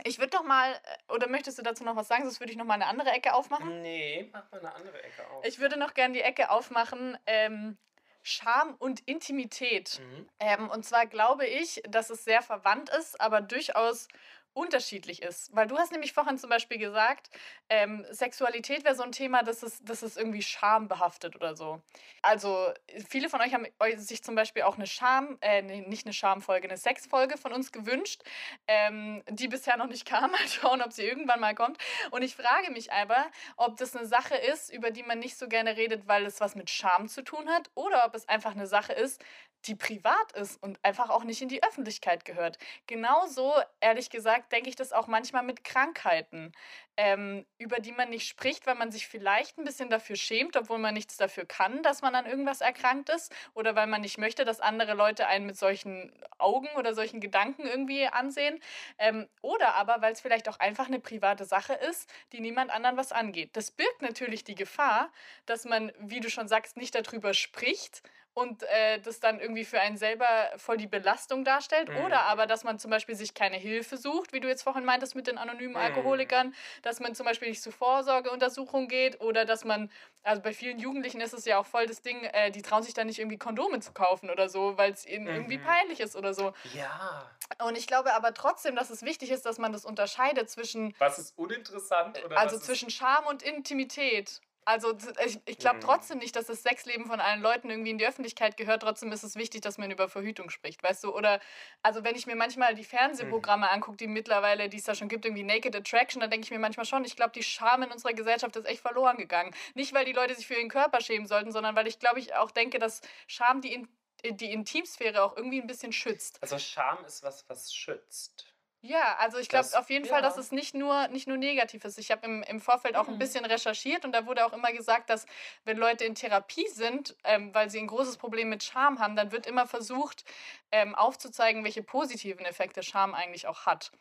Ich 0.03 0.17
würde 0.19 0.31
doch 0.31 0.43
mal, 0.43 0.71
äh, 0.71 1.13
oder 1.13 1.27
möchtest 1.27 1.57
du 1.57 1.61
dazu 1.61 1.83
noch 1.83 1.95
was 1.95 2.07
sagen? 2.07 2.23
Sonst 2.23 2.39
würde 2.39 2.51
ich 2.51 2.57
noch 2.57 2.65
mal 2.65 2.75
eine 2.75 2.87
andere 2.87 3.11
Ecke 3.11 3.33
aufmachen. 3.33 3.81
Nee, 3.81 4.29
mach 4.31 4.51
mal 4.51 4.59
eine 4.59 4.73
andere 4.75 5.01
Ecke 5.03 5.27
auf. 5.29 5.45
Ich 5.45 5.59
würde 5.59 5.77
noch 5.77 5.93
gerne 5.93 6.13
die 6.13 6.21
Ecke 6.21 6.49
aufmachen. 6.49 7.17
Ähm, 7.25 7.77
Scham 8.25 8.75
und 8.75 9.01
Intimität. 9.01 9.99
Mhm. 9.99 10.29
Ähm, 10.39 10.69
und 10.69 10.85
zwar 10.85 11.05
glaube 11.05 11.45
ich, 11.45 11.83
dass 11.87 12.09
es 12.09 12.23
sehr 12.23 12.41
verwandt 12.41 12.89
ist, 12.89 13.19
aber 13.19 13.41
durchaus 13.41 14.07
unterschiedlich 14.53 15.21
ist. 15.21 15.55
Weil 15.55 15.67
du 15.67 15.77
hast 15.77 15.91
nämlich 15.91 16.13
vorhin 16.13 16.37
zum 16.37 16.49
Beispiel 16.49 16.77
gesagt, 16.77 17.29
ähm, 17.69 18.05
Sexualität 18.11 18.83
wäre 18.83 18.95
so 18.95 19.03
ein 19.03 19.11
Thema, 19.11 19.43
das 19.43 19.63
ist, 19.63 19.87
das 19.87 20.03
ist 20.03 20.17
irgendwie 20.17 20.41
schambehaftet 20.41 21.35
oder 21.35 21.55
so. 21.55 21.81
Also 22.21 22.71
viele 23.07 23.29
von 23.29 23.41
euch 23.41 23.53
haben 23.53 23.67
sich 23.97 24.23
zum 24.23 24.35
Beispiel 24.35 24.63
auch 24.63 24.75
eine 24.75 24.87
Scham, 24.87 25.37
äh, 25.41 25.61
nicht 25.61 26.05
eine 26.05 26.13
Schamfolge, 26.13 26.67
eine 26.67 26.77
Sexfolge 26.77 27.37
von 27.37 27.51
uns 27.53 27.71
gewünscht, 27.71 28.23
ähm, 28.67 29.23
die 29.29 29.47
bisher 29.47 29.77
noch 29.77 29.87
nicht 29.87 30.05
kam. 30.05 30.31
Mal 30.31 30.47
schauen, 30.47 30.81
ob 30.81 30.93
sie 30.93 31.03
irgendwann 31.03 31.39
mal 31.39 31.53
kommt. 31.53 31.77
Und 32.11 32.21
ich 32.21 32.35
frage 32.35 32.71
mich 32.71 32.91
aber, 32.91 33.25
ob 33.57 33.77
das 33.77 33.95
eine 33.95 34.05
Sache 34.05 34.35
ist, 34.35 34.73
über 34.73 34.91
die 34.91 35.03
man 35.03 35.19
nicht 35.19 35.37
so 35.37 35.47
gerne 35.47 35.77
redet, 35.77 36.07
weil 36.07 36.25
es 36.25 36.39
was 36.39 36.55
mit 36.55 36.69
Scham 36.69 37.07
zu 37.07 37.23
tun 37.23 37.49
hat, 37.49 37.69
oder 37.75 38.05
ob 38.05 38.15
es 38.15 38.27
einfach 38.27 38.51
eine 38.51 38.67
Sache 38.67 38.93
ist, 38.93 39.23
die 39.67 39.75
privat 39.75 40.31
ist 40.33 40.61
und 40.61 40.77
einfach 40.83 41.09
auch 41.09 41.23
nicht 41.23 41.41
in 41.41 41.49
die 41.49 41.63
Öffentlichkeit 41.63 42.25
gehört. 42.25 42.57
Genauso, 42.87 43.53
ehrlich 43.79 44.09
gesagt, 44.09 44.51
denke 44.51 44.69
ich 44.69 44.75
das 44.75 44.91
auch 44.93 45.07
manchmal 45.07 45.43
mit 45.43 45.63
Krankheiten, 45.63 46.51
ähm, 46.97 47.45
über 47.57 47.79
die 47.79 47.91
man 47.91 48.09
nicht 48.09 48.27
spricht, 48.27 48.67
weil 48.67 48.75
man 48.75 48.91
sich 48.91 49.07
vielleicht 49.07 49.57
ein 49.57 49.63
bisschen 49.63 49.89
dafür 49.89 50.15
schämt, 50.15 50.55
obwohl 50.57 50.77
man 50.77 50.93
nichts 50.93 51.17
dafür 51.17 51.45
kann, 51.45 51.81
dass 51.81 52.01
man 52.01 52.13
an 52.13 52.25
irgendwas 52.25 52.61
erkrankt 52.61 53.09
ist 53.09 53.33
oder 53.53 53.75
weil 53.75 53.87
man 53.87 54.01
nicht 54.01 54.17
möchte, 54.17 54.45
dass 54.45 54.59
andere 54.59 54.93
Leute 54.93 55.27
einen 55.27 55.45
mit 55.45 55.57
solchen 55.57 56.13
Augen 56.37 56.69
oder 56.77 56.93
solchen 56.93 57.19
Gedanken 57.19 57.65
irgendwie 57.65 58.07
ansehen. 58.07 58.59
Ähm, 58.99 59.27
oder 59.41 59.75
aber, 59.75 60.01
weil 60.01 60.13
es 60.13 60.21
vielleicht 60.21 60.49
auch 60.49 60.59
einfach 60.59 60.87
eine 60.87 60.99
private 60.99 61.45
Sache 61.45 61.73
ist, 61.73 62.09
die 62.31 62.41
niemand 62.41 62.71
anderen 62.71 62.97
was 62.97 63.11
angeht. 63.11 63.51
Das 63.53 63.71
birgt 63.71 64.01
natürlich 64.01 64.43
die 64.43 64.55
Gefahr, 64.55 65.11
dass 65.45 65.65
man, 65.65 65.91
wie 65.99 66.19
du 66.19 66.29
schon 66.29 66.47
sagst, 66.47 66.77
nicht 66.77 66.93
darüber 66.93 67.33
spricht 67.33 68.03
und 68.33 68.63
äh, 68.63 68.99
das 68.99 69.19
dann 69.19 69.39
irgendwie 69.39 69.63
für 69.63 69.79
einen 69.79 69.97
selber 69.97 70.27
voll 70.57 70.77
die 70.77 70.87
Belastung 70.87 71.43
darstellt. 71.43 71.89
Mhm. 71.89 72.05
Oder 72.05 72.21
aber, 72.21 72.47
dass 72.47 72.63
man 72.63 72.79
zum 72.79 72.89
Beispiel 72.89 73.15
sich 73.15 73.33
keine 73.33 73.57
Hilfe 73.57 73.97
sucht, 73.97 74.33
wie 74.33 74.39
du 74.39 74.47
jetzt 74.47 74.63
vorhin 74.63 74.85
meintest 74.85 75.15
mit 75.15 75.27
den 75.27 75.37
anonymen 75.37 75.73
mhm. 75.73 75.77
Alkoholikern, 75.77 76.53
dass 76.81 76.99
man 76.99 77.13
zum 77.13 77.25
Beispiel 77.25 77.49
nicht 77.49 77.61
zur 77.61 77.73
Vorsorgeuntersuchung 77.73 78.87
geht 78.87 79.21
oder 79.21 79.45
dass 79.45 79.65
man, 79.65 79.91
also 80.23 80.41
bei 80.41 80.53
vielen 80.53 80.79
Jugendlichen 80.79 81.21
ist 81.21 81.33
es 81.33 81.45
ja 81.45 81.59
auch 81.59 81.65
voll 81.65 81.85
das 81.85 82.01
Ding, 82.01 82.23
äh, 82.23 82.49
die 82.49 82.63
trauen 82.63 82.81
sich 82.81 82.93
dann 82.93 83.07
nicht 83.07 83.19
irgendwie 83.19 83.37
Kondome 83.37 83.79
zu 83.79 83.91
kaufen 83.91 84.29
oder 84.29 84.49
so, 84.49 84.77
weil 84.77 84.91
es 84.91 85.05
ihnen 85.05 85.25
mhm. 85.25 85.35
irgendwie 85.35 85.59
peinlich 85.59 85.99
ist 85.99 86.15
oder 86.15 86.33
so. 86.33 86.53
Ja. 86.73 87.29
Und 87.63 87.77
ich 87.77 87.85
glaube 87.85 88.15
aber 88.15 88.33
trotzdem, 88.33 88.75
dass 88.75 88.89
es 88.89 89.03
wichtig 89.03 89.29
ist, 89.29 89.45
dass 89.45 89.59
man 89.59 89.71
das 89.71 89.85
unterscheidet 89.85 90.49
zwischen. 90.49 90.95
Was 90.97 91.19
ist 91.19 91.37
uninteressant? 91.37 92.23
Oder 92.25 92.37
also 92.37 92.57
zwischen 92.57 92.89
Scham 92.89 93.27
und 93.27 93.43
Intimität. 93.43 94.41
Also 94.65 94.97
ich, 95.25 95.39
ich 95.45 95.57
glaube 95.57 95.77
mhm. 95.77 95.81
trotzdem 95.81 96.17
nicht, 96.19 96.35
dass 96.35 96.45
das 96.45 96.63
Sexleben 96.63 97.05
von 97.05 97.19
allen 97.19 97.41
Leuten 97.41 97.69
irgendwie 97.69 97.91
in 97.91 97.97
die 97.97 98.05
Öffentlichkeit 98.05 98.57
gehört. 98.57 98.83
Trotzdem 98.83 99.11
ist 99.11 99.23
es 99.23 99.35
wichtig, 99.35 99.61
dass 99.61 99.77
man 99.77 99.91
über 99.91 100.09
Verhütung 100.09 100.49
spricht, 100.49 100.83
weißt 100.83 101.03
du? 101.03 101.15
Oder 101.15 101.39
also 101.81 102.03
wenn 102.03 102.15
ich 102.15 102.27
mir 102.27 102.35
manchmal 102.35 102.75
die 102.75 102.83
Fernsehprogramme 102.83 103.67
mhm. 103.67 103.73
angucke, 103.73 103.97
die 103.97 104.07
mittlerweile, 104.07 104.69
die 104.69 104.77
es 104.77 104.83
da 104.83 104.95
schon 104.95 105.07
gibt, 105.07 105.25
irgendwie 105.25 105.43
Naked 105.43 105.75
Attraction, 105.75 106.19
dann 106.19 106.29
denke 106.29 106.45
ich 106.45 106.51
mir 106.51 106.59
manchmal 106.59 106.85
schon, 106.85 107.05
ich 107.05 107.15
glaube, 107.15 107.31
die 107.33 107.43
Scham 107.43 107.83
in 107.83 107.91
unserer 107.91 108.13
Gesellschaft 108.13 108.55
ist 108.55 108.65
echt 108.65 108.81
verloren 108.81 109.17
gegangen. 109.17 109.53
Nicht, 109.73 109.93
weil 109.93 110.05
die 110.05 110.13
Leute 110.13 110.35
sich 110.35 110.47
für 110.47 110.55
ihren 110.55 110.69
Körper 110.69 111.01
schämen 111.01 111.27
sollten, 111.27 111.51
sondern 111.51 111.75
weil 111.75 111.87
ich 111.87 111.99
glaube 111.99 112.19
ich 112.19 112.35
auch 112.35 112.51
denke, 112.51 112.79
dass 112.79 113.01
Scham 113.27 113.61
die, 113.61 113.73
in, 113.73 113.87
die 114.23 114.51
Intimsphäre 114.51 115.23
auch 115.23 115.35
irgendwie 115.35 115.61
ein 115.61 115.67
bisschen 115.67 115.91
schützt. 115.91 116.37
Also 116.41 116.57
Scham 116.57 117.03
ist 117.05 117.23
was, 117.23 117.47
was 117.49 117.73
schützt. 117.73 118.52
Ja, 118.85 119.15
also 119.17 119.37
ich 119.37 119.47
glaube 119.47 119.69
auf 119.77 119.89
jeden 119.89 120.03
ja. 120.05 120.11
Fall, 120.11 120.21
dass 120.21 120.37
es 120.37 120.51
nicht 120.51 120.75
nur, 120.75 121.07
nicht 121.07 121.25
nur 121.25 121.37
negativ 121.37 121.85
ist. 121.85 121.97
Ich 121.97 122.11
habe 122.11 122.25
im, 122.25 122.43
im 122.43 122.59
Vorfeld 122.59 122.97
auch 122.97 123.07
mhm. 123.07 123.13
ein 123.13 123.19
bisschen 123.19 123.45
recherchiert 123.45 124.03
und 124.03 124.11
da 124.11 124.25
wurde 124.25 124.45
auch 124.45 124.51
immer 124.51 124.73
gesagt, 124.73 125.09
dass 125.09 125.25
wenn 125.63 125.77
Leute 125.77 126.03
in 126.03 126.15
Therapie 126.15 126.67
sind, 126.67 127.15
ähm, 127.23 127.53
weil 127.55 127.69
sie 127.69 127.79
ein 127.79 127.87
großes 127.87 128.17
Problem 128.17 128.49
mit 128.49 128.61
Scham 128.61 128.99
haben, 128.99 129.15
dann 129.15 129.31
wird 129.31 129.45
immer 129.45 129.67
versucht 129.67 130.25
ähm, 130.69 130.95
aufzuzeigen, 130.95 131.63
welche 131.63 131.81
positiven 131.81 132.45
Effekte 132.45 132.83
Scham 132.83 133.13
eigentlich 133.13 133.47
auch 133.47 133.65
hat. 133.65 133.93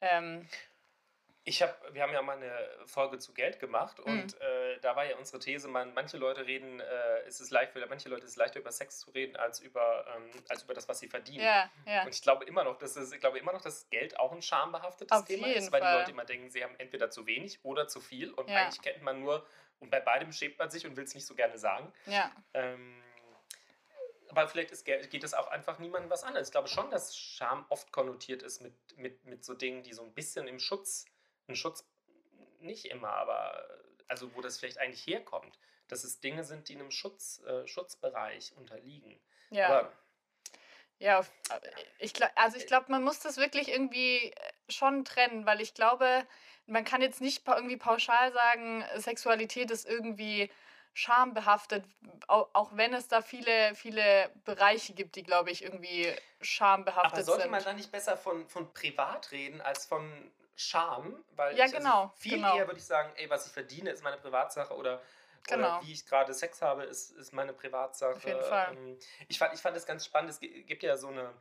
Ähm, 0.00 0.48
ich 1.44 1.62
habe, 1.62 1.74
wir 1.92 2.02
haben 2.02 2.12
ja 2.12 2.20
mal 2.20 2.36
eine 2.36 2.52
Folge 2.84 3.18
zu 3.18 3.32
Geld 3.32 3.58
gemacht 3.60 3.98
mhm. 3.98 4.04
und 4.04 4.34
mhm. 4.34 4.40
äh, 4.40 4.78
da 4.80 4.94
war 4.94 5.06
ja 5.06 5.16
unsere 5.16 5.38
These, 5.38 5.68
man, 5.68 5.94
manche 5.94 6.18
Leute 6.18 6.46
reden, 6.46 6.80
äh, 6.80 7.20
es 7.26 7.40
ist 7.40 7.50
leicht, 7.50 7.72
für 7.72 7.84
manche 7.86 8.08
Leute 8.08 8.24
ist 8.24 8.32
es 8.32 8.36
leichter 8.36 8.60
über 8.60 8.70
Sex 8.72 9.00
zu 9.00 9.10
reden 9.10 9.36
als 9.36 9.60
über, 9.60 10.04
ähm, 10.14 10.30
als 10.48 10.64
über 10.64 10.74
das, 10.74 10.88
was 10.88 10.98
sie 10.98 11.08
verdienen. 11.08 11.44
Ja, 11.44 11.70
ja. 11.86 12.02
Und 12.04 12.14
ich 12.14 12.20
glaube 12.20 12.44
immer 12.44 12.64
noch, 12.64 12.76
dass 12.76 12.96
es, 12.96 13.12
ich 13.12 13.20
glaube 13.20 13.38
immer 13.38 13.52
noch, 13.52 13.62
dass 13.62 13.88
Geld 13.88 14.18
auch 14.18 14.32
ein 14.32 14.42
schambehaftetes 14.42 15.16
Auf 15.16 15.24
Thema 15.24 15.48
ist, 15.48 15.72
weil 15.72 15.80
Fall. 15.80 15.92
die 15.92 15.98
Leute 16.00 16.10
immer 16.10 16.24
denken, 16.24 16.50
sie 16.50 16.62
haben 16.62 16.74
entweder 16.78 17.10
zu 17.10 17.26
wenig 17.26 17.58
oder 17.64 17.88
zu 17.88 18.00
viel 18.00 18.32
und 18.32 18.48
ja. 18.50 18.56
eigentlich 18.56 18.82
kennt 18.82 19.02
man 19.02 19.20
nur 19.20 19.46
und 19.78 19.90
bei 19.90 20.00
beidem 20.00 20.32
schämt 20.32 20.58
man 20.58 20.70
sich 20.70 20.86
und 20.86 20.96
will 20.96 21.04
es 21.04 21.14
nicht 21.14 21.26
so 21.26 21.34
gerne 21.34 21.56
sagen. 21.56 21.90
Ja. 22.04 22.30
Ähm, 22.52 23.02
aber 24.28 24.46
vielleicht 24.46 24.70
ist, 24.70 24.84
geht 24.84 25.24
es 25.24 25.34
auch 25.34 25.48
einfach 25.48 25.78
niemandem 25.78 26.10
was 26.10 26.22
an. 26.22 26.36
Ich 26.36 26.50
glaube 26.50 26.68
schon, 26.68 26.90
dass 26.90 27.16
Scham 27.16 27.64
oft 27.68 27.90
konnotiert 27.90 28.42
ist 28.42 28.60
mit, 28.60 28.74
mit, 28.96 29.24
mit 29.24 29.44
so 29.44 29.54
Dingen, 29.54 29.82
die 29.82 29.92
so 29.92 30.02
ein 30.02 30.12
bisschen 30.12 30.46
im 30.46 30.60
Schutz 30.60 31.06
ein 31.48 31.56
Schutz, 31.56 31.84
nicht 32.60 32.86
immer, 32.86 33.10
aber 33.10 33.66
also 34.08 34.34
wo 34.34 34.40
das 34.40 34.58
vielleicht 34.58 34.78
eigentlich 34.78 35.06
herkommt, 35.06 35.58
dass 35.88 36.04
es 36.04 36.20
Dinge 36.20 36.44
sind, 36.44 36.68
die 36.68 36.74
einem 36.74 36.90
Schutz, 36.90 37.42
äh, 37.44 37.66
Schutzbereich 37.66 38.52
unterliegen. 38.56 39.20
Ja. 39.50 39.68
Aber, 39.68 39.92
ja, 40.98 41.24
ich, 41.98 42.12
also 42.36 42.58
ich 42.58 42.66
glaube, 42.66 42.92
man 42.92 43.02
muss 43.02 43.20
das 43.20 43.38
wirklich 43.38 43.68
irgendwie 43.68 44.32
äh, 44.32 44.52
schon 44.68 45.04
trennen, 45.04 45.46
weil 45.46 45.60
ich 45.60 45.74
glaube, 45.74 46.26
man 46.66 46.84
kann 46.84 47.02
jetzt 47.02 47.20
nicht 47.20 47.46
irgendwie 47.46 47.76
pauschal 47.76 48.32
sagen, 48.32 48.84
Sexualität 48.96 49.70
ist 49.70 49.88
irgendwie 49.88 50.50
schambehaftet, 50.92 51.84
auch 52.26 52.76
wenn 52.76 52.92
es 52.92 53.08
da 53.08 53.22
viele, 53.22 53.74
viele 53.74 54.30
Bereiche 54.44 54.92
gibt, 54.92 55.16
die, 55.16 55.22
glaube 55.22 55.50
ich, 55.50 55.62
irgendwie 55.62 56.12
schambehaftet 56.40 57.24
sind. 57.24 57.28
Aber 57.28 57.36
sollte 57.38 57.48
man 57.48 57.62
da 57.62 57.72
nicht 57.72 57.92
besser 57.92 58.16
von, 58.16 58.48
von 58.48 58.72
privat 58.74 59.30
reden 59.30 59.60
als 59.60 59.86
von 59.86 60.30
Scham, 60.60 61.24
weil 61.30 61.56
ja, 61.56 61.64
ich, 61.64 61.74
also 61.74 61.78
genau, 61.78 62.12
viel 62.16 62.36
genau. 62.36 62.56
eher 62.56 62.66
würde 62.66 62.78
ich 62.78 62.84
sagen, 62.84 63.10
ey, 63.16 63.30
was 63.30 63.46
ich 63.46 63.52
verdiene, 63.52 63.90
ist 63.90 64.04
meine 64.04 64.18
Privatsache 64.18 64.74
oder, 64.74 65.00
genau. 65.44 65.78
oder 65.78 65.86
wie 65.86 65.92
ich 65.92 66.04
gerade 66.04 66.34
Sex 66.34 66.60
habe, 66.60 66.84
ist, 66.84 67.12
ist 67.12 67.32
meine 67.32 67.54
Privatsache. 67.54 68.16
Auf 68.16 68.24
jeden 68.24 68.42
Fall. 68.42 68.76
Ähm, 68.76 68.98
ich 69.28 69.38
fand, 69.38 69.54
ich 69.54 69.60
fand 69.60 69.74
das 69.74 69.86
ganz 69.86 70.04
spannend. 70.04 70.30
Es 70.30 70.40
gibt 70.40 70.82
ja 70.82 70.96
so 70.96 71.08
eine 71.08 71.32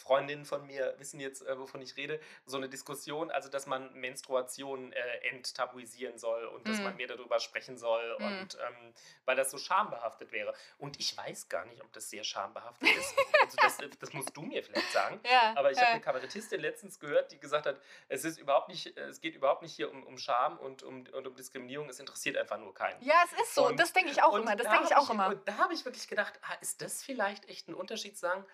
Freundinnen 0.00 0.44
von 0.44 0.66
mir 0.66 0.94
wissen 0.98 1.20
jetzt, 1.20 1.46
äh, 1.46 1.58
wovon 1.58 1.82
ich 1.82 1.96
rede, 1.96 2.20
so 2.46 2.56
eine 2.56 2.68
Diskussion, 2.68 3.30
also 3.30 3.48
dass 3.48 3.66
man 3.66 3.92
Menstruation 3.92 4.92
äh, 4.92 5.28
enttabuisieren 5.28 6.18
soll 6.18 6.46
und 6.46 6.66
dass 6.66 6.80
man 6.80 6.92
mhm. 6.92 6.96
mehr 6.96 7.06
darüber 7.08 7.38
sprechen 7.38 7.76
soll 7.76 8.16
mm. 8.18 8.22
und 8.24 8.58
ähm, 8.66 8.94
weil 9.26 9.36
das 9.36 9.50
so 9.50 9.58
schambehaftet 9.58 10.32
wäre. 10.32 10.54
Und 10.78 10.98
ich 10.98 11.16
weiß 11.16 11.48
gar 11.48 11.66
nicht, 11.66 11.82
ob 11.82 11.92
das 11.92 12.08
sehr 12.08 12.24
schambehaftet 12.24 12.88
ist. 12.88 13.14
also 13.42 13.56
das, 13.60 13.98
das, 13.98 14.12
musst 14.12 14.36
du 14.36 14.42
mir 14.42 14.62
vielleicht 14.62 14.90
sagen. 14.92 15.20
Ja, 15.30 15.54
Aber 15.56 15.70
ich 15.70 15.76
ja. 15.76 15.82
habe 15.82 15.92
eine 15.92 16.00
Kabarettistin 16.00 16.60
letztens 16.60 16.98
gehört, 16.98 17.30
die 17.32 17.38
gesagt 17.38 17.66
hat, 17.66 17.80
es 18.08 18.24
ist 18.24 18.38
überhaupt 18.38 18.68
nicht, 18.68 18.96
es 18.96 19.20
geht 19.20 19.34
überhaupt 19.34 19.62
nicht 19.62 19.74
hier 19.74 19.90
um, 19.90 20.02
um 20.04 20.18
Scham 20.18 20.58
und 20.58 20.82
um, 20.82 21.06
und 21.12 21.26
um 21.26 21.34
Diskriminierung, 21.34 21.88
es 21.88 22.00
interessiert 22.00 22.36
einfach 22.36 22.58
nur 22.58 22.74
keinen. 22.74 23.02
Ja, 23.02 23.22
es 23.24 23.32
ist 23.40 23.54
so. 23.54 23.66
Und, 23.66 23.78
das 23.78 23.92
denke 23.92 24.10
ich 24.10 24.22
auch 24.22 24.34
immer. 24.34 24.56
Das 24.56 24.68
denke 24.68 24.86
ich 24.86 24.96
auch 24.96 25.04
ich, 25.04 25.10
immer. 25.10 25.28
Und 25.28 25.46
da 25.46 25.58
habe 25.58 25.74
ich 25.74 25.84
wirklich 25.84 26.08
gedacht, 26.08 26.38
ah, 26.42 26.54
ist 26.60 26.80
das 26.80 27.02
vielleicht 27.02 27.48
echt 27.48 27.68
ein 27.68 27.74
Unterschied 27.74 28.16
zu 28.16 28.22
sagen, 28.22 28.44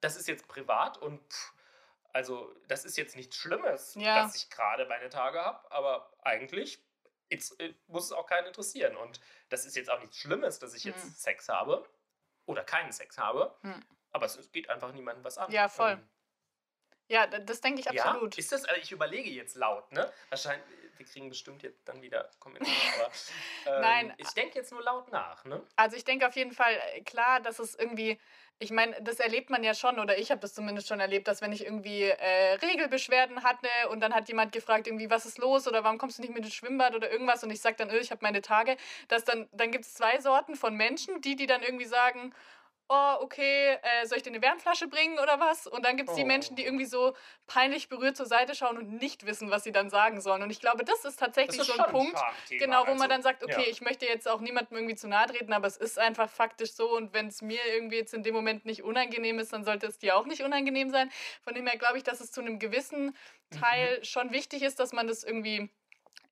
das 0.00 0.16
ist 0.16 0.28
jetzt 0.28 0.48
privat 0.48 0.98
und 0.98 1.20
pff, 1.30 1.52
also 2.12 2.54
das 2.68 2.84
ist 2.84 2.96
jetzt 2.96 3.16
nichts 3.16 3.36
Schlimmes, 3.36 3.94
ja. 3.94 4.22
dass 4.22 4.34
ich 4.34 4.50
gerade 4.50 4.86
meine 4.86 5.10
Tage 5.10 5.40
habe, 5.40 5.70
aber 5.70 6.12
eigentlich 6.22 6.82
jetzt, 7.30 7.58
äh, 7.60 7.74
muss 7.86 8.06
es 8.06 8.12
auch 8.12 8.26
keinen 8.26 8.46
interessieren. 8.46 8.96
Und 8.96 9.20
das 9.48 9.64
ist 9.64 9.76
jetzt 9.76 9.90
auch 9.90 10.00
nichts 10.00 10.18
Schlimmes, 10.18 10.58
dass 10.58 10.74
ich 10.74 10.84
jetzt 10.84 11.02
hm. 11.02 11.10
Sex 11.10 11.48
habe 11.48 11.88
oder 12.46 12.64
keinen 12.64 12.92
Sex 12.92 13.18
habe, 13.18 13.54
hm. 13.62 13.84
aber 14.12 14.26
es, 14.26 14.50
geht 14.52 14.68
einfach 14.68 14.92
niemandem 14.92 15.24
was 15.24 15.38
an. 15.38 15.50
Ja, 15.50 15.68
voll. 15.68 15.92
Ähm, 15.92 16.08
ja, 17.08 17.26
das 17.26 17.60
denke 17.60 17.80
ich 17.80 17.88
absolut. 17.88 18.36
Ja, 18.36 18.38
ist 18.38 18.52
das, 18.52 18.64
also 18.64 18.80
ich 18.80 18.92
überlege 18.92 19.30
jetzt 19.30 19.56
laut, 19.56 19.90
ne? 19.90 20.12
Wahrscheinlich, 20.28 20.64
wir 20.96 21.06
kriegen 21.06 21.28
bestimmt 21.28 21.62
jetzt 21.64 21.88
dann 21.88 22.02
wieder 22.02 22.30
Kommentare, 22.38 22.76
aber 22.96 23.10
ähm, 23.66 23.80
Nein. 23.80 24.14
ich 24.16 24.28
denke 24.28 24.56
jetzt 24.56 24.70
nur 24.70 24.82
laut 24.82 25.10
nach, 25.10 25.44
ne? 25.44 25.60
Also 25.74 25.96
ich 25.96 26.04
denke 26.04 26.28
auf 26.28 26.36
jeden 26.36 26.52
Fall, 26.52 26.80
äh, 26.94 27.00
klar, 27.00 27.40
dass 27.40 27.58
es 27.58 27.74
irgendwie 27.74 28.20
ich 28.62 28.70
meine, 28.70 28.94
das 29.00 29.18
erlebt 29.20 29.48
man 29.48 29.64
ja 29.64 29.72
schon, 29.72 29.98
oder 29.98 30.18
ich 30.18 30.30
habe 30.30 30.40
das 30.42 30.52
zumindest 30.52 30.86
schon 30.86 31.00
erlebt, 31.00 31.26
dass 31.28 31.40
wenn 31.40 31.50
ich 31.50 31.64
irgendwie 31.64 32.02
äh, 32.02 32.54
Regelbeschwerden 32.60 33.42
hatte 33.42 33.68
und 33.90 34.00
dann 34.00 34.14
hat 34.14 34.28
jemand 34.28 34.52
gefragt, 34.52 34.86
irgendwie, 34.86 35.08
was 35.08 35.24
ist 35.24 35.38
los? 35.38 35.66
oder 35.66 35.82
warum 35.82 35.96
kommst 35.96 36.18
du 36.18 36.22
nicht 36.22 36.34
mit 36.34 36.44
ins 36.44 36.54
Schwimmbad? 36.54 36.94
oder 36.94 37.10
irgendwas 37.10 37.42
und 37.42 37.50
ich 37.50 37.60
sage 37.60 37.76
dann, 37.78 37.88
öh, 37.90 37.98
ich 37.98 38.10
habe 38.10 38.20
meine 38.22 38.42
Tage, 38.42 38.76
dass 39.08 39.24
dann, 39.24 39.48
dann 39.52 39.70
gibt 39.70 39.86
es 39.86 39.94
zwei 39.94 40.20
Sorten 40.20 40.56
von 40.56 40.76
Menschen, 40.76 41.22
die, 41.22 41.36
die 41.36 41.46
dann 41.46 41.62
irgendwie 41.62 41.86
sagen, 41.86 42.34
oh, 42.90 43.14
okay, 43.20 43.78
äh, 43.82 44.06
soll 44.06 44.18
ich 44.18 44.24
dir 44.24 44.30
eine 44.30 44.42
Wärmflasche 44.42 44.88
bringen 44.88 45.18
oder 45.20 45.38
was? 45.38 45.68
Und 45.68 45.84
dann 45.84 45.96
gibt 45.96 46.08
es 46.08 46.16
oh. 46.16 46.18
die 46.18 46.24
Menschen, 46.24 46.56
die 46.56 46.64
irgendwie 46.64 46.86
so 46.86 47.14
peinlich 47.46 47.88
berührt 47.88 48.16
zur 48.16 48.26
Seite 48.26 48.56
schauen 48.56 48.76
und 48.78 49.00
nicht 49.00 49.24
wissen, 49.26 49.48
was 49.50 49.62
sie 49.62 49.70
dann 49.70 49.90
sagen 49.90 50.20
sollen. 50.20 50.42
Und 50.42 50.50
ich 50.50 50.60
glaube, 50.60 50.84
das 50.84 51.04
ist 51.04 51.18
tatsächlich 51.18 51.58
das 51.58 51.68
ist 51.68 51.76
so 51.76 51.82
ein 51.82 51.90
Punkt, 51.90 52.16
ein 52.16 52.58
genau, 52.58 52.80
wo 52.82 52.86
also, 52.86 52.98
man 52.98 53.08
dann 53.08 53.22
sagt, 53.22 53.44
okay, 53.44 53.62
ja. 53.62 53.70
ich 53.70 53.80
möchte 53.80 54.06
jetzt 54.06 54.28
auch 54.28 54.40
niemandem 54.40 54.76
irgendwie 54.76 54.96
zu 54.96 55.06
nahe 55.06 55.28
treten, 55.28 55.52
aber 55.52 55.68
es 55.68 55.76
ist 55.76 56.00
einfach 56.00 56.28
faktisch 56.28 56.72
so 56.72 56.96
und 56.96 57.14
wenn 57.14 57.28
es 57.28 57.42
mir 57.42 57.60
irgendwie 57.72 57.96
jetzt 57.96 58.12
in 58.12 58.24
dem 58.24 58.34
Moment 58.34 58.64
nicht 58.66 58.82
unangenehm 58.82 59.38
ist, 59.38 59.52
dann 59.52 59.64
sollte 59.64 59.86
es 59.86 59.98
dir 59.98 60.16
auch 60.16 60.26
nicht 60.26 60.42
unangenehm 60.42 60.90
sein. 60.90 61.10
Von 61.42 61.54
dem 61.54 61.66
her 61.68 61.78
glaube 61.78 61.96
ich, 61.96 62.02
dass 62.02 62.20
es 62.20 62.32
zu 62.32 62.40
einem 62.40 62.58
gewissen 62.58 63.16
Teil 63.50 63.98
mhm. 63.98 64.04
schon 64.04 64.32
wichtig 64.32 64.62
ist, 64.62 64.80
dass 64.80 64.92
man 64.92 65.06
das 65.06 65.22
irgendwie 65.22 65.70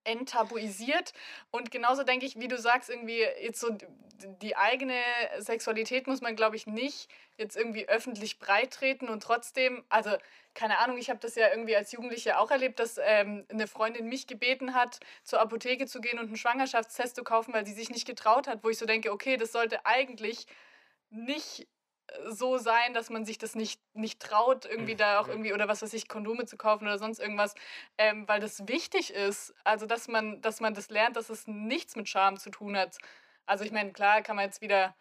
enttabuisiert. 0.05 1.13
Und 1.51 1.71
genauso 1.71 2.03
denke 2.03 2.27
ich, 2.27 2.39
wie 2.39 2.49
du 2.49 2.59
sagst, 2.59 2.91
irgendwie 2.91 3.21
jetzt 3.41 3.61
so 3.61 3.77
die 4.43 4.57
eigene 4.57 5.01
Sexualität 5.39 6.07
muss 6.07 6.21
man, 6.21 6.37
glaube 6.37 6.57
ich, 6.57 6.67
nicht 6.67 7.09
jetzt 7.37 7.57
irgendwie 7.57 7.89
öffentlich 7.89 8.39
breitreten 8.39 9.09
und 9.09 9.23
trotzdem, 9.23 9.85
also 9.89 10.11
keine 10.55 10.79
Ahnung, 10.79 10.99
ich 10.99 11.09
habe 11.09 11.21
das 11.21 11.37
ja 11.37 11.49
irgendwie 11.51 11.77
als 11.77 11.93
Jugendliche 11.93 12.39
auch 12.39 12.51
erlebt, 12.51 12.81
dass 12.81 12.99
ähm, 13.01 13.47
eine 13.49 13.69
Freundin 13.69 14.09
mich 14.09 14.27
gebeten 14.27 14.75
hat, 14.75 14.99
zur 15.23 15.41
Apotheke 15.41 15.87
zu 15.87 16.01
gehen 16.01 16.19
und 16.19 16.27
einen 16.27 16.37
Schwangerschaftstest 16.37 17.15
zu 17.15 17.23
kaufen, 17.23 17.55
weil 17.55 17.65
sie 17.65 17.75
sich 17.75 17.91
nicht 17.91 18.07
getraut 18.07 18.49
hat, 18.49 18.65
wo 18.65 18.71
ich 18.71 18.79
so 18.79 18.87
denke, 18.87 19.13
okay, 19.13 19.37
das 19.37 19.53
sollte 19.53 19.87
eigentlich 19.87 20.47
nicht 21.11 21.69
so 22.29 22.59
sein, 22.59 22.95
dass 22.95 23.11
man 23.11 23.25
sich 23.25 23.39
das 23.39 23.55
nicht, 23.55 23.81
nicht 23.95 24.21
traut, 24.21 24.65
irgendwie 24.65 24.97
da 24.97 25.21
auch 25.21 25.27
mhm. 25.27 25.33
irgendwie, 25.33 25.53
oder 25.53 25.69
was 25.69 25.83
weiß 25.83 25.93
ich, 25.93 26.09
Kondome 26.09 26.47
zu 26.47 26.57
kaufen 26.57 26.85
oder 26.85 26.99
sonst 26.99 27.19
irgendwas, 27.19 27.55
ähm, 27.99 28.27
weil 28.27 28.41
das 28.41 28.67
wichtig 28.67 29.13
ist. 29.13 29.55
Also, 29.65 29.87
dass 29.87 30.09
man, 30.09 30.41
dass 30.41 30.61
man 30.61 30.75
das 30.75 30.91
lernt, 30.91 31.17
dass 31.17 31.31
es 31.31 31.47
nichts 31.47 31.97
mit 31.97 32.09
Scham 32.09 32.39
zu 32.39 32.51
tun 32.51 32.77
hat. 32.77 32.97
Also, 33.47 33.65
ich 33.65 33.73
meine, 33.73 33.93
klar 33.93 34.23
kann 34.23 34.37
man 34.37 34.47
jetzt 34.47 34.61
wieder. 34.61 34.95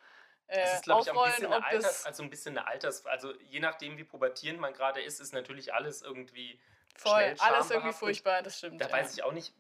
Äh, 0.48 0.62
das 0.62 0.74
ist, 0.76 0.84
glaube 0.84 1.02
ich, 1.04 1.12
auch 1.12 1.26
ein 1.26 1.32
bisschen, 1.32 1.54
Alters, 1.54 2.06
also 2.06 2.24
ein 2.24 2.30
bisschen 2.30 2.58
eine 2.58 2.68
Alters... 2.68 3.06
Also, 3.06 3.34
je 3.42 3.60
nachdem, 3.60 3.98
wie 3.98 4.06
pubertierend 4.06 4.60
man 4.60 4.74
gerade 4.74 5.02
ist, 5.02 5.20
ist 5.20 5.34
natürlich 5.34 5.74
alles 5.74 6.02
irgendwie 6.02 6.60
Voll, 6.96 7.36
alles 7.40 7.70
irgendwie 7.70 7.94
furchtbar, 7.94 8.42
das 8.42 8.58
stimmt. 8.58 8.82
Da 8.82 8.88
ja. 8.88 8.92
weiß 8.92 9.14
ich 9.14 9.24
auch 9.24 9.34
nicht, 9.34 9.54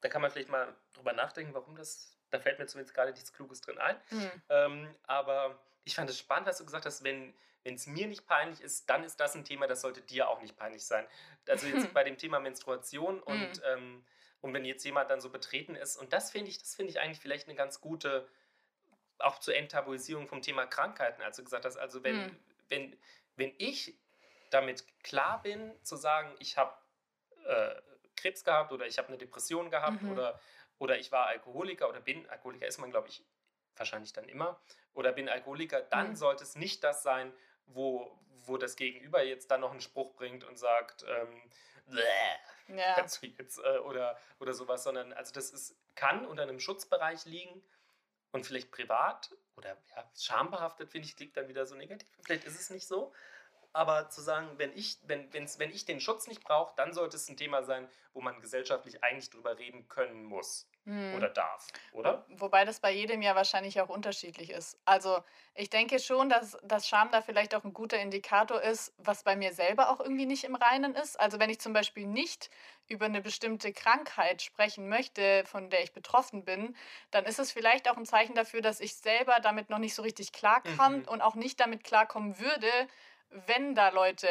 da 0.00 0.08
kann 0.08 0.22
man 0.22 0.30
vielleicht 0.30 0.48
mal 0.48 0.74
drüber 0.94 1.12
nachdenken, 1.12 1.52
warum 1.52 1.76
das... 1.76 2.16
Da 2.30 2.38
fällt 2.38 2.58
mir 2.58 2.66
zumindest 2.66 2.94
gerade 2.94 3.12
nichts 3.12 3.32
Kluges 3.32 3.60
drin 3.60 3.78
ein. 3.78 3.96
Mhm. 4.10 4.30
Ähm, 4.48 4.94
aber 5.04 5.58
ich 5.84 5.94
fand 5.94 6.08
es 6.10 6.18
spannend, 6.18 6.46
was 6.46 6.58
du 6.58 6.64
gesagt 6.64 6.86
hast, 6.86 7.02
wenn 7.02 7.34
es 7.64 7.86
mir 7.86 8.06
nicht 8.06 8.26
peinlich 8.26 8.60
ist, 8.60 8.88
dann 8.88 9.04
ist 9.04 9.20
das 9.20 9.34
ein 9.34 9.44
Thema, 9.44 9.66
das 9.66 9.80
sollte 9.80 10.00
dir 10.00 10.28
auch 10.28 10.40
nicht 10.40 10.56
peinlich 10.56 10.84
sein. 10.84 11.06
Also 11.48 11.66
jetzt 11.66 11.92
bei 11.94 12.04
dem 12.04 12.16
Thema 12.16 12.40
Menstruation 12.40 13.20
und, 13.20 13.56
mhm. 13.56 13.62
ähm, 13.64 14.04
und 14.40 14.54
wenn 14.54 14.64
jetzt 14.64 14.84
jemand 14.84 15.10
dann 15.10 15.20
so 15.20 15.30
betreten 15.30 15.74
ist. 15.74 15.96
Und 15.96 16.12
das 16.12 16.30
finde 16.30 16.50
ich, 16.50 16.58
das 16.58 16.74
finde 16.74 16.90
ich 16.90 17.00
eigentlich 17.00 17.20
vielleicht 17.20 17.48
eine 17.48 17.56
ganz 17.56 17.80
gute, 17.80 18.28
auch 19.18 19.38
zur 19.38 19.54
Enttabuisierung 19.54 20.28
vom 20.28 20.42
Thema 20.42 20.66
Krankheiten. 20.66 21.22
Also 21.22 21.44
gesagt 21.44 21.64
hast, 21.64 21.76
also 21.76 22.02
wenn, 22.02 22.16
mhm. 22.16 22.36
wenn, 22.68 22.96
wenn 23.36 23.52
ich 23.58 23.98
damit 24.50 24.84
klar 25.02 25.42
bin, 25.42 25.72
zu 25.84 25.96
sagen, 25.96 26.34
ich 26.38 26.56
habe 26.56 26.74
äh, 27.44 27.74
Krebs 28.16 28.44
gehabt 28.44 28.72
oder 28.72 28.86
ich 28.86 28.98
habe 28.98 29.08
eine 29.08 29.18
Depression 29.18 29.70
gehabt 29.70 30.02
mhm. 30.02 30.12
oder, 30.12 30.40
oder 30.80 30.98
ich 30.98 31.12
war 31.12 31.26
Alkoholiker 31.26 31.88
oder 31.88 32.00
bin, 32.00 32.28
Alkoholiker 32.28 32.66
ist 32.66 32.78
man, 32.78 32.90
glaube 32.90 33.08
ich, 33.08 33.22
wahrscheinlich 33.76 34.12
dann 34.12 34.28
immer, 34.28 34.60
oder 34.94 35.12
bin 35.12 35.28
Alkoholiker, 35.28 35.82
dann 35.82 36.10
mhm. 36.10 36.16
sollte 36.16 36.42
es 36.42 36.56
nicht 36.56 36.82
das 36.82 37.02
sein, 37.02 37.32
wo, 37.66 38.18
wo 38.46 38.56
das 38.56 38.76
Gegenüber 38.76 39.22
jetzt 39.22 39.50
dann 39.50 39.60
noch 39.60 39.70
einen 39.70 39.82
Spruch 39.82 40.14
bringt 40.16 40.42
und 40.42 40.58
sagt, 40.58 41.04
ähm, 41.06 41.50
ja. 42.68 42.94
kannst 42.96 43.22
du 43.22 43.26
jetzt, 43.26 43.58
äh, 43.58 43.78
oder, 43.78 44.18
oder 44.40 44.54
sowas, 44.54 44.82
sondern 44.82 45.12
also 45.12 45.32
das 45.32 45.50
ist, 45.50 45.76
kann 45.94 46.24
unter 46.26 46.42
einem 46.42 46.58
Schutzbereich 46.58 47.26
liegen 47.26 47.62
und 48.32 48.46
vielleicht 48.46 48.70
privat 48.70 49.30
oder 49.56 49.76
ja, 49.94 50.10
schambehaftet, 50.18 50.90
finde 50.90 51.08
ich, 51.08 51.16
klingt 51.16 51.36
dann 51.36 51.48
wieder 51.48 51.66
so 51.66 51.74
negativ. 51.74 52.08
Vielleicht 52.24 52.44
ist 52.44 52.58
es 52.58 52.70
nicht 52.70 52.86
so. 52.86 53.12
Aber 53.72 54.08
zu 54.08 54.20
sagen, 54.20 54.48
wenn 54.56 54.72
ich, 54.76 54.98
wenn, 55.02 55.32
wenn 55.32 55.70
ich 55.70 55.84
den 55.84 56.00
Schutz 56.00 56.26
nicht 56.26 56.42
brauche, 56.42 56.74
dann 56.76 56.92
sollte 56.92 57.16
es 57.16 57.28
ein 57.28 57.36
Thema 57.36 57.62
sein, 57.62 57.88
wo 58.14 58.20
man 58.20 58.40
gesellschaftlich 58.40 59.04
eigentlich 59.04 59.30
drüber 59.30 59.58
reden 59.58 59.86
können 59.88 60.24
muss 60.24 60.69
hm. 60.84 61.14
oder 61.14 61.28
darf, 61.28 61.68
oder? 61.92 62.24
Wobei 62.28 62.64
das 62.64 62.80
bei 62.80 62.90
jedem 62.90 63.22
ja 63.22 63.34
wahrscheinlich 63.34 63.80
auch 63.80 63.88
unterschiedlich 63.88 64.50
ist. 64.50 64.78
Also 64.84 65.22
ich 65.54 65.68
denke 65.70 65.98
schon, 65.98 66.28
dass, 66.28 66.56
dass 66.62 66.88
Scham 66.88 67.10
da 67.10 67.20
vielleicht 67.20 67.54
auch 67.54 67.64
ein 67.64 67.72
guter 67.72 67.98
Indikator 67.98 68.62
ist, 68.62 68.94
was 68.98 69.22
bei 69.22 69.36
mir 69.36 69.52
selber 69.52 69.90
auch 69.90 70.00
irgendwie 70.00 70.26
nicht 70.26 70.44
im 70.44 70.54
Reinen 70.54 70.94
ist. 70.94 71.18
Also 71.20 71.38
wenn 71.38 71.50
ich 71.50 71.60
zum 71.60 71.72
Beispiel 71.72 72.06
nicht 72.06 72.50
über 72.88 73.06
eine 73.06 73.20
bestimmte 73.20 73.72
Krankheit 73.72 74.42
sprechen 74.42 74.88
möchte, 74.88 75.44
von 75.46 75.70
der 75.70 75.82
ich 75.82 75.92
betroffen 75.92 76.44
bin, 76.44 76.74
dann 77.10 77.24
ist 77.24 77.38
es 77.38 77.52
vielleicht 77.52 77.88
auch 77.88 77.96
ein 77.96 78.06
Zeichen 78.06 78.34
dafür, 78.34 78.62
dass 78.62 78.80
ich 78.80 78.96
selber 78.96 79.36
damit 79.40 79.70
noch 79.70 79.78
nicht 79.78 79.94
so 79.94 80.02
richtig 80.02 80.32
klarkomme 80.32 80.98
mhm. 80.98 81.08
und 81.08 81.20
auch 81.20 81.34
nicht 81.34 81.60
damit 81.60 81.84
klarkommen 81.84 82.38
würde, 82.38 82.70
wenn 83.46 83.74
da 83.74 83.90
Leute 83.90 84.26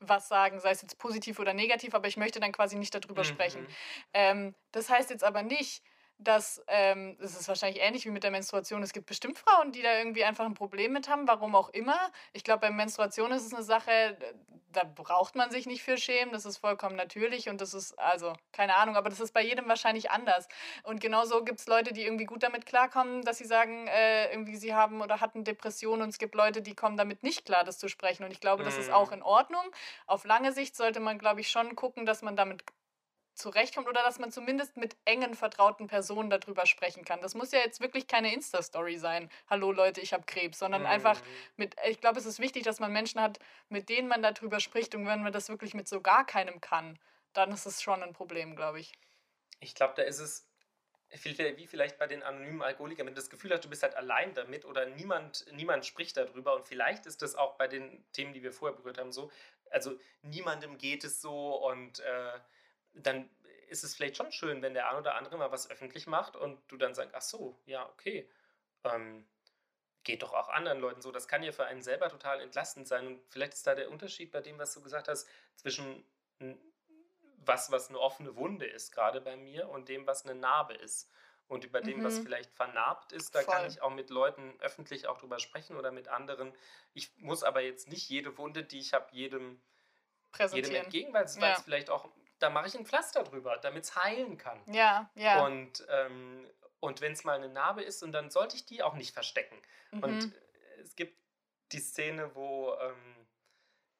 was 0.00 0.28
sagen, 0.28 0.60
sei 0.60 0.70
es 0.70 0.82
jetzt 0.82 0.98
positiv 0.98 1.38
oder 1.38 1.54
negativ, 1.54 1.94
aber 1.94 2.08
ich 2.08 2.16
möchte 2.16 2.40
dann 2.40 2.52
quasi 2.52 2.76
nicht 2.76 2.94
darüber 2.94 3.22
mhm. 3.22 3.26
sprechen. 3.26 3.66
Ähm, 4.12 4.54
das 4.72 4.90
heißt 4.90 5.10
jetzt 5.10 5.24
aber 5.24 5.42
nicht, 5.42 5.82
dass 6.18 6.62
ähm, 6.68 7.16
es 7.20 7.38
ist 7.38 7.48
wahrscheinlich 7.48 7.82
ähnlich 7.82 8.06
wie 8.06 8.10
mit 8.10 8.22
der 8.22 8.30
Menstruation. 8.30 8.82
Es 8.82 8.92
gibt 8.92 9.06
bestimmt 9.06 9.38
Frauen, 9.38 9.72
die 9.72 9.82
da 9.82 9.98
irgendwie 9.98 10.24
einfach 10.24 10.46
ein 10.46 10.54
Problem 10.54 10.92
mit 10.92 11.08
haben, 11.08 11.28
warum 11.28 11.54
auch 11.54 11.68
immer. 11.70 11.98
Ich 12.32 12.42
glaube, 12.42 12.60
bei 12.60 12.70
Menstruation 12.70 13.32
ist 13.32 13.44
es 13.44 13.52
eine 13.52 13.62
Sache, 13.62 14.16
da 14.72 14.84
braucht 14.84 15.34
man 15.34 15.50
sich 15.50 15.66
nicht 15.66 15.82
für 15.82 15.96
schämen. 15.96 16.32
Das 16.32 16.44
ist 16.44 16.58
vollkommen 16.58 16.96
natürlich 16.96 17.48
und 17.48 17.60
das 17.60 17.74
ist, 17.74 17.98
also, 17.98 18.32
keine 18.52 18.76
Ahnung, 18.76 18.96
aber 18.96 19.10
das 19.10 19.20
ist 19.20 19.32
bei 19.32 19.42
jedem 19.42 19.68
wahrscheinlich 19.68 20.10
anders. 20.10 20.48
Und 20.84 21.00
genauso 21.00 21.44
gibt 21.44 21.60
es 21.60 21.66
Leute, 21.66 21.92
die 21.92 22.02
irgendwie 22.02 22.24
gut 22.24 22.42
damit 22.42 22.66
klarkommen, 22.66 23.22
dass 23.22 23.38
sie 23.38 23.44
sagen, 23.44 23.86
äh, 23.88 24.30
irgendwie 24.30 24.56
sie 24.56 24.74
haben 24.74 25.02
oder 25.02 25.20
hatten 25.20 25.44
Depressionen 25.44 26.02
und 26.02 26.08
es 26.10 26.18
gibt 26.18 26.34
Leute, 26.34 26.62
die 26.62 26.74
kommen 26.74 26.96
damit 26.96 27.22
nicht 27.22 27.44
klar, 27.44 27.64
das 27.64 27.78
zu 27.78 27.88
sprechen. 27.88 28.24
Und 28.24 28.30
ich 28.30 28.40
glaube, 28.40 28.64
das 28.64 28.78
ist 28.78 28.90
auch 28.90 29.08
mhm. 29.08 29.18
in 29.18 29.22
Ordnung. 29.22 29.64
Auf 30.06 30.24
lange 30.24 30.52
Sicht 30.52 30.76
sollte 30.76 31.00
man, 31.00 31.18
glaube 31.18 31.40
ich, 31.40 31.48
schon 31.48 31.76
gucken, 31.76 32.06
dass 32.06 32.22
man 32.22 32.36
damit 32.36 32.64
zurechtkommt 33.36 33.86
oder 33.86 34.02
dass 34.02 34.18
man 34.18 34.32
zumindest 34.32 34.76
mit 34.76 34.96
engen, 35.04 35.34
vertrauten 35.34 35.86
Personen 35.86 36.30
darüber 36.30 36.66
sprechen 36.66 37.04
kann. 37.04 37.20
Das 37.20 37.34
muss 37.34 37.52
ja 37.52 37.60
jetzt 37.60 37.80
wirklich 37.80 38.06
keine 38.06 38.32
Insta-Story 38.32 38.96
sein. 38.98 39.30
Hallo 39.48 39.72
Leute, 39.72 40.00
ich 40.00 40.12
habe 40.12 40.24
Krebs, 40.26 40.58
sondern 40.58 40.82
mhm. 40.82 40.88
einfach 40.88 41.20
mit, 41.56 41.76
ich 41.88 42.00
glaube, 42.00 42.18
es 42.18 42.26
ist 42.26 42.40
wichtig, 42.40 42.64
dass 42.64 42.80
man 42.80 42.92
Menschen 42.92 43.20
hat, 43.20 43.38
mit 43.68 43.88
denen 43.88 44.08
man 44.08 44.22
darüber 44.22 44.58
spricht. 44.58 44.94
Und 44.94 45.06
wenn 45.06 45.22
man 45.22 45.32
das 45.32 45.48
wirklich 45.48 45.74
mit 45.74 45.86
so 45.86 46.00
gar 46.00 46.26
keinem 46.26 46.60
kann, 46.60 46.98
dann 47.34 47.52
ist 47.52 47.66
es 47.66 47.82
schon 47.82 48.02
ein 48.02 48.14
Problem, 48.14 48.56
glaube 48.56 48.80
ich. 48.80 48.92
Ich 49.60 49.74
glaube, 49.74 49.94
da 49.96 50.02
ist 50.02 50.18
es 50.18 50.48
wie 51.10 51.66
vielleicht 51.66 51.98
bei 51.98 52.06
den 52.06 52.22
anonymen 52.22 52.62
Alkoholikern, 52.62 53.06
wenn 53.06 53.14
du 53.14 53.20
das 53.20 53.30
Gefühl 53.30 53.52
hast, 53.52 53.64
du 53.64 53.70
bist 53.70 53.82
halt 53.82 53.94
allein 53.94 54.34
damit 54.34 54.64
oder 54.64 54.86
niemand, 54.86 55.46
niemand 55.52 55.86
spricht 55.86 56.16
darüber. 56.16 56.54
Und 56.54 56.66
vielleicht 56.66 57.06
ist 57.06 57.22
das 57.22 57.36
auch 57.36 57.56
bei 57.56 57.68
den 57.68 58.04
Themen, 58.12 58.32
die 58.32 58.42
wir 58.42 58.52
vorher 58.52 58.76
berührt 58.76 58.98
haben, 58.98 59.12
so. 59.12 59.30
Also 59.70 59.98
niemandem 60.22 60.78
geht 60.78 61.04
es 61.04 61.20
so 61.20 61.56
und 61.56 62.00
äh, 62.00 62.38
dann 62.96 63.28
ist 63.68 63.84
es 63.84 63.94
vielleicht 63.94 64.16
schon 64.16 64.32
schön, 64.32 64.62
wenn 64.62 64.74
der 64.74 64.90
ein 64.90 64.96
oder 64.96 65.14
andere 65.16 65.36
mal 65.36 65.50
was 65.50 65.70
öffentlich 65.70 66.06
macht 66.06 66.36
und 66.36 66.60
du 66.68 66.76
dann 66.76 66.94
sagst, 66.94 67.14
ach 67.14 67.22
so, 67.22 67.58
ja, 67.66 67.88
okay. 67.88 68.28
Ähm, 68.84 69.26
geht 70.04 70.22
doch 70.22 70.32
auch 70.32 70.48
anderen 70.48 70.78
Leuten 70.78 71.02
so. 71.02 71.10
Das 71.10 71.26
kann 71.26 71.42
ja 71.42 71.50
für 71.50 71.66
einen 71.66 71.82
selber 71.82 72.08
total 72.08 72.40
entlastend 72.40 72.86
sein. 72.86 73.06
Und 73.06 73.20
vielleicht 73.28 73.54
ist 73.54 73.66
da 73.66 73.74
der 73.74 73.90
Unterschied 73.90 74.30
bei 74.30 74.40
dem, 74.40 74.58
was 74.58 74.72
du 74.72 74.80
gesagt 74.80 75.08
hast, 75.08 75.28
zwischen 75.56 76.04
was, 77.44 77.70
was 77.70 77.88
eine 77.88 77.98
offene 77.98 78.36
Wunde 78.36 78.66
ist, 78.66 78.92
gerade 78.92 79.20
bei 79.20 79.36
mir, 79.36 79.68
und 79.68 79.88
dem, 79.88 80.06
was 80.06 80.24
eine 80.24 80.34
Narbe 80.34 80.74
ist. 80.74 81.10
Und 81.48 81.64
über 81.64 81.80
dem, 81.80 82.00
mhm. 82.00 82.04
was 82.04 82.18
vielleicht 82.18 82.52
vernarbt 82.54 83.12
ist, 83.12 83.34
da 83.34 83.40
Voll. 83.40 83.54
kann 83.54 83.66
ich 83.66 83.80
auch 83.80 83.90
mit 83.90 84.10
Leuten 84.10 84.54
öffentlich 84.60 85.06
auch 85.06 85.18
drüber 85.18 85.38
sprechen 85.38 85.76
oder 85.76 85.92
mit 85.92 86.08
anderen. 86.08 86.52
Ich 86.92 87.16
muss 87.18 87.44
aber 87.44 87.60
jetzt 87.60 87.88
nicht 87.88 88.08
jede 88.08 88.36
Wunde, 88.36 88.64
die 88.64 88.80
ich 88.80 88.92
habe, 88.92 89.06
jedem, 89.12 89.60
jedem 90.52 90.74
entgegen, 90.74 91.12
weil 91.12 91.24
es 91.24 91.36
ja. 91.36 91.54
vielleicht 91.62 91.88
auch 91.88 92.10
da 92.38 92.50
mache 92.50 92.68
ich 92.68 92.76
ein 92.76 92.86
Pflaster 92.86 93.22
drüber, 93.22 93.56
damit 93.58 93.84
es 93.84 93.96
heilen 93.96 94.36
kann. 94.36 94.60
Ja, 94.66 95.10
ja. 95.14 95.44
Und, 95.44 95.86
ähm, 95.88 96.46
und 96.80 97.00
wenn 97.00 97.12
es 97.12 97.24
mal 97.24 97.36
eine 97.36 97.48
Narbe 97.48 97.82
ist, 97.82 98.02
und 98.02 98.12
dann 98.12 98.30
sollte 98.30 98.56
ich 98.56 98.66
die 98.66 98.82
auch 98.82 98.94
nicht 98.94 99.12
verstecken. 99.12 99.56
Mhm. 99.92 100.02
Und 100.02 100.32
es 100.82 100.94
gibt 100.96 101.16
die 101.72 101.80
Szene, 101.80 102.34
wo, 102.34 102.74
ähm, 102.80 103.26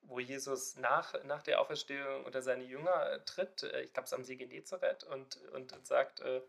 wo 0.03 0.21
Jesus 0.21 0.77
nach, 0.77 1.15
nach 1.25 1.43
der 1.43 1.61
Auferstehung 1.61 2.25
unter 2.25 2.43
seine 2.43 2.65
Jünger 2.65 3.11
äh, 3.11 3.25
tritt, 3.25 3.63
äh, 3.63 3.83
ich 3.83 3.93
glaube, 3.93 4.07
es 4.07 4.13
am 4.13 4.25
See 4.25 4.37
Genezareth, 4.37 5.05
und, 5.05 5.37
und 5.53 5.87
sagt, 5.87 6.21
äh, 6.21 6.43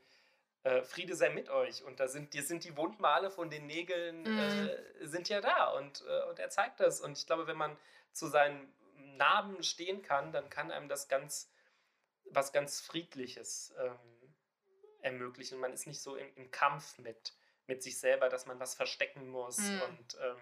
äh, 0.63 0.83
Friede 0.83 1.15
sei 1.15 1.29
mit 1.29 1.49
euch. 1.49 1.83
Und 1.83 1.99
da 1.99 2.07
sind, 2.07 2.33
die, 2.33 2.41
sind 2.41 2.63
die 2.63 2.75
Wundmale 2.75 3.31
von 3.31 3.49
den 3.49 3.67
Nägeln 3.67 4.23
mhm. 4.23 4.69
äh, 4.69 5.07
sind 5.07 5.29
ja 5.29 5.39
da. 5.41 5.69
Und, 5.71 6.03
äh, 6.07 6.29
und 6.29 6.39
er 6.39 6.49
zeigt 6.49 6.79
das. 6.79 6.99
Und 6.99 7.17
ich 7.17 7.25
glaube, 7.25 7.47
wenn 7.47 7.57
man 7.57 7.77
zu 8.11 8.27
seinen 8.27 8.73
Narben 9.15 9.63
stehen 9.63 10.01
kann, 10.01 10.31
dann 10.31 10.49
kann 10.49 10.71
einem 10.71 10.89
das 10.89 11.07
ganz 11.07 11.49
was 12.31 12.51
ganz 12.51 12.79
Friedliches 12.79 13.73
ähm, 13.79 14.35
ermöglichen. 15.01 15.59
Man 15.59 15.73
ist 15.73 15.87
nicht 15.87 16.01
so 16.01 16.15
im, 16.15 16.33
im, 16.35 16.51
Kampf 16.51 16.97
mit, 16.99 17.33
mit 17.67 17.83
sich 17.83 17.99
selber, 17.99 18.29
dass 18.29 18.45
man 18.45 18.59
was 18.59 18.75
verstecken 18.75 19.27
muss 19.29 19.57
mhm. 19.57 19.81
und 19.81 20.17
ähm, 20.21 20.41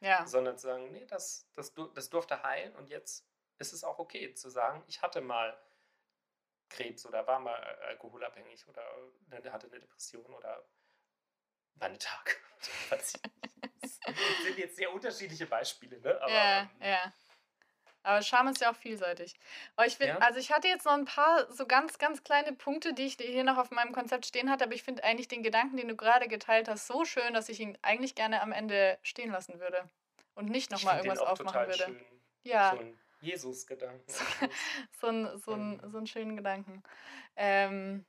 ja. 0.00 0.26
sondern 0.26 0.58
zu 0.58 0.66
sagen, 0.66 0.90
nee, 0.92 1.06
das, 1.06 1.48
das, 1.54 1.72
das 1.94 2.10
durfte 2.10 2.42
heilen 2.42 2.74
und 2.76 2.88
jetzt 2.88 3.26
ist 3.58 3.72
es 3.72 3.84
auch 3.84 3.98
okay 3.98 4.34
zu 4.34 4.50
sagen, 4.50 4.82
ich 4.86 5.02
hatte 5.02 5.20
mal 5.20 5.58
Krebs 6.68 7.06
oder 7.06 7.26
war 7.26 7.40
mal 7.40 7.56
alkoholabhängig 7.56 8.68
oder 8.68 8.84
ne, 9.26 9.52
hatte 9.52 9.66
eine 9.66 9.80
Depression 9.80 10.32
oder 10.34 10.64
war 11.74 11.88
eine 11.88 11.98
Tag. 11.98 12.40
das 12.90 13.12
sind 14.42 14.58
jetzt 14.58 14.76
sehr 14.76 14.92
unterschiedliche 14.92 15.46
Beispiele, 15.46 16.00
ne? 16.00 16.20
Aber, 16.20 16.32
ja, 16.32 16.60
ähm, 16.60 16.68
ja. 16.80 17.12
Aber 18.08 18.22
Scham 18.22 18.48
ist 18.48 18.62
ja 18.62 18.70
auch 18.70 18.76
vielseitig. 18.76 19.34
Aber 19.76 19.86
ich 19.86 19.98
find, 19.98 20.08
ja. 20.08 20.18
also 20.18 20.38
ich 20.38 20.50
hatte 20.50 20.66
jetzt 20.66 20.86
noch 20.86 20.94
ein 20.94 21.04
paar 21.04 21.52
so 21.52 21.66
ganz, 21.66 21.98
ganz 21.98 22.24
kleine 22.24 22.54
Punkte, 22.54 22.94
die 22.94 23.04
ich 23.04 23.18
hier 23.20 23.44
noch 23.44 23.58
auf 23.58 23.70
meinem 23.70 23.92
Konzept 23.92 24.24
stehen 24.24 24.48
hatte, 24.48 24.64
aber 24.64 24.72
ich 24.72 24.82
finde 24.82 25.04
eigentlich 25.04 25.28
den 25.28 25.42
Gedanken, 25.42 25.76
den 25.76 25.88
du 25.88 25.94
gerade 25.94 26.26
geteilt 26.26 26.68
hast, 26.68 26.86
so 26.86 27.04
schön, 27.04 27.34
dass 27.34 27.50
ich 27.50 27.60
ihn 27.60 27.76
eigentlich 27.82 28.14
gerne 28.14 28.40
am 28.40 28.50
Ende 28.50 28.98
stehen 29.02 29.30
lassen 29.30 29.60
würde. 29.60 29.90
Und 30.34 30.48
nicht 30.48 30.70
nochmal 30.70 30.96
irgendwas 30.96 31.18
aufmachen 31.18 31.66
würde. 31.66 31.84
Schön. 31.84 32.00
Ja. 32.44 32.70
So 32.70 32.80
ein 32.80 32.98
Jesus-Gedanken. 33.20 34.10
so, 35.02 35.08
ein, 35.08 35.38
so, 35.44 35.52
ein, 35.52 35.82
so 35.84 35.98
einen 35.98 36.06
schönen 36.06 36.34
Gedanken. 36.34 36.82
Ähm, 37.36 38.06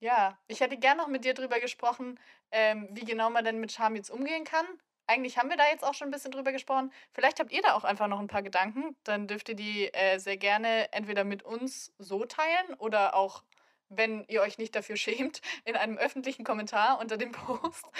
Ja, 0.00 0.38
ich 0.46 0.60
hätte 0.60 0.78
gern 0.78 0.96
noch 0.96 1.08
mit 1.08 1.26
dir 1.26 1.34
drüber 1.34 1.60
gesprochen, 1.60 2.18
ähm, 2.52 2.88
wie 2.92 3.04
genau 3.04 3.28
man 3.28 3.44
denn 3.44 3.60
mit 3.60 3.70
Scham 3.70 3.96
jetzt 3.96 4.10
umgehen 4.10 4.44
kann. 4.44 4.66
Eigentlich 5.12 5.36
haben 5.36 5.50
wir 5.50 5.58
da 5.58 5.68
jetzt 5.68 5.84
auch 5.84 5.92
schon 5.92 6.08
ein 6.08 6.10
bisschen 6.10 6.30
drüber 6.30 6.52
gesprochen. 6.52 6.90
Vielleicht 7.12 7.38
habt 7.38 7.52
ihr 7.52 7.60
da 7.60 7.74
auch 7.74 7.84
einfach 7.84 8.08
noch 8.08 8.18
ein 8.18 8.28
paar 8.28 8.40
Gedanken. 8.40 8.96
Dann 9.04 9.26
dürft 9.26 9.50
ihr 9.50 9.54
die 9.54 9.92
äh, 9.92 10.16
sehr 10.18 10.38
gerne 10.38 10.90
entweder 10.90 11.22
mit 11.24 11.42
uns 11.42 11.92
so 11.98 12.24
teilen 12.24 12.72
oder 12.78 13.14
auch, 13.14 13.42
wenn 13.90 14.24
ihr 14.28 14.40
euch 14.40 14.56
nicht 14.56 14.74
dafür 14.74 14.96
schämt, 15.04 15.42
in 15.66 15.76
einem 15.76 15.98
öffentlichen 15.98 16.44
Kommentar 16.44 16.98
unter 16.98 17.18
dem 17.18 17.32
Post. 17.32 17.84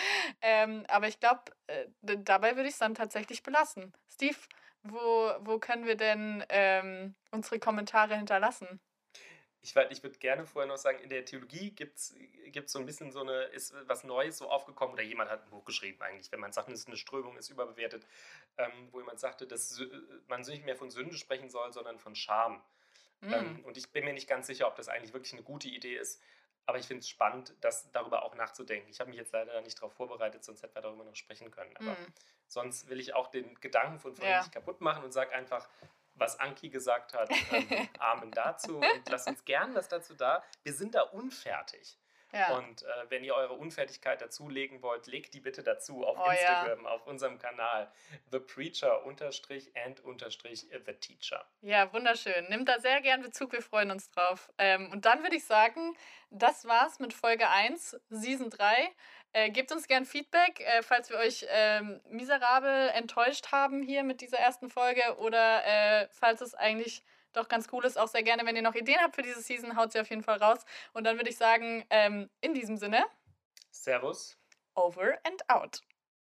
Ähm, 0.45 0.85
aber 0.89 1.07
ich 1.07 1.21
glaube, 1.21 1.43
äh, 1.69 1.87
dabei 2.01 2.57
würde 2.57 2.69
ich 2.69 2.75
es 2.75 2.79
dann 2.79 2.95
tatsächlich 2.95 3.43
belassen. 3.43 3.93
Steve, 4.09 4.37
wo, 4.83 5.31
wo 5.41 5.59
können 5.59 5.87
wir 5.87 5.97
denn 5.97 6.43
ähm, 6.49 7.15
unsere 7.31 7.61
Kommentare 7.61 8.17
hinterlassen? 8.17 8.81
Ich, 9.65 9.77
ich 9.77 10.03
würde 10.03 10.19
gerne 10.19 10.45
vorher 10.45 10.69
noch 10.69 10.77
sagen, 10.77 10.99
in 10.99 11.09
der 11.09 11.25
Theologie 11.25 11.71
gibt 11.71 11.97
es 11.99 12.13
so 12.67 12.81
ein 12.81 12.87
bisschen 12.87 13.13
so 13.13 13.21
eine, 13.21 13.45
ist 13.45 13.73
was 13.87 14.03
Neues 14.03 14.39
so 14.39 14.51
aufgekommen, 14.51 14.95
oder 14.95 15.03
jemand 15.03 15.31
hat 15.31 15.45
ein 15.45 15.51
Buch 15.51 15.65
geschrieben 15.65 16.03
eigentlich, 16.03 16.33
wenn 16.33 16.41
man 16.41 16.53
sagt, 16.53 16.69
eine 16.69 16.97
Strömung 16.97 17.37
ist 17.37 17.49
überbewertet, 17.49 18.05
ähm, 18.59 18.89
wo 18.91 18.99
jemand 18.99 19.21
sagte, 19.21 19.47
dass 19.47 19.81
man 20.27 20.41
nicht 20.41 20.65
mehr 20.65 20.77
von 20.77 20.91
Sünde 20.91 21.17
sprechen 21.17 21.49
soll, 21.49 21.73
sondern 21.73 22.01
von 22.01 22.17
Scham. 22.17 22.61
Mm. 23.21 23.33
Ähm, 23.33 23.65
und 23.65 23.77
ich 23.77 23.89
bin 23.91 24.05
mir 24.05 24.13
nicht 24.13 24.29
ganz 24.29 24.49
sicher, 24.49 24.67
ob 24.67 24.75
das 24.75 24.89
eigentlich 24.89 25.13
wirklich 25.13 25.33
eine 25.33 25.45
gute 25.45 25.69
Idee 25.69 25.97
ist, 25.97 26.21
aber 26.67 26.79
ich 26.79 26.87
finde 26.87 27.01
es 27.01 27.09
spannend, 27.09 27.55
das 27.61 27.91
darüber 27.93 28.25
auch 28.25 28.35
nachzudenken. 28.35 28.91
Ich 28.91 28.99
habe 28.99 29.11
mich 29.11 29.19
jetzt 29.19 29.33
leider 29.33 29.61
nicht 29.63 29.79
darauf 29.79 29.93
vorbereitet, 29.93 30.45
sonst 30.45 30.63
hätten 30.63 30.75
wir 30.75 30.83
darüber 30.83 31.05
noch 31.05 31.17
sprechen 31.17 31.51
können. 31.53 31.77
Aber 31.77 31.93
mm. 31.93 32.13
sonst 32.49 32.89
will 32.89 32.99
ich 32.99 33.15
auch 33.15 33.29
den 33.29 33.55
Gedanken 33.61 34.01
von 34.01 34.15
vorhin 34.15 34.33
ja. 34.33 34.41
nicht 34.41 34.53
kaputt 34.53 34.81
machen 34.81 35.05
und 35.05 35.13
sage 35.13 35.33
einfach, 35.33 35.69
was 36.15 36.39
Anki 36.39 36.69
gesagt 36.69 37.15
hat. 37.15 37.31
Ähm, 37.51 37.89
Amen 37.99 38.31
dazu 38.31 38.79
und 38.79 39.09
lasst 39.09 39.29
uns 39.29 39.45
gern 39.45 39.75
was 39.75 39.89
dazu 39.89 40.15
da. 40.15 40.43
Wir 40.63 40.73
sind 40.73 40.95
da 40.95 41.03
unfertig. 41.03 41.99
Ja. 42.33 42.57
Und 42.57 42.83
äh, 42.83 42.87
wenn 43.11 43.25
ihr 43.25 43.35
eure 43.35 43.55
Unfertigkeit 43.55 44.21
dazulegen 44.21 44.81
wollt, 44.83 45.07
legt 45.07 45.35
die 45.35 45.41
bitte 45.41 45.63
dazu 45.63 46.05
auf 46.05 46.19
oh, 46.19 46.31
Instagram, 46.31 46.85
ja. 46.85 46.91
auf 46.91 47.07
unserem 47.07 47.39
Kanal 47.39 47.93
The 48.31 48.39
Preacher 48.39 49.05
unterstrich 49.05 49.71
and 49.77 50.01
unterstrich 50.01 50.67
The 50.71 50.95
Teacher. 50.95 51.45
Ja, 51.61 51.93
wunderschön. 51.93 52.49
Nimmt 52.49 52.69
da 52.69 52.81
sehr 52.81 53.03
gern 53.03 53.23
Bezug, 53.23 53.53
wir 53.53 53.63
freuen 53.63 53.91
uns 53.91 54.11
drauf. 54.11 54.51
Ähm, 54.57 54.91
und 54.91 55.05
dann 55.05 55.23
würde 55.23 55.37
ich 55.37 55.45
sagen, 55.45 55.95
das 56.31 56.65
war's 56.65 56.99
mit 56.99 57.13
Folge 57.13 57.49
1, 57.49 58.01
Season 58.09 58.49
3. 58.49 58.91
Äh, 59.35 59.51
gebt 59.51 59.73
uns 59.73 59.87
gern 59.87 60.05
Feedback, 60.05 60.61
äh, 60.61 60.83
falls 60.83 61.11
wir 61.11 61.19
euch 61.19 61.47
ähm, 61.49 62.01
miserabel 62.09 62.89
enttäuscht 62.91 63.53
haben 63.53 63.83
hier 63.83 64.05
mit 64.05 64.21
dieser 64.21 64.39
ersten 64.39 64.69
Folge 64.69 65.17
oder 65.19 65.65
äh, 65.65 66.09
falls 66.11 66.41
es 66.41 66.55
eigentlich 66.55 67.03
doch 67.33 67.49
ganz 67.49 67.69
cool 67.73 67.85
ist. 67.85 67.99
Auch 67.99 68.09
sehr 68.09 68.23
gerne, 68.23 68.47
wenn 68.47 68.57
ihr 68.57 68.63
noch 68.63 68.75
Ideen 68.75 69.01
habt 69.01 69.15
für 69.15 69.23
diese 69.23 69.41
Season, 69.41 69.77
haut 69.77 69.93
sie 69.93 70.01
auf 70.01 70.11
jeden 70.11 70.23
Fall 70.23 70.39
raus. 70.39 70.65
Und 70.93 71.05
dann 71.05 71.17
würde 71.17 71.31
ich 71.31 71.37
sagen, 71.37 71.85
ähm, 71.91 72.31
in 72.41 72.55
diesem 72.55 72.77
Sinne. 72.77 73.05
Servus. 73.71 74.39
Over 74.75 75.19
and 75.25 75.49
out. 75.49 75.81